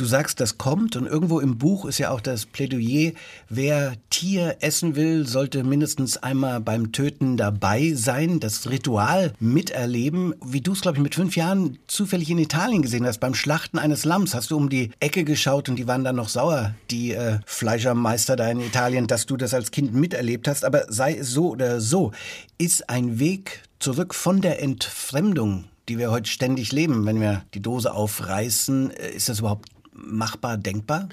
Du 0.00 0.06
sagst, 0.06 0.40
das 0.40 0.56
kommt 0.56 0.96
und 0.96 1.04
irgendwo 1.06 1.40
im 1.40 1.58
Buch 1.58 1.84
ist 1.84 1.98
ja 1.98 2.10
auch 2.10 2.22
das 2.22 2.46
Plädoyer, 2.46 3.12
wer 3.50 3.92
Tier 4.08 4.56
essen 4.60 4.96
will, 4.96 5.26
sollte 5.26 5.62
mindestens 5.62 6.16
einmal 6.16 6.58
beim 6.62 6.90
Töten 6.90 7.36
dabei 7.36 7.92
sein, 7.94 8.40
das 8.40 8.70
Ritual 8.70 9.34
miterleben. 9.40 10.34
Wie 10.42 10.62
du 10.62 10.72
es, 10.72 10.80
glaube 10.80 10.96
ich, 10.96 11.02
mit 11.02 11.16
fünf 11.16 11.36
Jahren 11.36 11.78
zufällig 11.86 12.30
in 12.30 12.38
Italien 12.38 12.80
gesehen 12.80 13.04
hast, 13.04 13.18
beim 13.18 13.34
Schlachten 13.34 13.78
eines 13.78 14.06
Lamms, 14.06 14.34
hast 14.34 14.50
du 14.50 14.56
um 14.56 14.70
die 14.70 14.90
Ecke 15.00 15.22
geschaut 15.22 15.68
und 15.68 15.76
die 15.76 15.86
waren 15.86 16.02
dann 16.02 16.16
noch 16.16 16.30
sauer, 16.30 16.74
die 16.90 17.12
äh, 17.12 17.40
Fleischermeister 17.44 18.36
da 18.36 18.48
in 18.48 18.62
Italien, 18.62 19.06
dass 19.06 19.26
du 19.26 19.36
das 19.36 19.52
als 19.52 19.70
Kind 19.70 19.92
miterlebt 19.92 20.48
hast. 20.48 20.64
Aber 20.64 20.86
sei 20.88 21.16
es 21.16 21.28
so 21.28 21.50
oder 21.50 21.78
so, 21.82 22.12
ist 22.56 22.88
ein 22.88 23.18
Weg 23.18 23.64
zurück 23.80 24.14
von 24.14 24.40
der 24.40 24.62
Entfremdung 24.62 25.64
die 25.88 25.98
wir 25.98 26.12
heute 26.12 26.30
ständig 26.30 26.70
leben, 26.70 27.04
wenn 27.04 27.20
wir 27.20 27.42
die 27.52 27.62
Dose 27.62 27.92
aufreißen, 27.92 28.92
äh, 28.92 29.10
ist 29.10 29.28
das 29.28 29.40
überhaupt 29.40 29.68
machbar, 29.92 30.56
denkbar? 30.56 31.08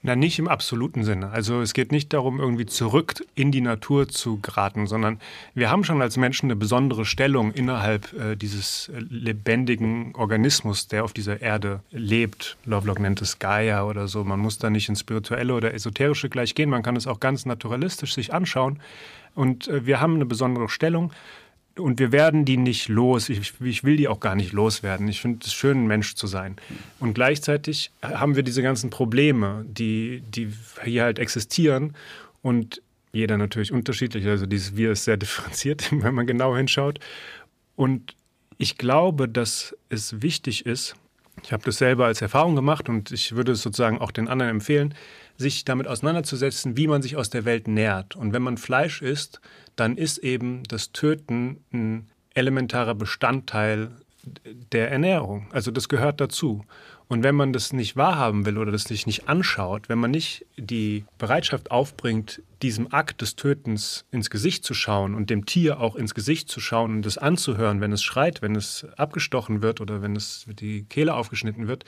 Na, 0.00 0.14
nicht 0.14 0.38
im 0.38 0.46
absoluten 0.46 1.02
Sinne. 1.02 1.30
Also 1.30 1.60
es 1.60 1.74
geht 1.74 1.90
nicht 1.90 2.12
darum, 2.12 2.38
irgendwie 2.38 2.66
zurück 2.66 3.14
in 3.34 3.50
die 3.50 3.60
Natur 3.60 4.08
zu 4.08 4.38
geraten, 4.40 4.86
sondern 4.86 5.18
wir 5.54 5.70
haben 5.70 5.82
schon 5.82 6.00
als 6.00 6.16
Menschen 6.16 6.46
eine 6.46 6.54
besondere 6.54 7.04
Stellung 7.04 7.52
innerhalb 7.52 8.12
äh, 8.12 8.36
dieses 8.36 8.90
äh, 8.90 9.00
lebendigen 9.10 10.14
Organismus, 10.14 10.86
der 10.86 11.02
auf 11.02 11.12
dieser 11.12 11.42
Erde 11.42 11.80
lebt. 11.90 12.56
Lovelock 12.64 13.00
nennt 13.00 13.20
es 13.22 13.40
Gaia 13.40 13.84
oder 13.84 14.06
so. 14.06 14.22
Man 14.22 14.38
muss 14.38 14.58
da 14.58 14.70
nicht 14.70 14.88
ins 14.88 15.00
Spirituelle 15.00 15.52
oder 15.52 15.74
Esoterische 15.74 16.28
gleich 16.28 16.54
gehen. 16.54 16.70
Man 16.70 16.84
kann 16.84 16.94
es 16.94 17.08
auch 17.08 17.18
ganz 17.18 17.44
naturalistisch 17.44 18.14
sich 18.14 18.32
anschauen. 18.32 18.78
Und 19.34 19.66
äh, 19.66 19.84
wir 19.84 20.00
haben 20.00 20.14
eine 20.14 20.26
besondere 20.26 20.68
Stellung. 20.68 21.12
Und 21.78 21.98
wir 21.98 22.12
werden 22.12 22.44
die 22.44 22.56
nicht 22.56 22.88
los. 22.88 23.28
Ich, 23.28 23.54
ich 23.60 23.84
will 23.84 23.96
die 23.96 24.08
auch 24.08 24.20
gar 24.20 24.34
nicht 24.34 24.52
loswerden. 24.52 25.08
Ich 25.08 25.20
finde 25.20 25.46
es 25.46 25.52
schön, 25.52 25.84
ein 25.84 25.86
Mensch 25.86 26.14
zu 26.14 26.26
sein. 26.26 26.56
Und 27.00 27.14
gleichzeitig 27.14 27.90
haben 28.02 28.36
wir 28.36 28.42
diese 28.42 28.62
ganzen 28.62 28.90
Probleme, 28.90 29.64
die, 29.68 30.22
die 30.28 30.52
hier 30.84 31.04
halt 31.04 31.18
existieren. 31.18 31.94
Und 32.42 32.82
jeder 33.12 33.38
natürlich 33.38 33.72
unterschiedlich. 33.72 34.26
Also 34.26 34.46
dieses 34.46 34.76
Wir 34.76 34.92
ist 34.92 35.04
sehr 35.04 35.16
differenziert, 35.18 35.90
wenn 35.92 36.14
man 36.14 36.26
genau 36.26 36.56
hinschaut. 36.56 36.98
Und 37.76 38.14
ich 38.58 38.76
glaube, 38.76 39.28
dass 39.28 39.76
es 39.88 40.20
wichtig 40.20 40.66
ist, 40.66 40.96
ich 41.42 41.52
habe 41.52 41.62
das 41.64 41.78
selber 41.78 42.06
als 42.06 42.20
Erfahrung 42.20 42.56
gemacht 42.56 42.88
und 42.88 43.12
ich 43.12 43.36
würde 43.36 43.52
es 43.52 43.62
sozusagen 43.62 43.98
auch 43.98 44.10
den 44.10 44.26
anderen 44.26 44.50
empfehlen, 44.50 44.94
sich 45.38 45.64
damit 45.64 45.86
auseinanderzusetzen, 45.86 46.76
wie 46.76 46.88
man 46.88 47.00
sich 47.00 47.16
aus 47.16 47.30
der 47.30 47.44
Welt 47.44 47.68
nährt. 47.68 48.16
Und 48.16 48.32
wenn 48.32 48.42
man 48.42 48.58
Fleisch 48.58 49.00
isst, 49.00 49.40
dann 49.76 49.96
ist 49.96 50.18
eben 50.18 50.64
das 50.64 50.92
Töten 50.92 51.64
ein 51.72 52.08
elementarer 52.34 52.94
Bestandteil 52.94 53.90
der 54.72 54.90
Ernährung. 54.90 55.46
Also 55.52 55.70
das 55.70 55.88
gehört 55.88 56.20
dazu. 56.20 56.64
Und 57.06 57.22
wenn 57.22 57.34
man 57.34 57.54
das 57.54 57.72
nicht 57.72 57.96
wahrhaben 57.96 58.44
will 58.44 58.58
oder 58.58 58.70
das 58.70 58.84
sich 58.84 59.06
nicht 59.06 59.28
anschaut, 59.28 59.88
wenn 59.88 59.98
man 59.98 60.10
nicht 60.10 60.44
die 60.58 61.04
Bereitschaft 61.16 61.70
aufbringt, 61.70 62.42
diesem 62.60 62.92
Akt 62.92 63.22
des 63.22 63.34
Tötens 63.34 64.04
ins 64.10 64.28
Gesicht 64.28 64.62
zu 64.64 64.74
schauen 64.74 65.14
und 65.14 65.30
dem 65.30 65.46
Tier 65.46 65.80
auch 65.80 65.96
ins 65.96 66.14
Gesicht 66.14 66.50
zu 66.50 66.60
schauen 66.60 66.96
und 66.96 67.06
es 67.06 67.16
anzuhören, 67.16 67.80
wenn 67.80 67.92
es 67.92 68.02
schreit, 68.02 68.42
wenn 68.42 68.56
es 68.56 68.86
abgestochen 68.98 69.62
wird 69.62 69.80
oder 69.80 70.02
wenn 70.02 70.16
es 70.16 70.44
die 70.48 70.84
Kehle 70.84 71.14
aufgeschnitten 71.14 71.66
wird, 71.66 71.86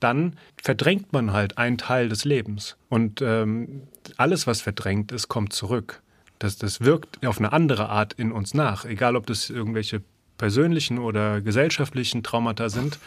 dann 0.00 0.36
verdrängt 0.60 1.12
man 1.12 1.32
halt 1.32 1.58
einen 1.58 1.78
Teil 1.78 2.08
des 2.08 2.24
Lebens. 2.24 2.76
Und 2.88 3.22
ähm, 3.22 3.82
alles, 4.16 4.46
was 4.46 4.60
verdrängt 4.60 5.12
ist, 5.12 5.28
kommt 5.28 5.52
zurück. 5.52 6.02
Das, 6.38 6.56
das 6.56 6.80
wirkt 6.80 7.24
auf 7.26 7.38
eine 7.38 7.52
andere 7.52 7.90
Art 7.90 8.14
in 8.14 8.32
uns 8.32 8.54
nach, 8.54 8.84
egal 8.84 9.14
ob 9.14 9.26
das 9.26 9.50
irgendwelche 9.50 10.02
persönlichen 10.38 10.98
oder 10.98 11.42
gesellschaftlichen 11.42 12.22
Traumata 12.22 12.70
sind 12.70 12.98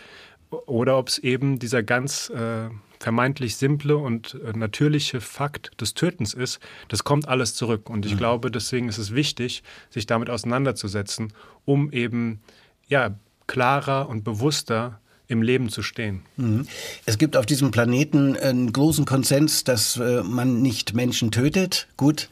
oder 0.52 1.00
ob 1.00 1.08
es 1.08 1.18
eben 1.18 1.58
dieser 1.58 1.82
ganz 1.82 2.30
äh, 2.30 2.70
vermeintlich 3.00 3.58
simple 3.58 3.98
und 3.98 4.40
äh, 4.46 4.56
natürliche 4.56 5.20
Fakt 5.20 5.82
des 5.82 5.96
Tötens 5.96 6.36
ist, 6.36 6.60
das 6.90 7.04
kommt 7.04 7.28
alles 7.28 7.56
zurück. 7.56 7.90
Und 7.90 8.06
ich 8.06 8.18
glaube, 8.18 8.52
deswegen 8.52 8.88
ist 8.88 9.00
es 9.00 9.16
wichtig, 9.16 9.64
sich 9.90 10.06
damit 10.06 10.30
auseinanderzusetzen, 10.30 11.34
um 11.66 11.92
eben 11.92 12.40
ja, 12.88 13.16
klarer 13.48 14.10
und 14.10 14.24
bewusster 14.24 15.02
im 15.34 15.42
Leben 15.42 15.70
zu 15.70 15.84
stehen. 15.84 16.22
Mhm. 16.38 16.68
Es 17.06 17.18
gibt 17.18 17.36
auf 17.36 17.46
diesem 17.46 17.72
Planeten 17.72 18.38
einen 18.38 18.72
großen 18.72 19.06
Konsens, 19.06 19.64
dass 19.64 19.98
äh, 19.98 20.24
man 20.24 20.62
nicht 20.62 20.94
Menschen 20.94 21.32
tötet. 21.32 21.88
Gut, 21.98 22.30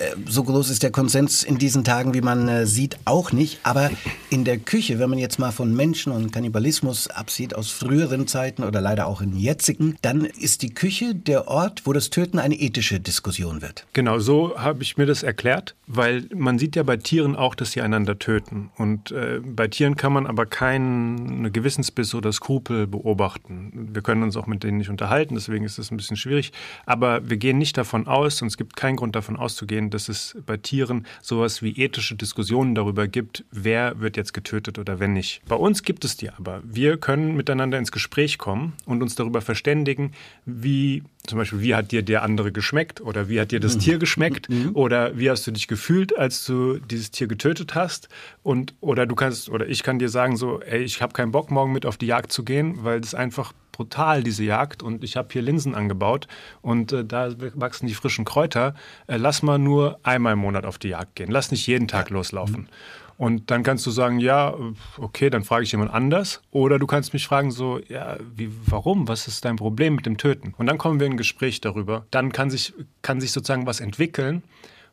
äh, 0.00 0.16
so 0.26 0.42
groß 0.42 0.70
ist 0.70 0.82
der 0.82 0.90
Konsens 0.90 1.42
in 1.42 1.58
diesen 1.58 1.84
Tagen, 1.84 2.14
wie 2.14 2.22
man 2.22 2.48
äh, 2.48 2.66
sieht, 2.66 2.96
auch 3.04 3.32
nicht. 3.32 3.60
Aber 3.62 3.90
in 4.30 4.44
der 4.44 4.58
Küche, 4.58 4.98
wenn 4.98 5.10
man 5.10 5.18
jetzt 5.18 5.38
mal 5.38 5.52
von 5.52 5.74
Menschen 5.74 6.12
und 6.12 6.32
Kannibalismus 6.32 7.08
absieht 7.08 7.54
aus 7.54 7.70
früheren 7.70 8.26
Zeiten 8.26 8.64
oder 8.64 8.80
leider 8.80 9.06
auch 9.06 9.20
in 9.20 9.36
jetzigen, 9.36 9.96
dann 10.02 10.24
ist 10.24 10.62
die 10.62 10.72
Küche 10.72 11.14
der 11.14 11.48
Ort, 11.48 11.82
wo 11.84 11.92
das 11.92 12.10
Töten 12.10 12.38
eine 12.38 12.54
ethische 12.54 12.98
Diskussion 12.98 13.62
wird. 13.62 13.86
Genau, 13.92 14.18
so 14.18 14.56
habe 14.56 14.82
ich 14.82 14.96
mir 14.96 15.06
das 15.06 15.22
erklärt, 15.22 15.74
weil 15.86 16.24
man 16.34 16.58
sieht 16.58 16.76
ja 16.76 16.82
bei 16.82 16.96
Tieren 16.96 17.36
auch, 17.36 17.54
dass 17.54 17.72
sie 17.72 17.82
einander 17.82 18.18
töten. 18.18 18.70
Und 18.76 19.12
äh, 19.12 19.40
bei 19.44 19.68
Tieren 19.68 19.96
kann 19.96 20.12
man 20.12 20.26
aber 20.26 20.46
keine 20.46 21.50
Gewissensbiss 21.50 22.14
oder 22.14 22.29
Skrupel 22.32 22.86
beobachten. 22.86 23.88
Wir 23.92 24.02
können 24.02 24.22
uns 24.22 24.36
auch 24.36 24.46
mit 24.46 24.62
denen 24.62 24.78
nicht 24.78 24.90
unterhalten, 24.90 25.34
deswegen 25.34 25.64
ist 25.64 25.78
das 25.78 25.90
ein 25.90 25.96
bisschen 25.96 26.16
schwierig. 26.16 26.52
Aber 26.86 27.28
wir 27.28 27.36
gehen 27.36 27.58
nicht 27.58 27.76
davon 27.76 28.06
aus, 28.06 28.42
und 28.42 28.48
es 28.48 28.56
gibt 28.56 28.76
keinen 28.76 28.96
Grund 28.96 29.16
davon 29.16 29.36
auszugehen, 29.36 29.90
dass 29.90 30.08
es 30.08 30.36
bei 30.46 30.56
Tieren 30.56 31.06
sowas 31.22 31.62
wie 31.62 31.72
ethische 31.72 32.14
Diskussionen 32.14 32.74
darüber 32.74 33.08
gibt, 33.08 33.44
wer 33.50 34.00
wird 34.00 34.16
jetzt 34.16 34.32
getötet 34.32 34.78
oder 34.78 35.00
wenn 35.00 35.12
nicht. 35.12 35.42
Bei 35.48 35.56
uns 35.56 35.82
gibt 35.82 36.04
es 36.04 36.16
die 36.16 36.30
aber. 36.30 36.62
Wir 36.64 36.96
können 36.96 37.36
miteinander 37.36 37.78
ins 37.78 37.92
Gespräch 37.92 38.38
kommen 38.38 38.74
und 38.86 39.02
uns 39.02 39.14
darüber 39.14 39.40
verständigen, 39.40 40.12
wie 40.46 41.02
zum 41.26 41.38
Beispiel, 41.38 41.60
wie 41.60 41.74
hat 41.74 41.92
dir 41.92 42.02
der 42.02 42.22
andere 42.22 42.50
geschmeckt 42.50 43.00
oder 43.00 43.28
wie 43.28 43.40
hat 43.40 43.52
dir 43.52 43.60
das 43.60 43.76
Tier 43.78 43.98
geschmeckt 43.98 44.48
oder 44.72 45.18
wie 45.18 45.30
hast 45.30 45.46
du 45.46 45.50
dich 45.50 45.68
gefühlt, 45.68 46.16
als 46.16 46.46
du 46.46 46.78
dieses 46.78 47.10
Tier 47.10 47.26
getötet 47.26 47.74
hast 47.74 48.08
und 48.42 48.74
oder 48.80 49.06
du 49.06 49.14
kannst 49.14 49.50
oder 49.50 49.68
ich 49.68 49.82
kann 49.82 49.98
dir 49.98 50.08
sagen 50.08 50.36
so, 50.36 50.60
ey, 50.62 50.82
ich 50.82 51.02
habe 51.02 51.12
keinen 51.12 51.30
Bock 51.30 51.50
morgen 51.50 51.72
mit 51.72 51.84
auf 51.84 51.98
die 51.98 52.06
Jagd 52.10 52.32
zu 52.32 52.44
gehen, 52.44 52.84
weil 52.84 53.00
es 53.00 53.14
einfach 53.14 53.52
brutal, 53.72 54.22
diese 54.22 54.44
Jagd. 54.44 54.82
Und 54.82 55.04
ich 55.04 55.16
habe 55.16 55.28
hier 55.32 55.42
Linsen 55.42 55.74
angebaut 55.74 56.28
und 56.60 56.92
äh, 56.92 57.04
da 57.04 57.30
wachsen 57.54 57.86
die 57.86 57.94
frischen 57.94 58.24
Kräuter. 58.24 58.74
Äh, 59.06 59.16
lass 59.16 59.42
mal 59.42 59.58
nur 59.58 59.98
einmal 60.02 60.34
im 60.34 60.40
Monat 60.40 60.66
auf 60.66 60.78
die 60.78 60.88
Jagd 60.88 61.14
gehen. 61.16 61.30
Lass 61.30 61.50
nicht 61.50 61.66
jeden 61.66 61.88
Tag 61.88 62.10
loslaufen. 62.10 62.68
Und 63.16 63.50
dann 63.50 63.62
kannst 63.62 63.86
du 63.86 63.90
sagen, 63.90 64.18
ja, 64.18 64.54
okay, 64.96 65.28
dann 65.28 65.44
frage 65.44 65.64
ich 65.64 65.72
jemand 65.72 65.92
anders. 65.92 66.40
Oder 66.50 66.78
du 66.78 66.86
kannst 66.86 67.12
mich 67.12 67.26
fragen, 67.26 67.50
so, 67.50 67.78
ja, 67.86 68.16
wie, 68.34 68.50
warum? 68.64 69.08
Was 69.08 69.28
ist 69.28 69.44
dein 69.44 69.56
Problem 69.56 69.94
mit 69.94 70.06
dem 70.06 70.16
Töten? 70.16 70.54
Und 70.56 70.66
dann 70.66 70.78
kommen 70.78 71.00
wir 71.00 71.06
in 71.06 71.12
ein 71.12 71.18
Gespräch 71.18 71.60
darüber. 71.60 72.06
Dann 72.10 72.32
kann 72.32 72.48
sich, 72.48 72.72
kann 73.02 73.20
sich 73.20 73.32
sozusagen 73.32 73.66
was 73.66 73.80
entwickeln. 73.80 74.42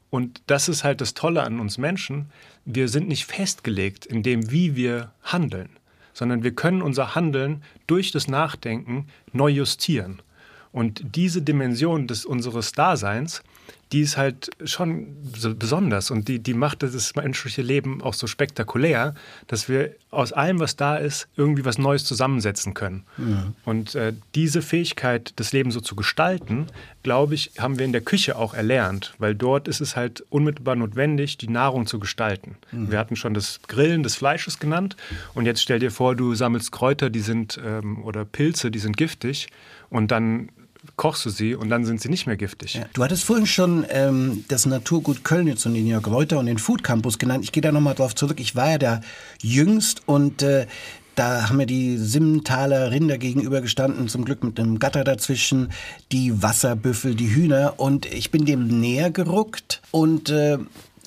Und 0.09 0.41
das 0.47 0.67
ist 0.67 0.83
halt 0.83 0.99
das 0.99 1.13
Tolle 1.13 1.43
an 1.43 1.59
uns 1.59 1.77
Menschen. 1.77 2.29
Wir 2.65 2.89
sind 2.89 3.07
nicht 3.07 3.25
festgelegt 3.25 4.05
in 4.05 4.23
dem, 4.23 4.51
wie 4.51 4.75
wir 4.75 5.11
handeln, 5.23 5.69
sondern 6.17 6.41
wir 6.41 6.55
können 6.55 6.81
unser 6.81 7.13
Handeln 7.13 7.61
durch 7.85 8.11
das 8.11 8.27
Nachdenken 8.27 9.05
neu 9.33 9.49
justieren. 9.49 10.23
Und 10.71 11.15
diese 11.15 11.43
Dimension 11.43 12.07
des, 12.07 12.25
unseres 12.25 12.71
Daseins, 12.71 13.43
die 13.91 14.01
ist 14.01 14.17
halt 14.17 14.49
schon 14.65 15.15
so 15.35 15.55
besonders 15.55 16.11
und 16.11 16.27
die, 16.27 16.39
die 16.39 16.53
macht 16.53 16.83
das 16.83 17.15
menschliche 17.15 17.61
Leben 17.61 18.01
auch 18.01 18.13
so 18.13 18.27
spektakulär, 18.27 19.15
dass 19.47 19.69
wir 19.69 19.95
aus 20.11 20.33
allem, 20.33 20.59
was 20.59 20.75
da 20.75 20.97
ist, 20.97 21.27
irgendwie 21.37 21.63
was 21.63 21.77
Neues 21.77 22.03
zusammensetzen 22.03 22.73
können. 22.73 23.03
Ja. 23.17 23.53
Und 23.65 23.95
äh, 23.95 24.13
diese 24.35 24.61
Fähigkeit, 24.61 25.33
das 25.37 25.53
Leben 25.53 25.71
so 25.71 25.79
zu 25.79 25.95
gestalten, 25.95 26.67
glaube 27.03 27.35
ich, 27.35 27.51
haben 27.57 27.77
wir 27.77 27.85
in 27.85 27.93
der 27.93 28.01
Küche 28.01 28.37
auch 28.37 28.53
erlernt, 28.53 29.13
weil 29.19 29.35
dort 29.35 29.67
ist 29.67 29.79
es 29.79 29.95
halt 29.95 30.23
unmittelbar 30.29 30.75
notwendig, 30.75 31.37
die 31.37 31.49
Nahrung 31.49 31.87
zu 31.87 31.99
gestalten. 31.99 32.57
Mhm. 32.71 32.91
Wir 32.91 32.99
hatten 32.99 33.15
schon 33.15 33.33
das 33.33 33.61
Grillen 33.67 34.03
des 34.03 34.15
Fleisches 34.15 34.59
genannt 34.59 34.97
und 35.33 35.45
jetzt 35.45 35.61
stell 35.61 35.79
dir 35.79 35.91
vor, 35.91 36.15
du 36.15 36.35
sammelst 36.35 36.71
Kräuter, 36.71 37.09
die 37.09 37.21
sind 37.21 37.59
ähm, 37.63 38.03
oder 38.03 38.25
Pilze, 38.25 38.71
die 38.71 38.79
sind 38.79 38.97
giftig 38.97 39.47
und 39.89 40.11
dann 40.11 40.49
kochst 40.95 41.25
du 41.25 41.29
sie 41.29 41.55
und 41.55 41.69
dann 41.69 41.85
sind 41.85 42.01
sie 42.01 42.09
nicht 42.09 42.27
mehr 42.27 42.37
giftig. 42.37 42.75
Ja. 42.75 42.85
Du 42.93 43.03
hattest 43.03 43.23
vorhin 43.23 43.45
schon 43.45 43.85
ähm, 43.89 44.45
das 44.47 44.65
Naturgut 44.65 45.23
Kölnitz 45.23 45.65
und 45.65 45.73
den 45.73 45.87
Jörg 45.87 46.07
Reuter 46.07 46.39
und 46.39 46.45
den 46.45 46.57
Food 46.57 46.83
Campus 46.83 47.19
genannt. 47.19 47.43
Ich 47.43 47.51
gehe 47.51 47.61
da 47.61 47.71
nochmal 47.71 47.95
drauf 47.95 48.15
zurück. 48.15 48.39
Ich 48.39 48.55
war 48.55 48.71
ja 48.71 48.77
da 48.77 49.01
jüngst 49.41 50.03
und 50.07 50.41
äh, 50.41 50.67
da 51.15 51.49
haben 51.49 51.57
mir 51.57 51.65
die 51.65 51.97
Simmentaler 51.97 52.91
Rinder 52.91 53.17
gegenübergestanden, 53.17 54.07
zum 54.07 54.23
Glück 54.23 54.43
mit 54.43 54.59
einem 54.59 54.77
Gatter 54.77 55.03
dazwischen, 55.03 55.71
die 56.11 56.43
Wasserbüffel, 56.43 57.15
die 57.15 57.33
Hühner. 57.33 57.73
Und 57.77 58.05
ich 58.05 58.29
bin 58.29 58.45
dem 58.45 58.67
näher 58.67 59.09
geruckt 59.09 59.81
und 59.89 60.29
äh, 60.29 60.59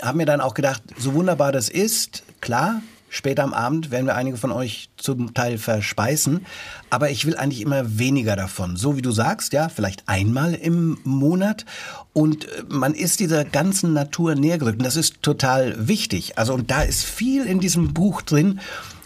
habe 0.03 0.17
mir 0.17 0.27
dann 0.27 0.41
auch 0.41 0.55
gedacht, 0.55 0.83
so 0.99 1.15
wunderbar 1.15 1.53
das 1.53 1.69
ist, 1.69 2.25
klar, 2.41 2.83
Später 3.13 3.43
am 3.43 3.53
Abend 3.53 3.91
werden 3.91 4.07
wir 4.07 4.15
einige 4.15 4.37
von 4.37 4.53
euch 4.53 4.89
zum 4.97 5.35
Teil 5.35 5.59
verspeisen. 5.59 6.47
Aber 6.91 7.11
ich 7.11 7.27
will 7.27 7.37
eigentlich 7.37 7.61
immer 7.61 7.99
weniger 7.99 8.37
davon. 8.37 8.77
So 8.77 8.97
wie 8.97 9.03
du 9.03 9.11
sagst, 9.11 9.53
ja, 9.53 9.69
vielleicht 9.69 10.09
einmal 10.09 10.55
im 10.55 10.97
Monat. 11.03 11.67
Und 12.13 12.45
äh, 12.45 12.63
man 12.69 12.95
ist 12.95 13.19
dieser 13.19 13.45
ganzen 13.45 13.93
Natur 13.93 14.37
näher 14.37 14.59
gerückt. 14.59 14.79
Und 14.79 14.85
das 14.85 14.95
ist 14.95 15.23
total 15.23 15.89
wichtig. 15.89 16.39
Also, 16.39 16.55
und 16.55 16.71
da 16.71 16.83
ist 16.83 17.05
viel 17.05 17.47
in 17.47 17.59
diesem 17.59 17.93
Buch 17.93 18.23
drin 18.23 18.61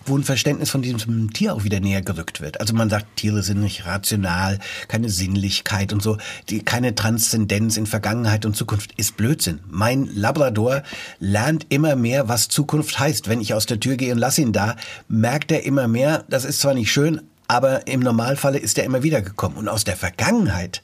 wo 0.07 0.17
ein 0.17 0.25
Verständnis 0.25 0.71
von 0.71 0.83
diesem 0.83 1.33
Tier 1.33 1.55
auch 1.55 1.65
wieder 1.65 1.81
näher 1.81 2.03
gerückt 2.03 2.41
wird. 2.41 2.61
Also 2.61 2.75
man 2.75 2.91
sagt, 2.91 3.17
Tiere 3.17 3.43
sind 3.43 3.61
nicht 3.61 3.87
rational, 3.87 4.59
keine 4.89 5.09
Sinnlichkeit 5.09 5.93
und 5.93 6.03
so, 6.03 6.19
die, 6.49 6.63
keine 6.63 6.95
Transzendenz 6.95 7.77
in 7.77 7.87
Vergangenheit 7.87 8.47
und 8.47 8.57
Zukunft 8.57 8.93
ist 8.97 9.17
Blödsinn. 9.17 9.61
Mein 9.69 10.09
Labrador 10.15 10.83
lernt 11.19 11.67
immer 11.69 11.97
mehr, 11.97 12.29
was 12.29 12.49
Zukunft 12.49 12.99
heißt. 12.99 13.29
Wenn 13.29 13.41
ich 13.41 13.55
aus 13.55 13.67
der 13.67 13.81
Tür 13.81 13.97
gehe 13.97 14.13
und 14.13 14.19
lasse 14.19 14.43
ihn 14.43 14.53
da, 14.53 14.77
merkt 15.09 15.53
er 15.53 15.65
immer 15.65 15.89
mehr, 15.89 16.25
das 16.29 16.45
ist 16.45 16.61
zwar 16.61 16.75
nicht 16.75 16.93
schön, 16.93 17.21
aber 17.47 17.87
im 17.87 18.01
Normalfalle 18.01 18.59
ist 18.59 18.79
er 18.79 18.85
immer 18.85 19.03
wieder 19.03 19.21
gekommen. 19.21 19.57
Und 19.57 19.69
aus 19.69 19.85
der 19.85 19.97
Vergangenheit 19.97 20.83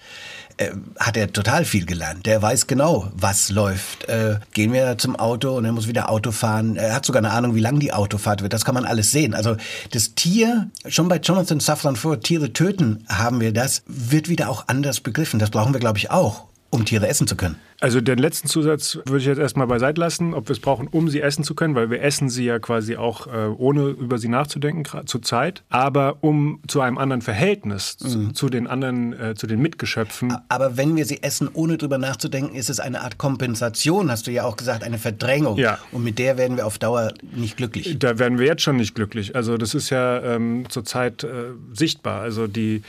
äh, 0.61 0.72
hat 0.98 1.16
er 1.16 1.32
total 1.32 1.64
viel 1.64 1.86
gelernt. 1.86 2.26
Der 2.26 2.42
weiß 2.42 2.66
genau, 2.66 3.11
was 3.14 3.48
läuft. 3.48 4.08
Äh, 4.08 4.40
gehen 4.52 4.74
wir 4.74 4.98
zum 4.98 5.16
Auto 5.16 5.56
und 5.56 5.64
er 5.64 5.72
muss 5.72 5.88
wieder 5.88 6.11
Auto 6.11 6.32
fahren. 6.32 6.76
Er 6.76 6.94
hat 6.94 7.06
sogar 7.06 7.20
eine 7.20 7.32
Ahnung, 7.32 7.54
wie 7.54 7.61
lang 7.61 7.80
die 7.80 7.94
Autofahrt 7.94 8.42
wird. 8.42 8.52
Das 8.52 8.66
kann 8.66 8.74
man 8.74 8.84
alles 8.84 9.11
sehen. 9.11 9.32
Also 9.34 9.56
das 9.92 10.14
Tier, 10.14 10.70
schon 10.86 11.08
bei 11.08 11.16
Jonathan 11.16 11.61
Safran 11.61 11.96
vor, 11.96 12.20
Tiere 12.20 12.52
töten 12.52 13.04
haben 13.08 13.40
wir 13.40 13.54
das, 13.54 13.82
wird 13.86 14.28
wieder 14.28 14.50
auch 14.50 14.64
anders 14.66 15.00
begriffen. 15.00 15.40
Das 15.40 15.48
brauchen 15.48 15.72
wir, 15.72 15.80
glaube 15.80 15.96
ich, 15.96 16.11
auch 16.11 16.49
um 16.70 16.84
Tiere 16.84 17.08
essen 17.08 17.26
zu 17.26 17.36
können. 17.36 17.56
Also 17.80 18.00
den 18.00 18.18
letzten 18.18 18.46
Zusatz 18.46 18.98
würde 19.06 19.18
ich 19.18 19.24
jetzt 19.24 19.38
erstmal 19.38 19.66
beiseite 19.66 20.00
lassen, 20.00 20.34
ob 20.34 20.48
wir 20.48 20.52
es 20.52 20.60
brauchen, 20.60 20.86
um 20.86 21.08
sie 21.08 21.20
essen 21.20 21.44
zu 21.44 21.54
können, 21.54 21.74
weil 21.74 21.90
wir 21.90 22.02
essen 22.02 22.28
sie 22.28 22.44
ja 22.44 22.58
quasi 22.58 22.96
auch 22.96 23.26
äh, 23.26 23.46
ohne 23.56 23.88
über 23.88 24.18
sie 24.18 24.28
nachzudenken 24.28 24.84
zur 25.06 25.22
Zeit, 25.22 25.64
aber 25.70 26.18
um 26.20 26.60
zu 26.68 26.80
einem 26.82 26.98
anderen 26.98 27.22
Verhältnis 27.22 27.96
mhm. 28.00 28.34
zu, 28.34 28.48
den 28.50 28.66
anderen, 28.66 29.18
äh, 29.18 29.34
zu 29.34 29.46
den 29.46 29.60
Mitgeschöpfen. 29.60 30.36
Aber 30.48 30.76
wenn 30.76 30.94
wir 30.94 31.06
sie 31.06 31.22
essen, 31.22 31.48
ohne 31.52 31.78
drüber 31.78 31.98
nachzudenken, 31.98 32.54
ist 32.54 32.70
es 32.70 32.80
eine 32.80 33.00
Art 33.00 33.18
Kompensation, 33.18 34.10
hast 34.10 34.26
du 34.26 34.30
ja 34.30 34.44
auch 34.44 34.56
gesagt, 34.56 34.84
eine 34.84 34.98
Verdrängung. 34.98 35.56
Ja. 35.56 35.78
Und 35.90 36.04
mit 36.04 36.18
der 36.18 36.36
werden 36.36 36.56
wir 36.56 36.66
auf 36.66 36.78
Dauer 36.78 37.14
nicht 37.34 37.56
glücklich. 37.56 37.98
Da 37.98 38.18
werden 38.18 38.38
wir 38.38 38.46
jetzt 38.46 38.62
schon 38.62 38.76
nicht 38.76 38.94
glücklich. 38.94 39.34
Also 39.34 39.56
das 39.56 39.74
ist 39.74 39.90
ja 39.90 40.22
ähm, 40.22 40.66
zurzeit 40.68 41.24
äh, 41.24 41.52
sichtbar. 41.72 42.20
Also 42.20 42.46
die 42.46 42.82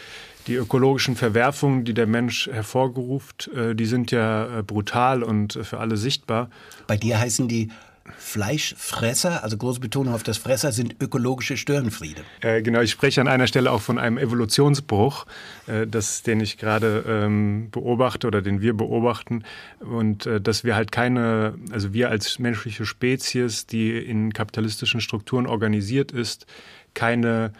die 0.48 0.56
ökologischen 0.56 1.16
Verwerfungen, 1.16 1.86
die 1.86 1.94
der 1.94 2.08
Mensch 2.08 2.48
hervorgeruft, 2.48 3.50
äh, 3.56 3.76
die 3.76 3.86
sind 3.86 4.12
ja 4.12 4.60
äh, 4.60 4.64
brutal 4.64 5.24
und 5.24 5.60
für 5.64 5.80
alle 5.80 5.98
sichtbar. 5.98 6.50
Bei 6.88 6.98
dir 6.98 7.20
heißen 7.20 7.48
die 7.48 7.70
Fleischfresser, 8.18 9.44
also 9.44 9.58
große 9.58 9.80
Betonung 9.80 10.14
auf 10.14 10.24
das 10.24 10.38
Fresser, 10.38 10.72
sind 10.72 10.96
ökologische 11.02 11.58
Störenfriede. 11.58 12.24
Äh, 12.42 12.62
genau, 12.62 12.82
ich 12.82 12.92
spreche 12.92 13.22
an 13.22 13.28
einer 13.28 13.48
Stelle 13.48 13.72
auch 13.72 13.82
von 13.82 13.98
einem 13.98 14.18
Evolutionsbruch, 14.18 15.26
äh, 15.68 15.88
das, 15.88 16.24
den 16.24 16.39
ich 16.39 16.58
gerade 16.58 17.04
ähm, 17.08 17.70
beobachte 17.72 18.28
oder 18.28 18.42
den 18.42 18.62
wir 18.62 18.74
beobachten. 18.74 19.44
Und 19.80 20.26
äh, 20.26 20.42
dass 20.42 20.64
wir 20.64 20.76
halt 20.76 20.92
keine, 20.92 21.56
also 21.72 21.94
wir 21.94 22.10
als 22.10 22.39
menschliche 22.39 22.86
Spezies, 22.86 23.68
die 23.68 23.98
in 23.98 24.34
kapitalistischen 24.34 25.02
Strukturen 25.02 25.46
organisiert 25.46 26.12
ist, 26.12 26.46
keine 26.94 27.54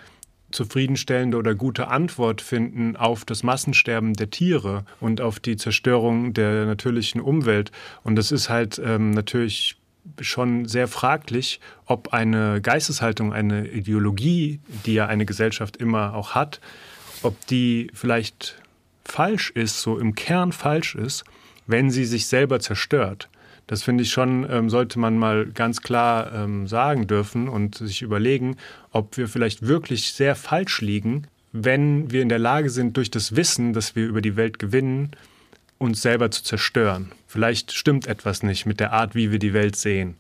zufriedenstellende 0.52 1.38
oder 1.38 1.56
gute 1.56 1.88
Antwort 1.88 2.42
finden 2.42 2.96
auf 2.96 3.26
das 3.26 3.44
Massensterben 3.44 4.14
der 4.14 4.30
Tiere 4.30 4.86
und 5.00 5.22
auf 5.22 5.40
die 5.40 5.58
Zerstörung 5.58 6.34
der 6.34 6.66
natürlichen 6.66 7.22
Umwelt. 7.22 7.72
Und 8.04 8.16
das 8.16 8.32
ist 8.32 8.50
halt 8.50 8.82
ähm, 8.84 9.12
natürlich 9.12 9.78
schon 10.20 10.66
sehr 10.66 10.88
fraglich, 10.88 11.60
ob 11.86 12.14
eine 12.14 12.62
Geisteshaltung, 12.62 13.34
eine 13.34 13.68
Ideologie, 13.68 14.60
die 14.86 14.94
ja 14.94 15.08
eine 15.08 15.26
Gesellschaft 15.26 15.78
immer 15.78 16.16
auch 16.16 16.36
hat, 16.36 16.60
ob 17.24 17.46
die 17.48 17.92
vielleicht 17.94 18.62
falsch 19.06 19.52
ist, 19.52 19.82
so 19.82 19.98
im 19.98 20.16
Kern 20.16 20.52
falsch 20.52 20.96
ist, 20.96 21.24
wenn 21.68 21.92
sie 21.92 22.06
sich 22.06 22.28
selber 22.28 22.60
zerstört. 22.60 23.30
Das 23.68 23.84
finde 23.84 24.04
ich 24.04 24.12
schon, 24.12 24.46
ähm, 24.50 24.70
sollte 24.70 25.00
man 25.00 25.18
mal 25.18 25.46
ganz 25.46 25.82
klar 25.82 26.32
ähm, 26.34 26.68
sagen 26.68 27.08
dürfen 27.08 27.48
und 27.48 27.76
sich 27.76 28.02
überlegen, 28.02 28.58
ob 28.92 29.18
wir 29.18 29.28
vielleicht 29.28 29.66
wirklich 29.66 30.14
sehr 30.14 30.36
falsch 30.36 30.82
liegen, 30.82 31.28
wenn 31.54 32.12
wir 32.12 32.22
in 32.22 32.30
der 32.30 32.40
Lage 32.40 32.70
sind, 32.70 32.98
durch 32.98 33.12
das 33.12 33.36
Wissen, 33.36 33.74
das 33.74 33.96
wir 33.96 34.06
über 34.08 34.22
die 34.22 34.36
Welt 34.36 34.60
gewinnen, 34.60 35.12
uns 35.78 36.02
selber 36.02 36.32
zu 36.32 36.44
zerstören. 36.44 37.12
Vielleicht 37.28 37.72
stimmt 37.72 38.08
etwas 38.08 38.44
nicht 38.44 38.66
mit 38.66 38.80
der 38.80 38.94
Art, 38.94 39.16
wie 39.16 39.32
wir 39.32 39.40
die 39.40 39.54
Welt 39.54 39.76
sehen. 39.76 40.16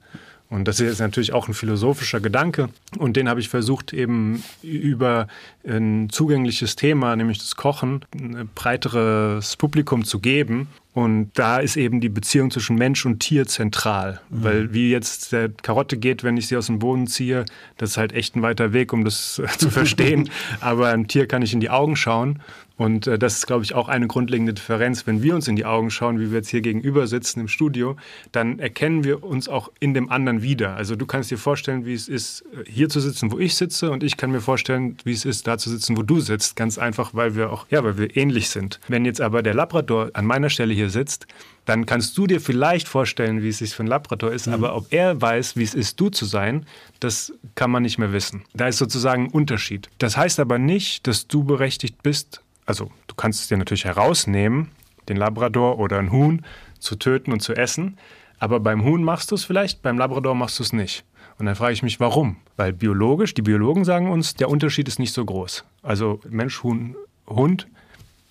Und 0.51 0.67
das 0.67 0.81
ist 0.81 0.99
natürlich 0.99 1.31
auch 1.31 1.47
ein 1.47 1.53
philosophischer 1.53 2.19
Gedanke. 2.19 2.67
Und 2.97 3.15
den 3.15 3.29
habe 3.29 3.39
ich 3.39 3.47
versucht, 3.47 3.93
eben 3.93 4.43
über 4.61 5.27
ein 5.65 6.09
zugängliches 6.09 6.75
Thema, 6.75 7.15
nämlich 7.15 7.37
das 7.37 7.55
Kochen, 7.55 8.03
ein 8.13 8.49
breiteres 8.53 9.55
Publikum 9.55 10.03
zu 10.03 10.19
geben. 10.19 10.67
Und 10.93 11.31
da 11.35 11.59
ist 11.59 11.77
eben 11.77 12.01
die 12.01 12.09
Beziehung 12.09 12.51
zwischen 12.51 12.75
Mensch 12.75 13.05
und 13.05 13.19
Tier 13.19 13.47
zentral. 13.47 14.19
Mhm. 14.29 14.43
Weil 14.43 14.73
wie 14.73 14.91
jetzt 14.91 15.31
der 15.31 15.49
Karotte 15.49 15.97
geht, 15.97 16.23
wenn 16.23 16.35
ich 16.35 16.47
sie 16.47 16.57
aus 16.57 16.65
dem 16.65 16.79
Boden 16.79 17.07
ziehe, 17.07 17.45
das 17.77 17.91
ist 17.91 17.97
halt 17.97 18.11
echt 18.11 18.35
ein 18.35 18.41
weiter 18.41 18.73
Weg, 18.73 18.91
um 18.91 19.05
das 19.05 19.41
zu 19.57 19.69
verstehen. 19.69 20.29
Aber 20.59 20.89
einem 20.89 21.07
Tier 21.07 21.27
kann 21.27 21.41
ich 21.41 21.53
in 21.53 21.61
die 21.61 21.69
Augen 21.69 21.95
schauen. 21.95 22.41
Und 22.81 23.05
äh, 23.05 23.19
das 23.19 23.35
ist, 23.35 23.45
glaube 23.45 23.63
ich, 23.63 23.75
auch 23.75 23.89
eine 23.89 24.07
grundlegende 24.07 24.55
Differenz. 24.55 25.05
Wenn 25.05 25.21
wir 25.21 25.35
uns 25.35 25.47
in 25.47 25.55
die 25.55 25.65
Augen 25.65 25.91
schauen, 25.91 26.19
wie 26.19 26.31
wir 26.31 26.37
jetzt 26.37 26.49
hier 26.49 26.61
gegenüber 26.61 27.05
sitzen 27.05 27.41
im 27.41 27.47
Studio, 27.47 27.95
dann 28.31 28.57
erkennen 28.57 29.03
wir 29.03 29.23
uns 29.23 29.47
auch 29.47 29.71
in 29.79 29.93
dem 29.93 30.09
anderen 30.09 30.41
wieder. 30.41 30.75
Also 30.77 30.95
du 30.95 31.05
kannst 31.05 31.29
dir 31.29 31.37
vorstellen, 31.37 31.85
wie 31.85 31.93
es 31.93 32.07
ist, 32.07 32.43
hier 32.65 32.89
zu 32.89 32.99
sitzen, 32.99 33.31
wo 33.31 33.37
ich 33.37 33.53
sitze, 33.53 33.91
und 33.91 34.01
ich 34.01 34.17
kann 34.17 34.31
mir 34.31 34.41
vorstellen, 34.41 34.97
wie 35.03 35.11
es 35.11 35.25
ist, 35.25 35.45
da 35.45 35.59
zu 35.59 35.69
sitzen, 35.69 35.95
wo 35.95 36.01
du 36.01 36.21
sitzt. 36.21 36.55
Ganz 36.55 36.79
einfach, 36.79 37.13
weil 37.13 37.35
wir 37.35 37.51
auch, 37.51 37.67
ja, 37.69 37.83
weil 37.83 37.99
wir 37.99 38.17
ähnlich 38.17 38.49
sind. 38.49 38.79
Wenn 38.87 39.05
jetzt 39.05 39.21
aber 39.21 39.43
der 39.43 39.53
Labrador 39.53 40.09
an 40.13 40.25
meiner 40.25 40.49
Stelle 40.49 40.73
hier 40.73 40.89
sitzt, 40.89 41.27
dann 41.65 41.85
kannst 41.85 42.17
du 42.17 42.25
dir 42.25 42.41
vielleicht 42.41 42.87
vorstellen, 42.87 43.43
wie 43.43 43.49
es 43.49 43.59
sich 43.59 43.75
für 43.75 43.83
ein 43.83 43.87
Labrador 43.87 44.31
ist, 44.31 44.47
mhm. 44.47 44.53
aber 44.53 44.75
ob 44.75 44.91
er 44.91 45.21
weiß, 45.21 45.55
wie 45.55 45.63
es 45.63 45.75
ist, 45.75 45.99
du 45.99 46.09
zu 46.09 46.25
sein, 46.25 46.65
das 46.99 47.31
kann 47.53 47.69
man 47.69 47.83
nicht 47.83 47.99
mehr 47.99 48.11
wissen. 48.11 48.41
Da 48.55 48.67
ist 48.67 48.79
sozusagen 48.79 49.25
ein 49.25 49.31
Unterschied. 49.31 49.87
Das 49.99 50.17
heißt 50.17 50.39
aber 50.39 50.57
nicht, 50.57 51.05
dass 51.05 51.27
du 51.27 51.43
berechtigt 51.43 52.01
bist, 52.01 52.41
also 52.71 52.89
du 53.07 53.15
kannst 53.15 53.41
es 53.41 53.47
dir 53.49 53.57
natürlich 53.57 53.83
herausnehmen, 53.83 54.71
den 55.09 55.17
Labrador 55.17 55.77
oder 55.77 55.99
ein 55.99 56.09
Huhn 56.09 56.45
zu 56.79 56.95
töten 56.95 57.33
und 57.33 57.41
zu 57.41 57.53
essen, 57.53 57.97
aber 58.39 58.61
beim 58.61 58.85
Huhn 58.85 59.03
machst 59.03 59.29
du 59.29 59.35
es 59.35 59.43
vielleicht, 59.43 59.81
beim 59.81 59.97
Labrador 59.97 60.35
machst 60.35 60.57
du 60.57 60.63
es 60.63 60.71
nicht. 60.71 61.03
Und 61.37 61.47
dann 61.47 61.55
frage 61.55 61.73
ich 61.73 61.83
mich, 61.83 61.99
warum? 61.99 62.37
Weil 62.55 62.71
biologisch, 62.71 63.33
die 63.33 63.41
Biologen 63.41 63.83
sagen 63.83 64.09
uns, 64.09 64.35
der 64.35 64.47
Unterschied 64.47 64.87
ist 64.87 64.99
nicht 64.99 65.11
so 65.11 65.25
groß. 65.25 65.65
Also 65.83 66.21
Mensch-Huhn 66.29 66.95
Hund. 67.27 67.67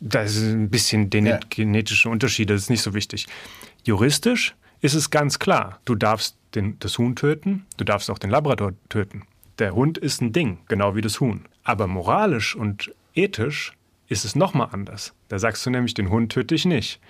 Das 0.01 0.36
ist 0.36 0.55
ein 0.55 0.70
bisschen 0.70 1.11
den 1.11 1.26
Ja. 1.26 1.38
genetische 1.51 2.09
Unterschiede, 2.09 2.55
das 2.55 2.62
ist 2.62 2.70
nicht 2.70 2.80
so 2.80 2.95
wichtig. 2.95 3.26
Juristisch 3.84 4.55
ist 4.80 4.95
es 4.95 5.11
ganz 5.11 5.38
klar, 5.38 5.80
du 5.84 5.95
darfst 5.97 6.34
den, 6.55 6.78
das 6.78 6.97
Huhn 6.97 7.14
töten, 7.14 7.66
du 7.76 7.84
darfst 7.84 8.11
auch 8.11 8.18
den 8.18 8.30
Labrador 8.30 8.72
töten. 8.88 9.24
Der 9.59 9.74
Hund 9.74 9.99
ist 9.99 10.22
ein 10.22 10.32
Ding, 10.32 10.61
genau 10.68 10.97
wie 10.97 11.03
das 11.03 11.20
Huhn. 11.20 11.45
Aber 11.62 11.86
moralisch 11.86 12.57
und 12.57 12.91
ethisch 13.14 13.74
ist 14.11 14.24
es 14.24 14.34
nochmal 14.34 14.68
anders. 14.72 15.14
Da 15.28 15.38
sagst 15.38 15.64
du 15.64 15.70
nämlich, 15.70 15.94
den 15.94 16.11
Hund 16.11 16.32
töte 16.32 16.54
ich 16.54 16.66
nicht. 16.66 17.00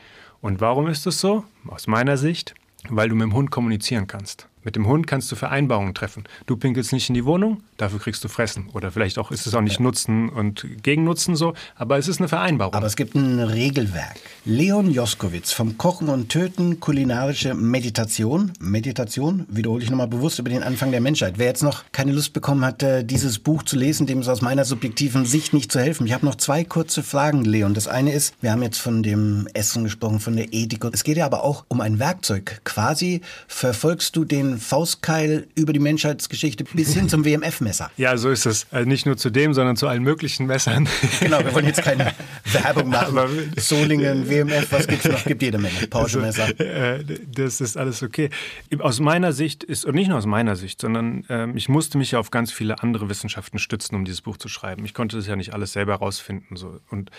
Und 0.41 0.61
warum 0.61 0.87
ist 0.87 1.07
das 1.07 1.19
so? 1.19 1.45
Aus 1.67 1.87
meiner 1.87 2.17
Sicht, 2.17 2.55
weil 2.89 3.09
du 3.09 3.17
mit 3.17 3.25
dem 3.25 3.35
Hund 3.35 3.51
kommunizieren 3.51 4.07
kannst. 4.07 4.50
Mit 4.63 4.77
dem 4.77 4.87
Hund 4.87 5.07
kannst 5.07 5.33
du 5.33 5.37
Vereinbarungen 5.37 5.95
treffen. 5.95 6.25
Du 6.47 6.57
pinkelst 6.57 6.93
nicht 6.93 7.09
in 7.09 7.15
die 7.15 7.25
Wohnung, 7.25 7.63
dafür 7.79 7.99
kriegst 7.99 8.23
du 8.25 8.29
Fressen. 8.29 8.69
Oder 8.75 8.91
vielleicht 8.91 9.19
auch 9.19 9.31
ist 9.31 9.47
es 9.47 9.55
auch 9.55 9.63
nicht 9.63 9.81
Nutzen 9.81 10.29
und 10.29 10.67
Gegennutzen 10.83 11.35
so, 11.35 11.55
aber 11.77 11.97
es 11.97 12.09
ist 12.09 12.21
eine 12.21 12.29
Vereinbarung. 12.29 12.75
Aber 12.75 12.87
es 12.87 12.97
gibt 12.97 13.15
ein 13.15 13.41
Regelwerk. 13.41 14.17
Leon 14.45 14.91
Joskowitz 14.91 15.53
vom 15.53 15.79
Kochen 15.79 16.11
und 16.11 16.29
Töten 16.29 16.79
kulinarische 16.79 17.55
Meditation. 17.55 18.53
Meditation, 18.61 19.47
wiederhole 19.49 19.83
ich 19.83 19.91
nochmal 19.91 20.09
bewusst 20.09 20.39
über 20.39 20.51
den 20.51 20.63
Anfang 20.63 20.91
der 20.91 21.01
Menschheit. 21.01 21.35
Wer 21.39 21.47
jetzt 21.47 21.63
noch 21.63 21.85
keine 21.93 22.13
Lust 22.13 22.35
bekommen 22.35 22.65
hat, 22.65 22.83
äh, 22.83 23.03
dieses 23.03 23.39
Buch 23.39 23.63
zu 23.63 23.77
lesen, 23.77 24.07
dem 24.07 24.21
ist 24.21 24.29
aus 24.29 24.43
meiner 24.43 24.67
subjektiven 24.67 25.25
Sicht 25.25 25.55
nicht 25.55 25.73
zu 25.73 25.81
helfen. 25.81 26.07
Ich 26.07 26.13
habe 26.13 26.27
noch 26.27 26.35
zwei 26.35 26.65
kurze 26.65 27.03
Fragen, 27.03 27.45
Leon. 27.45 27.73
Das 27.73 27.89
eine 27.89 28.13
ist, 28.13 28.35
wir 28.43 28.53
haben 28.53 28.63
jetzt 28.63 28.79
von 28.79 29.03
dem 29.03 29.49
Essen 29.55 29.85
gesprochen, 29.85 30.21
von 30.21 30.37
der 30.37 30.53
Ethik. 30.53 30.85
Es 30.93 31.05
geht 31.05 31.17
ja 31.17 31.25
aber 31.25 31.45
auch 31.45 31.65
um 31.69 31.81
ein 31.81 31.99
Werkzeug. 31.99 32.61
Quasi 32.65 33.23
verfolgst 33.49 34.17
du 34.17 34.25
den 34.25 34.50
Faustkeil 34.59 35.47
über 35.55 35.73
die 35.73 35.79
Menschheitsgeschichte 35.79 36.65
bis 36.73 36.95
hin 36.95 37.09
zum 37.09 37.25
WMF-Messer. 37.25 37.91
ja, 37.97 38.17
so 38.17 38.31
ist 38.31 38.47
es. 38.47 38.67
Also 38.71 38.89
nicht 38.89 39.07
nur 39.07 39.17
zu 39.17 39.31
dem, 39.31 39.55
sondern 39.55 39.77
zu 39.77 39.87
allen 39.89 40.03
möglichen 40.03 40.47
Messern. 40.47 40.89
Genau, 41.21 41.39
wir 41.41 41.55
wollen 41.55 41.67
jetzt 41.67 41.83
keine 41.83 42.13
Werbung 42.53 42.89
machen. 42.89 43.19
Aber- 43.19 43.29
Solingen, 43.57 44.29
WMF, 44.29 44.71
was 44.73 44.87
gibt's 44.87 45.07
noch? 45.09 45.25
Gibt 45.25 45.43
jede 45.43 45.59
Menge. 45.59 45.87
Porsche-Messer. 45.89 46.59
Äh, 46.61 47.05
das 47.35 47.61
ist 47.61 47.77
alles 47.77 48.03
okay. 48.03 48.31
Aus 48.79 49.01
meiner 49.01 49.33
Sicht 49.33 49.63
ist, 49.65 49.85
und 49.85 49.95
nicht 49.95 50.09
nur 50.09 50.19
aus 50.19 50.27
meiner 50.27 50.57
Sicht, 50.57 50.81
sondern 50.81 51.25
ähm, 51.29 51.57
ich 51.57 51.69
musste 51.69 51.99
mich 51.99 52.13
ja 52.13 52.19
auf 52.19 52.31
ganz 52.31 52.53
viele 52.53 52.83
andere 52.83 53.09
Wissenschaften 53.09 53.59
stützen, 53.59 53.95
um 53.95 54.05
dieses 54.05 54.21
Buch 54.23 54.37
zu 54.37 54.49
schreiben. 54.49 54.85
Ich 54.85 54.95
konnte 54.95 55.17
das 55.17 55.27
ja 55.27 55.37
nicht 55.37 55.53
alles 55.55 55.73
selber 55.73 55.93
herausfinden. 55.93 56.57
So. 56.57 56.79
Und 56.91 57.11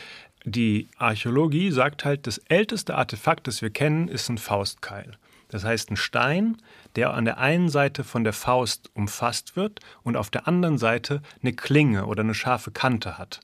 die 0.44 0.88
Archäologie 0.98 1.72
sagt 1.72 2.04
halt, 2.06 2.26
das 2.26 2.40
älteste 2.50 2.96
Artefakt, 2.96 3.48
das 3.48 3.62
wir 3.62 3.70
kennen, 3.70 4.08
ist 4.08 4.30
ein 4.30 4.38
Faustkeil. 4.40 5.18
Das 5.52 5.66
heißt, 5.66 5.92
ein 5.92 5.98
Stein, 5.98 6.58
der 6.96 7.14
an 7.14 7.26
der 7.26 7.38
einen 7.38 7.70
Seite 7.70 8.04
von 8.06 8.24
der 8.24 8.34
Faust 8.34 8.90
umfasst 8.94 9.58
wird 9.58 9.82
und 10.02 10.16
auf 10.16 10.30
der 10.30 10.48
anderen 10.48 10.78
Seite 10.78 11.22
eine 11.42 11.54
Klinge 11.54 12.06
oder 12.06 12.22
eine 12.22 12.34
scharfe 12.34 12.72
Kante 12.72 13.18
hat. 13.18 13.42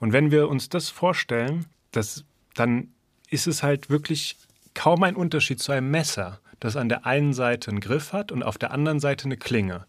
Und 0.00 0.12
wenn 0.12 0.32
wir 0.32 0.48
uns 0.48 0.68
das 0.68 0.90
vorstellen, 0.90 1.66
das, 1.92 2.24
dann 2.54 2.88
ist 3.30 3.46
es 3.46 3.62
halt 3.62 3.88
wirklich 3.88 4.36
kaum 4.74 5.04
ein 5.04 5.14
Unterschied 5.14 5.60
zu 5.60 5.70
einem 5.70 5.92
Messer, 5.92 6.40
das 6.58 6.76
an 6.76 6.88
der 6.88 7.06
einen 7.06 7.32
Seite 7.32 7.70
einen 7.70 7.80
Griff 7.80 8.12
hat 8.12 8.32
und 8.32 8.42
auf 8.42 8.58
der 8.58 8.72
anderen 8.72 8.98
Seite 8.98 9.26
eine 9.26 9.36
Klinge. 9.36 9.86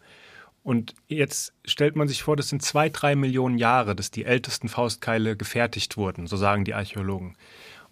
Und 0.62 0.94
jetzt 1.08 1.54
stellt 1.64 1.96
man 1.96 2.08
sich 2.08 2.22
vor, 2.22 2.36
das 2.36 2.50
sind 2.50 2.62
zwei, 2.62 2.90
drei 2.90 3.16
Millionen 3.16 3.58
Jahre, 3.58 3.96
dass 3.96 4.12
die 4.12 4.26
ältesten 4.26 4.70
Faustkeile 4.70 5.36
gefertigt 5.36 5.98
wurden, 5.98 6.28
so 6.28 6.38
sagen 6.38 6.64
die 6.64 6.74
Archäologen. 6.76 7.36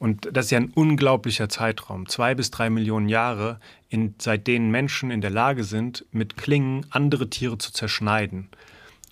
Und 0.04 0.28
das 0.34 0.48
ist 0.48 0.52
ja 0.52 0.58
ein 0.58 0.74
unglaublicher 0.76 1.48
Zeitraum, 1.48 2.10
zwei 2.10 2.36
bis 2.36 2.52
drei 2.52 2.70
Millionen 2.70 3.08
Jahre, 3.08 3.62
in, 3.88 4.16
seit 4.18 4.48
denen 4.48 4.70
Menschen 4.70 5.12
in 5.12 5.22
der 5.22 5.30
Lage 5.30 5.64
sind, 5.64 6.04
mit 6.12 6.36
Klingen 6.36 6.86
andere 6.90 7.30
Tiere 7.30 7.58
zu 7.58 7.72
zerschneiden. 7.72 8.50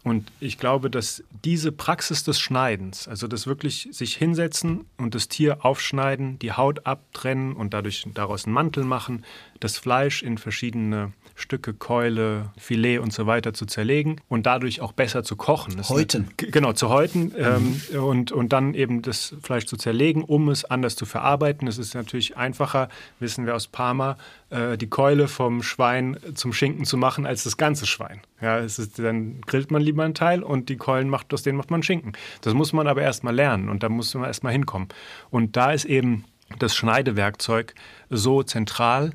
Und 0.03 0.33
ich 0.41 0.57
glaube, 0.57 0.89
dass 0.89 1.23
diese 1.45 1.71
Praxis 1.71 2.25
des 2.25 2.41
Schneidens, 2.41 3.07
also 3.07 3.29
das 3.29 3.47
wirklich 3.47 3.87
sich 3.93 4.17
hinsetzen 4.17 4.83
und 4.97 5.15
das 5.15 5.29
Tier 5.29 5.63
aufschneiden, 5.63 6.39
die 6.39 6.51
Haut 6.51 6.85
abtrennen 6.85 7.53
und 7.53 7.73
dadurch 7.73 8.05
daraus 8.13 8.43
einen 8.43 8.53
Mantel 8.53 8.83
machen, 8.83 9.23
das 9.61 9.77
Fleisch 9.77 10.21
in 10.21 10.37
verschiedene 10.37 11.13
Stücke, 11.41 11.73
Keule, 11.73 12.49
Filet 12.57 12.99
und 12.99 13.11
so 13.11 13.27
weiter 13.27 13.53
zu 13.53 13.65
zerlegen 13.65 14.21
und 14.29 14.45
dadurch 14.45 14.81
auch 14.81 14.91
besser 14.93 15.23
zu 15.23 15.35
kochen. 15.35 15.75
Das 15.77 15.89
Häuten. 15.89 16.29
Eine, 16.39 16.51
genau, 16.51 16.73
zu 16.73 16.89
häuten 16.89 17.33
ähm, 17.37 17.81
und, 18.01 18.31
und 18.31 18.53
dann 18.53 18.73
eben 18.73 19.01
das 19.01 19.35
Fleisch 19.41 19.65
zu 19.65 19.77
zerlegen, 19.77 20.23
um 20.23 20.49
es 20.49 20.65
anders 20.65 20.95
zu 20.95 21.05
verarbeiten. 21.05 21.67
Es 21.67 21.77
ist 21.77 21.93
natürlich 21.93 22.37
einfacher, 22.37 22.89
wissen 23.19 23.45
wir 23.45 23.55
aus 23.55 23.67
Parma, 23.67 24.17
äh, 24.49 24.77
die 24.77 24.87
Keule 24.87 25.27
vom 25.27 25.63
Schwein 25.63 26.17
zum 26.35 26.53
Schinken 26.53 26.85
zu 26.85 26.97
machen, 26.97 27.25
als 27.25 27.43
das 27.43 27.57
ganze 27.57 27.85
Schwein. 27.85 28.21
Ja, 28.41 28.59
es 28.59 28.79
ist, 28.79 28.99
dann 28.99 29.41
grillt 29.41 29.71
man 29.71 29.81
lieber 29.81 30.03
einen 30.03 30.13
Teil 30.13 30.43
und 30.43 30.69
die 30.69 30.77
Keulen 30.77 31.09
macht, 31.09 31.33
aus 31.33 31.43
denen 31.43 31.57
macht 31.57 31.71
man 31.71 31.83
Schinken. 31.83 32.13
Das 32.41 32.53
muss 32.53 32.73
man 32.73 32.87
aber 32.87 33.01
erstmal 33.01 33.35
lernen 33.35 33.69
und 33.69 33.83
da 33.83 33.89
muss 33.89 34.13
man 34.13 34.25
erstmal 34.25 34.53
hinkommen. 34.53 34.89
Und 35.29 35.55
da 35.55 35.71
ist 35.71 35.85
eben 35.85 36.25
das 36.59 36.75
Schneidewerkzeug 36.75 37.73
so 38.09 38.43
zentral. 38.43 39.11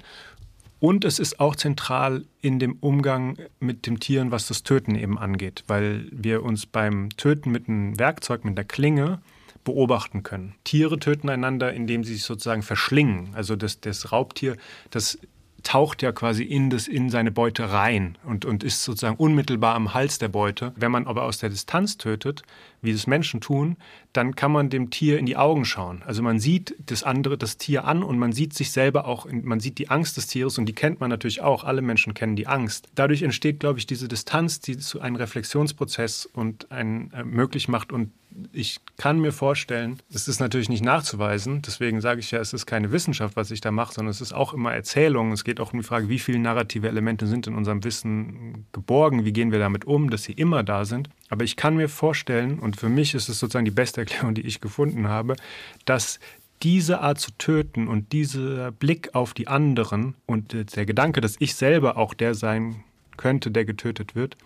Und 0.78 1.04
es 1.04 1.18
ist 1.18 1.40
auch 1.40 1.56
zentral 1.56 2.24
in 2.42 2.58
dem 2.58 2.76
Umgang 2.80 3.38
mit 3.60 3.86
dem 3.86 3.98
Tieren, 3.98 4.30
was 4.30 4.46
das 4.46 4.62
Töten 4.62 4.94
eben 4.94 5.18
angeht, 5.18 5.64
weil 5.66 6.06
wir 6.12 6.42
uns 6.42 6.66
beim 6.66 7.08
Töten 7.16 7.50
mit 7.50 7.68
einem 7.68 7.98
Werkzeug, 7.98 8.44
mit 8.44 8.58
einer 8.58 8.66
Klinge 8.66 9.20
beobachten 9.64 10.22
können. 10.22 10.54
Tiere 10.64 10.98
töten 10.98 11.28
einander, 11.28 11.72
indem 11.72 12.04
sie 12.04 12.14
sich 12.14 12.22
sozusagen 12.22 12.62
verschlingen. 12.62 13.30
Also 13.34 13.56
das, 13.56 13.80
das 13.80 14.12
Raubtier, 14.12 14.56
das 14.90 15.18
taucht 15.66 16.00
ja 16.00 16.12
quasi 16.12 16.44
in, 16.44 16.70
das, 16.70 16.86
in 16.86 17.10
seine 17.10 17.32
Beute 17.32 17.72
rein 17.72 18.16
und, 18.24 18.44
und 18.44 18.62
ist 18.62 18.84
sozusagen 18.84 19.16
unmittelbar 19.16 19.74
am 19.74 19.94
Hals 19.94 20.18
der 20.18 20.28
Beute. 20.28 20.72
Wenn 20.76 20.92
man 20.92 21.08
aber 21.08 21.24
aus 21.24 21.38
der 21.38 21.48
Distanz 21.48 21.98
tötet, 21.98 22.44
wie 22.82 22.92
das 22.92 23.08
Menschen 23.08 23.40
tun, 23.40 23.76
dann 24.12 24.36
kann 24.36 24.52
man 24.52 24.70
dem 24.70 24.90
Tier 24.90 25.18
in 25.18 25.26
die 25.26 25.36
Augen 25.36 25.64
schauen. 25.64 26.04
Also 26.06 26.22
man 26.22 26.38
sieht 26.38 26.76
das 26.86 27.02
andere, 27.02 27.36
das 27.36 27.56
Tier 27.56 27.84
an 27.84 28.04
und 28.04 28.16
man 28.16 28.30
sieht 28.30 28.54
sich 28.54 28.70
selber 28.70 29.06
auch, 29.06 29.26
man 29.28 29.58
sieht 29.58 29.78
die 29.78 29.90
Angst 29.90 30.16
des 30.16 30.28
Tieres 30.28 30.56
und 30.56 30.66
die 30.66 30.72
kennt 30.72 31.00
man 31.00 31.10
natürlich 31.10 31.42
auch. 31.42 31.64
Alle 31.64 31.82
Menschen 31.82 32.14
kennen 32.14 32.36
die 32.36 32.46
Angst. 32.46 32.86
Dadurch 32.94 33.22
entsteht, 33.22 33.58
glaube 33.58 33.80
ich, 33.80 33.86
diese 33.86 34.06
Distanz, 34.06 34.60
die 34.60 34.78
zu 34.78 35.00
einem 35.00 35.16
Reflexionsprozess 35.16 36.26
und 36.26 36.70
einen 36.70 37.10
äh, 37.10 37.24
möglich 37.24 37.66
macht 37.66 37.90
und 37.90 38.12
ich 38.52 38.78
kann 38.96 39.20
mir 39.20 39.32
vorstellen, 39.32 39.98
es 40.12 40.28
ist 40.28 40.40
natürlich 40.40 40.68
nicht 40.68 40.84
nachzuweisen, 40.84 41.62
deswegen 41.62 42.00
sage 42.00 42.20
ich 42.20 42.30
ja, 42.30 42.38
es 42.38 42.52
ist 42.52 42.66
keine 42.66 42.92
Wissenschaft, 42.92 43.36
was 43.36 43.50
ich 43.50 43.60
da 43.60 43.70
mache, 43.70 43.94
sondern 43.94 44.10
es 44.10 44.20
ist 44.20 44.32
auch 44.32 44.52
immer 44.52 44.72
Erzählung. 44.72 45.32
Es 45.32 45.44
geht 45.44 45.60
auch 45.60 45.72
um 45.72 45.80
die 45.80 45.86
Frage, 45.86 46.08
wie 46.08 46.18
viele 46.18 46.38
narrative 46.38 46.88
Elemente 46.88 47.26
sind 47.26 47.46
in 47.46 47.54
unserem 47.54 47.84
Wissen 47.84 48.66
geborgen, 48.72 49.24
wie 49.24 49.32
gehen 49.32 49.52
wir 49.52 49.58
damit 49.58 49.84
um, 49.84 50.10
dass 50.10 50.24
sie 50.24 50.32
immer 50.32 50.62
da 50.62 50.84
sind. 50.84 51.08
Aber 51.28 51.44
ich 51.44 51.56
kann 51.56 51.76
mir 51.76 51.88
vorstellen, 51.88 52.58
und 52.58 52.76
für 52.76 52.88
mich 52.88 53.14
ist 53.14 53.28
es 53.28 53.38
sozusagen 53.38 53.64
die 53.64 53.70
beste 53.70 54.00
Erklärung, 54.00 54.34
die 54.34 54.46
ich 54.46 54.60
gefunden 54.60 55.08
habe, 55.08 55.36
dass 55.84 56.20
diese 56.62 57.00
Art 57.00 57.20
zu 57.20 57.32
töten 57.32 57.86
und 57.86 58.12
dieser 58.12 58.72
Blick 58.72 59.14
auf 59.14 59.34
die 59.34 59.48
anderen 59.48 60.14
und 60.26 60.74
der 60.74 60.86
Gedanke, 60.86 61.20
dass 61.20 61.36
ich 61.38 61.54
selber 61.54 61.96
auch 61.96 62.14
der 62.14 62.34
sein 62.34 62.82
könnte, 63.16 63.50
der 63.50 63.64
getötet 63.64 64.14
wird, 64.14 64.36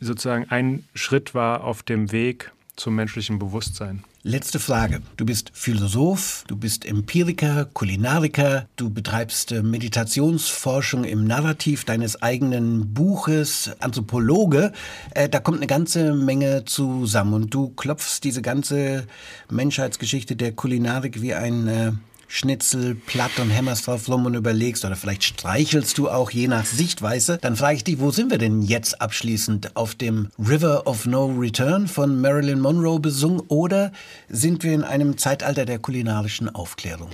sozusagen 0.00 0.46
ein 0.50 0.84
Schritt 0.94 1.34
war 1.34 1.64
auf 1.64 1.82
dem 1.82 2.12
Weg 2.12 2.52
zum 2.78 2.94
menschlichen 2.94 3.38
Bewusstsein. 3.38 4.04
Letzte 4.22 4.58
Frage. 4.58 5.00
Du 5.16 5.24
bist 5.24 5.50
Philosoph, 5.54 6.44
du 6.48 6.56
bist 6.56 6.84
Empiriker, 6.84 7.66
Kulinariker, 7.66 8.66
du 8.76 8.90
betreibst 8.90 9.52
äh, 9.52 9.62
Meditationsforschung 9.62 11.04
im 11.04 11.24
Narrativ 11.24 11.84
deines 11.84 12.22
eigenen 12.22 12.94
Buches, 12.94 13.70
Anthropologe. 13.80 14.72
Äh, 15.14 15.28
da 15.28 15.40
kommt 15.40 15.58
eine 15.58 15.66
ganze 15.66 16.14
Menge 16.14 16.64
zusammen 16.64 17.34
und 17.34 17.54
du 17.54 17.70
klopfst 17.70 18.20
diese 18.22 18.42
ganze 18.42 19.06
Menschheitsgeschichte 19.50 20.36
der 20.36 20.52
Kulinarik 20.52 21.22
wie 21.22 21.34
ein 21.34 21.68
äh, 21.68 21.92
Schnitzel 22.28 22.94
platt 22.94 23.38
und 23.38 23.50
hämmerst 23.50 23.86
drauf 23.86 24.08
rum 24.08 24.26
und 24.26 24.34
überlegst 24.34 24.84
oder 24.84 24.96
vielleicht 24.96 25.24
streichelst 25.24 25.96
du 25.98 26.08
auch 26.08 26.30
je 26.30 26.46
nach 26.46 26.66
Sichtweise. 26.66 27.38
Dann 27.40 27.56
frage 27.56 27.76
ich 27.76 27.84
dich, 27.84 27.98
wo 27.98 28.10
sind 28.10 28.30
wir 28.30 28.38
denn 28.38 28.62
jetzt 28.62 29.00
abschließend? 29.00 29.76
Auf 29.76 29.94
dem 29.94 30.28
River 30.38 30.86
of 30.86 31.06
No 31.06 31.26
Return 31.26 31.88
von 31.88 32.20
Marilyn 32.20 32.60
Monroe 32.60 33.00
besungen 33.00 33.40
oder 33.48 33.92
sind 34.28 34.62
wir 34.62 34.74
in 34.74 34.84
einem 34.84 35.18
Zeitalter 35.18 35.64
der 35.64 35.78
kulinarischen 35.78 36.54
Aufklärung? 36.54 37.08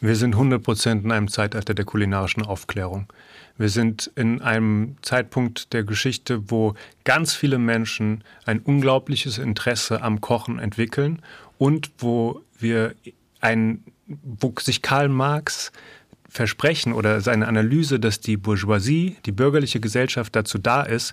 Wir 0.00 0.16
sind 0.16 0.34
100% 0.34 1.02
in 1.02 1.12
einem 1.12 1.28
Zeitalter 1.28 1.74
der 1.74 1.84
kulinarischen 1.84 2.42
Aufklärung. 2.42 3.06
Wir 3.58 3.68
sind 3.68 4.10
in 4.14 4.40
einem 4.40 4.96
Zeitpunkt 5.02 5.74
der 5.74 5.84
Geschichte, 5.84 6.50
wo 6.50 6.74
ganz 7.04 7.34
viele 7.34 7.58
Menschen 7.58 8.24
ein 8.46 8.60
unglaubliches 8.60 9.36
Interesse 9.36 10.00
am 10.00 10.22
Kochen 10.22 10.58
entwickeln 10.58 11.20
und 11.58 11.90
wo 11.98 12.40
wir 12.58 12.94
ein, 13.42 13.84
wo 14.22 14.52
sich 14.60 14.82
Karl 14.82 15.08
Marx 15.08 15.72
Versprechen 16.28 16.92
oder 16.92 17.20
seine 17.20 17.48
Analyse, 17.48 17.98
dass 17.98 18.20
die 18.20 18.36
Bourgeoisie, 18.36 19.16
die 19.26 19.32
bürgerliche 19.32 19.80
Gesellschaft 19.80 20.36
dazu 20.36 20.58
da 20.58 20.82
ist, 20.82 21.12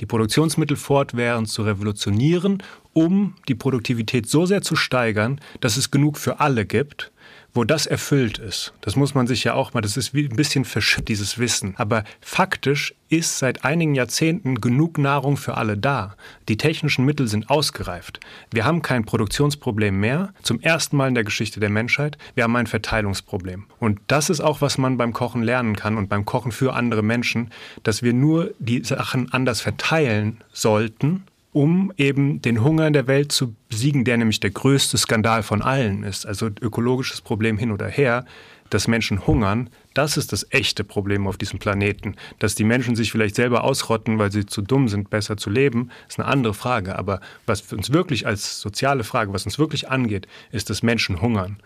die 0.00 0.06
Produktionsmittel 0.06 0.76
fortwährend 0.76 1.48
zu 1.48 1.62
revolutionieren, 1.62 2.62
um 2.92 3.34
die 3.48 3.54
Produktivität 3.54 4.28
so 4.28 4.46
sehr 4.46 4.62
zu 4.62 4.76
steigern, 4.76 5.40
dass 5.60 5.76
es 5.76 5.90
genug 5.90 6.16
für 6.16 6.40
alle 6.40 6.64
gibt, 6.64 7.10
wo 7.54 7.64
das 7.64 7.86
erfüllt 7.86 8.38
ist. 8.38 8.72
Das 8.80 8.96
muss 8.96 9.14
man 9.14 9.26
sich 9.26 9.44
ja 9.44 9.54
auch 9.54 9.74
mal, 9.74 9.80
das 9.80 9.96
ist 9.96 10.14
wie 10.14 10.24
ein 10.26 10.36
bisschen 10.36 10.64
verschütt, 10.64 11.08
dieses 11.08 11.38
Wissen. 11.38 11.74
Aber 11.76 12.04
faktisch 12.20 12.94
ist 13.08 13.38
seit 13.38 13.64
einigen 13.64 13.94
Jahrzehnten 13.94 14.60
genug 14.60 14.96
Nahrung 14.96 15.36
für 15.36 15.56
alle 15.56 15.76
da. 15.76 16.16
Die 16.48 16.56
technischen 16.56 17.04
Mittel 17.04 17.28
sind 17.28 17.50
ausgereift. 17.50 18.20
Wir 18.50 18.64
haben 18.64 18.80
kein 18.80 19.04
Produktionsproblem 19.04 20.00
mehr, 20.00 20.32
zum 20.42 20.60
ersten 20.60 20.96
Mal 20.96 21.08
in 21.08 21.14
der 21.14 21.24
Geschichte 21.24 21.60
der 21.60 21.68
Menschheit. 21.68 22.16
Wir 22.34 22.44
haben 22.44 22.56
ein 22.56 22.66
Verteilungsproblem. 22.66 23.66
Und 23.78 24.00
das 24.06 24.30
ist 24.30 24.40
auch, 24.40 24.62
was 24.62 24.78
man 24.78 24.96
beim 24.96 25.12
Kochen 25.12 25.42
lernen 25.42 25.76
kann 25.76 25.98
und 25.98 26.08
beim 26.08 26.24
Kochen 26.24 26.52
für 26.52 26.72
andere 26.72 27.02
Menschen, 27.02 27.50
dass 27.82 28.02
wir 28.02 28.14
nur 28.14 28.54
die 28.58 28.82
Sachen 28.82 29.30
anders 29.32 29.60
verteilen 29.60 30.38
sollten, 30.52 31.24
um 31.52 31.92
eben 31.96 32.40
den 32.40 32.64
Hunger 32.64 32.86
in 32.86 32.92
der 32.92 33.06
Welt 33.06 33.30
zu 33.30 33.54
besiegen, 33.68 34.04
der 34.04 34.16
nämlich 34.16 34.40
der 34.40 34.50
größte 34.50 34.96
Skandal 34.96 35.42
von 35.42 35.62
allen 35.62 36.02
ist. 36.02 36.26
Also 36.26 36.46
ökologisches 36.60 37.20
Problem 37.20 37.58
hin 37.58 37.70
oder 37.70 37.88
her, 37.88 38.24
dass 38.70 38.88
Menschen 38.88 39.26
hungern, 39.26 39.68
das 39.92 40.16
ist 40.16 40.32
das 40.32 40.46
echte 40.50 40.82
Problem 40.82 41.26
auf 41.26 41.36
diesem 41.36 41.58
Planeten. 41.58 42.16
Dass 42.38 42.54
die 42.54 42.64
Menschen 42.64 42.96
sich 42.96 43.12
vielleicht 43.12 43.34
selber 43.34 43.64
ausrotten, 43.64 44.18
weil 44.18 44.32
sie 44.32 44.46
zu 44.46 44.62
dumm 44.62 44.88
sind, 44.88 45.10
besser 45.10 45.36
zu 45.36 45.50
leben, 45.50 45.90
ist 46.08 46.18
eine 46.18 46.28
andere 46.28 46.54
Frage. 46.54 46.98
Aber 46.98 47.20
was 47.44 47.70
uns 47.72 47.92
wirklich 47.92 48.26
als 48.26 48.60
soziale 48.60 49.04
Frage, 49.04 49.34
was 49.34 49.44
uns 49.44 49.58
wirklich 49.58 49.90
angeht, 49.90 50.26
ist, 50.52 50.70
dass 50.70 50.82
Menschen 50.82 51.20
hungern. 51.20 51.58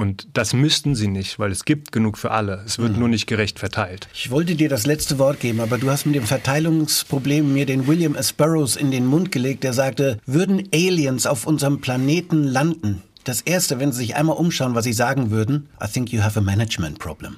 Und 0.00 0.28
das 0.32 0.54
müssten 0.54 0.94
sie 0.94 1.08
nicht, 1.08 1.38
weil 1.38 1.52
es 1.52 1.66
gibt 1.66 1.92
genug 1.92 2.16
für 2.16 2.30
alle. 2.30 2.62
Es 2.64 2.78
wird 2.78 2.94
mhm. 2.94 3.00
nur 3.00 3.08
nicht 3.10 3.26
gerecht 3.26 3.58
verteilt. 3.58 4.08
Ich 4.14 4.30
wollte 4.30 4.54
dir 4.54 4.70
das 4.70 4.86
letzte 4.86 5.18
Wort 5.18 5.40
geben, 5.40 5.60
aber 5.60 5.76
du 5.76 5.90
hast 5.90 6.06
mit 6.06 6.14
dem 6.14 6.24
Verteilungsproblem 6.24 7.52
mir 7.52 7.66
den 7.66 7.86
William 7.86 8.14
S. 8.14 8.32
Burroughs 8.32 8.76
in 8.76 8.90
den 8.90 9.04
Mund 9.04 9.30
gelegt, 9.30 9.62
der 9.62 9.74
sagte, 9.74 10.18
würden 10.24 10.66
Aliens 10.72 11.26
auf 11.26 11.46
unserem 11.46 11.82
Planeten 11.82 12.44
landen? 12.44 13.02
Das 13.24 13.42
Erste, 13.42 13.78
wenn 13.78 13.92
sie 13.92 13.98
sich 13.98 14.16
einmal 14.16 14.38
umschauen, 14.38 14.74
was 14.74 14.84
sie 14.84 14.94
sagen 14.94 15.30
würden, 15.30 15.68
I 15.84 15.86
think 15.86 16.10
you 16.14 16.22
have 16.22 16.38
a 16.38 16.42
management 16.42 16.98
problem. 16.98 17.36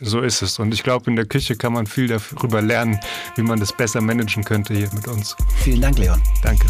So 0.00 0.22
ist 0.22 0.40
es. 0.40 0.58
Und 0.58 0.72
ich 0.72 0.82
glaube, 0.82 1.10
in 1.10 1.16
der 1.16 1.26
Küche 1.26 1.54
kann 1.54 1.74
man 1.74 1.86
viel 1.86 2.06
darüber 2.06 2.62
lernen, 2.62 2.98
wie 3.36 3.42
man 3.42 3.60
das 3.60 3.76
besser 3.76 4.00
managen 4.00 4.42
könnte 4.42 4.72
hier 4.72 4.88
mit 4.94 5.06
uns. 5.06 5.36
Vielen 5.62 5.82
Dank, 5.82 5.98
Leon. 5.98 6.22
Danke. 6.42 6.66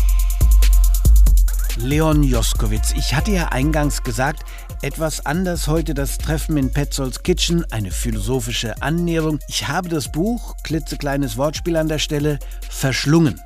Leon 1.83 2.22
Joskowitz. 2.22 2.93
Ich 2.97 3.14
hatte 3.14 3.31
ja 3.31 3.49
eingangs 3.49 4.03
gesagt, 4.03 4.45
etwas 4.83 5.24
anders 5.24 5.66
heute 5.66 5.95
das 5.95 6.18
Treffen 6.18 6.57
in 6.57 6.72
Petzolds 6.72 7.22
Kitchen, 7.22 7.64
eine 7.72 7.91
philosophische 7.91 8.81
Annäherung. 8.83 9.39
Ich 9.49 9.68
habe 9.68 9.89
das 9.89 10.12
Buch, 10.12 10.55
klitzekleines 10.62 11.37
Wortspiel 11.37 11.76
an 11.76 11.89
der 11.89 11.99
Stelle, 11.99 12.39
verschlungen. 12.68 13.41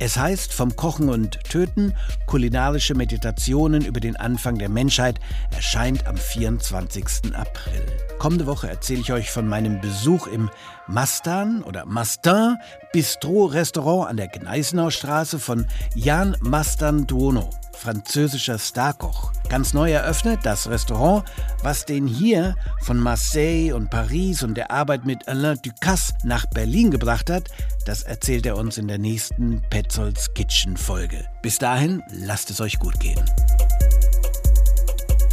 Es 0.00 0.16
heißt 0.16 0.52
Vom 0.52 0.74
Kochen 0.76 1.08
und 1.08 1.38
Töten, 1.44 1.94
kulinarische 2.26 2.94
Meditationen 2.94 3.84
über 3.84 4.00
den 4.00 4.16
Anfang 4.16 4.58
der 4.58 4.68
Menschheit, 4.68 5.20
erscheint 5.50 6.06
am 6.06 6.16
24. 6.16 7.34
April. 7.34 7.82
Kommende 8.18 8.46
Woche 8.46 8.68
erzähle 8.68 9.00
ich 9.00 9.12
euch 9.12 9.30
von 9.30 9.46
meinem 9.46 9.80
Besuch 9.80 10.26
im 10.26 10.50
Mastan 10.88 11.62
oder 11.62 11.86
Mastin 11.86 12.56
Bistro 12.92 13.46
Restaurant 13.46 14.10
an 14.10 14.16
der 14.16 14.28
Gneisenauer 14.28 14.90
Straße 14.90 15.38
von 15.38 15.66
Jan 15.94 16.36
Mastan 16.40 17.06
Duono 17.06 17.50
französischer 17.84 18.58
Starkoch. 18.58 19.30
Ganz 19.50 19.74
neu 19.74 19.92
eröffnet 19.92 20.40
das 20.44 20.70
Restaurant, 20.70 21.22
was 21.62 21.84
den 21.84 22.06
hier 22.06 22.56
von 22.80 22.98
Marseille 22.98 23.74
und 23.74 23.90
Paris 23.90 24.42
und 24.42 24.54
der 24.54 24.70
Arbeit 24.70 25.04
mit 25.04 25.28
Alain 25.28 25.58
Ducasse 25.62 26.14
nach 26.22 26.46
Berlin 26.46 26.90
gebracht 26.90 27.28
hat, 27.28 27.50
das 27.84 28.02
erzählt 28.02 28.46
er 28.46 28.56
uns 28.56 28.78
in 28.78 28.88
der 28.88 28.96
nächsten 28.96 29.60
Petzolds 29.68 30.32
Kitchen 30.32 30.78
Folge. 30.78 31.26
Bis 31.42 31.58
dahin, 31.58 32.02
lasst 32.10 32.48
es 32.48 32.62
euch 32.62 32.78
gut 32.78 32.98
gehen. 33.00 33.22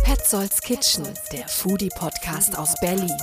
Petzolds 0.04 0.60
Kitchen, 0.60 1.06
der 1.32 1.48
Foodie-Podcast 1.48 2.58
aus 2.58 2.76
Berlin. 2.82 3.16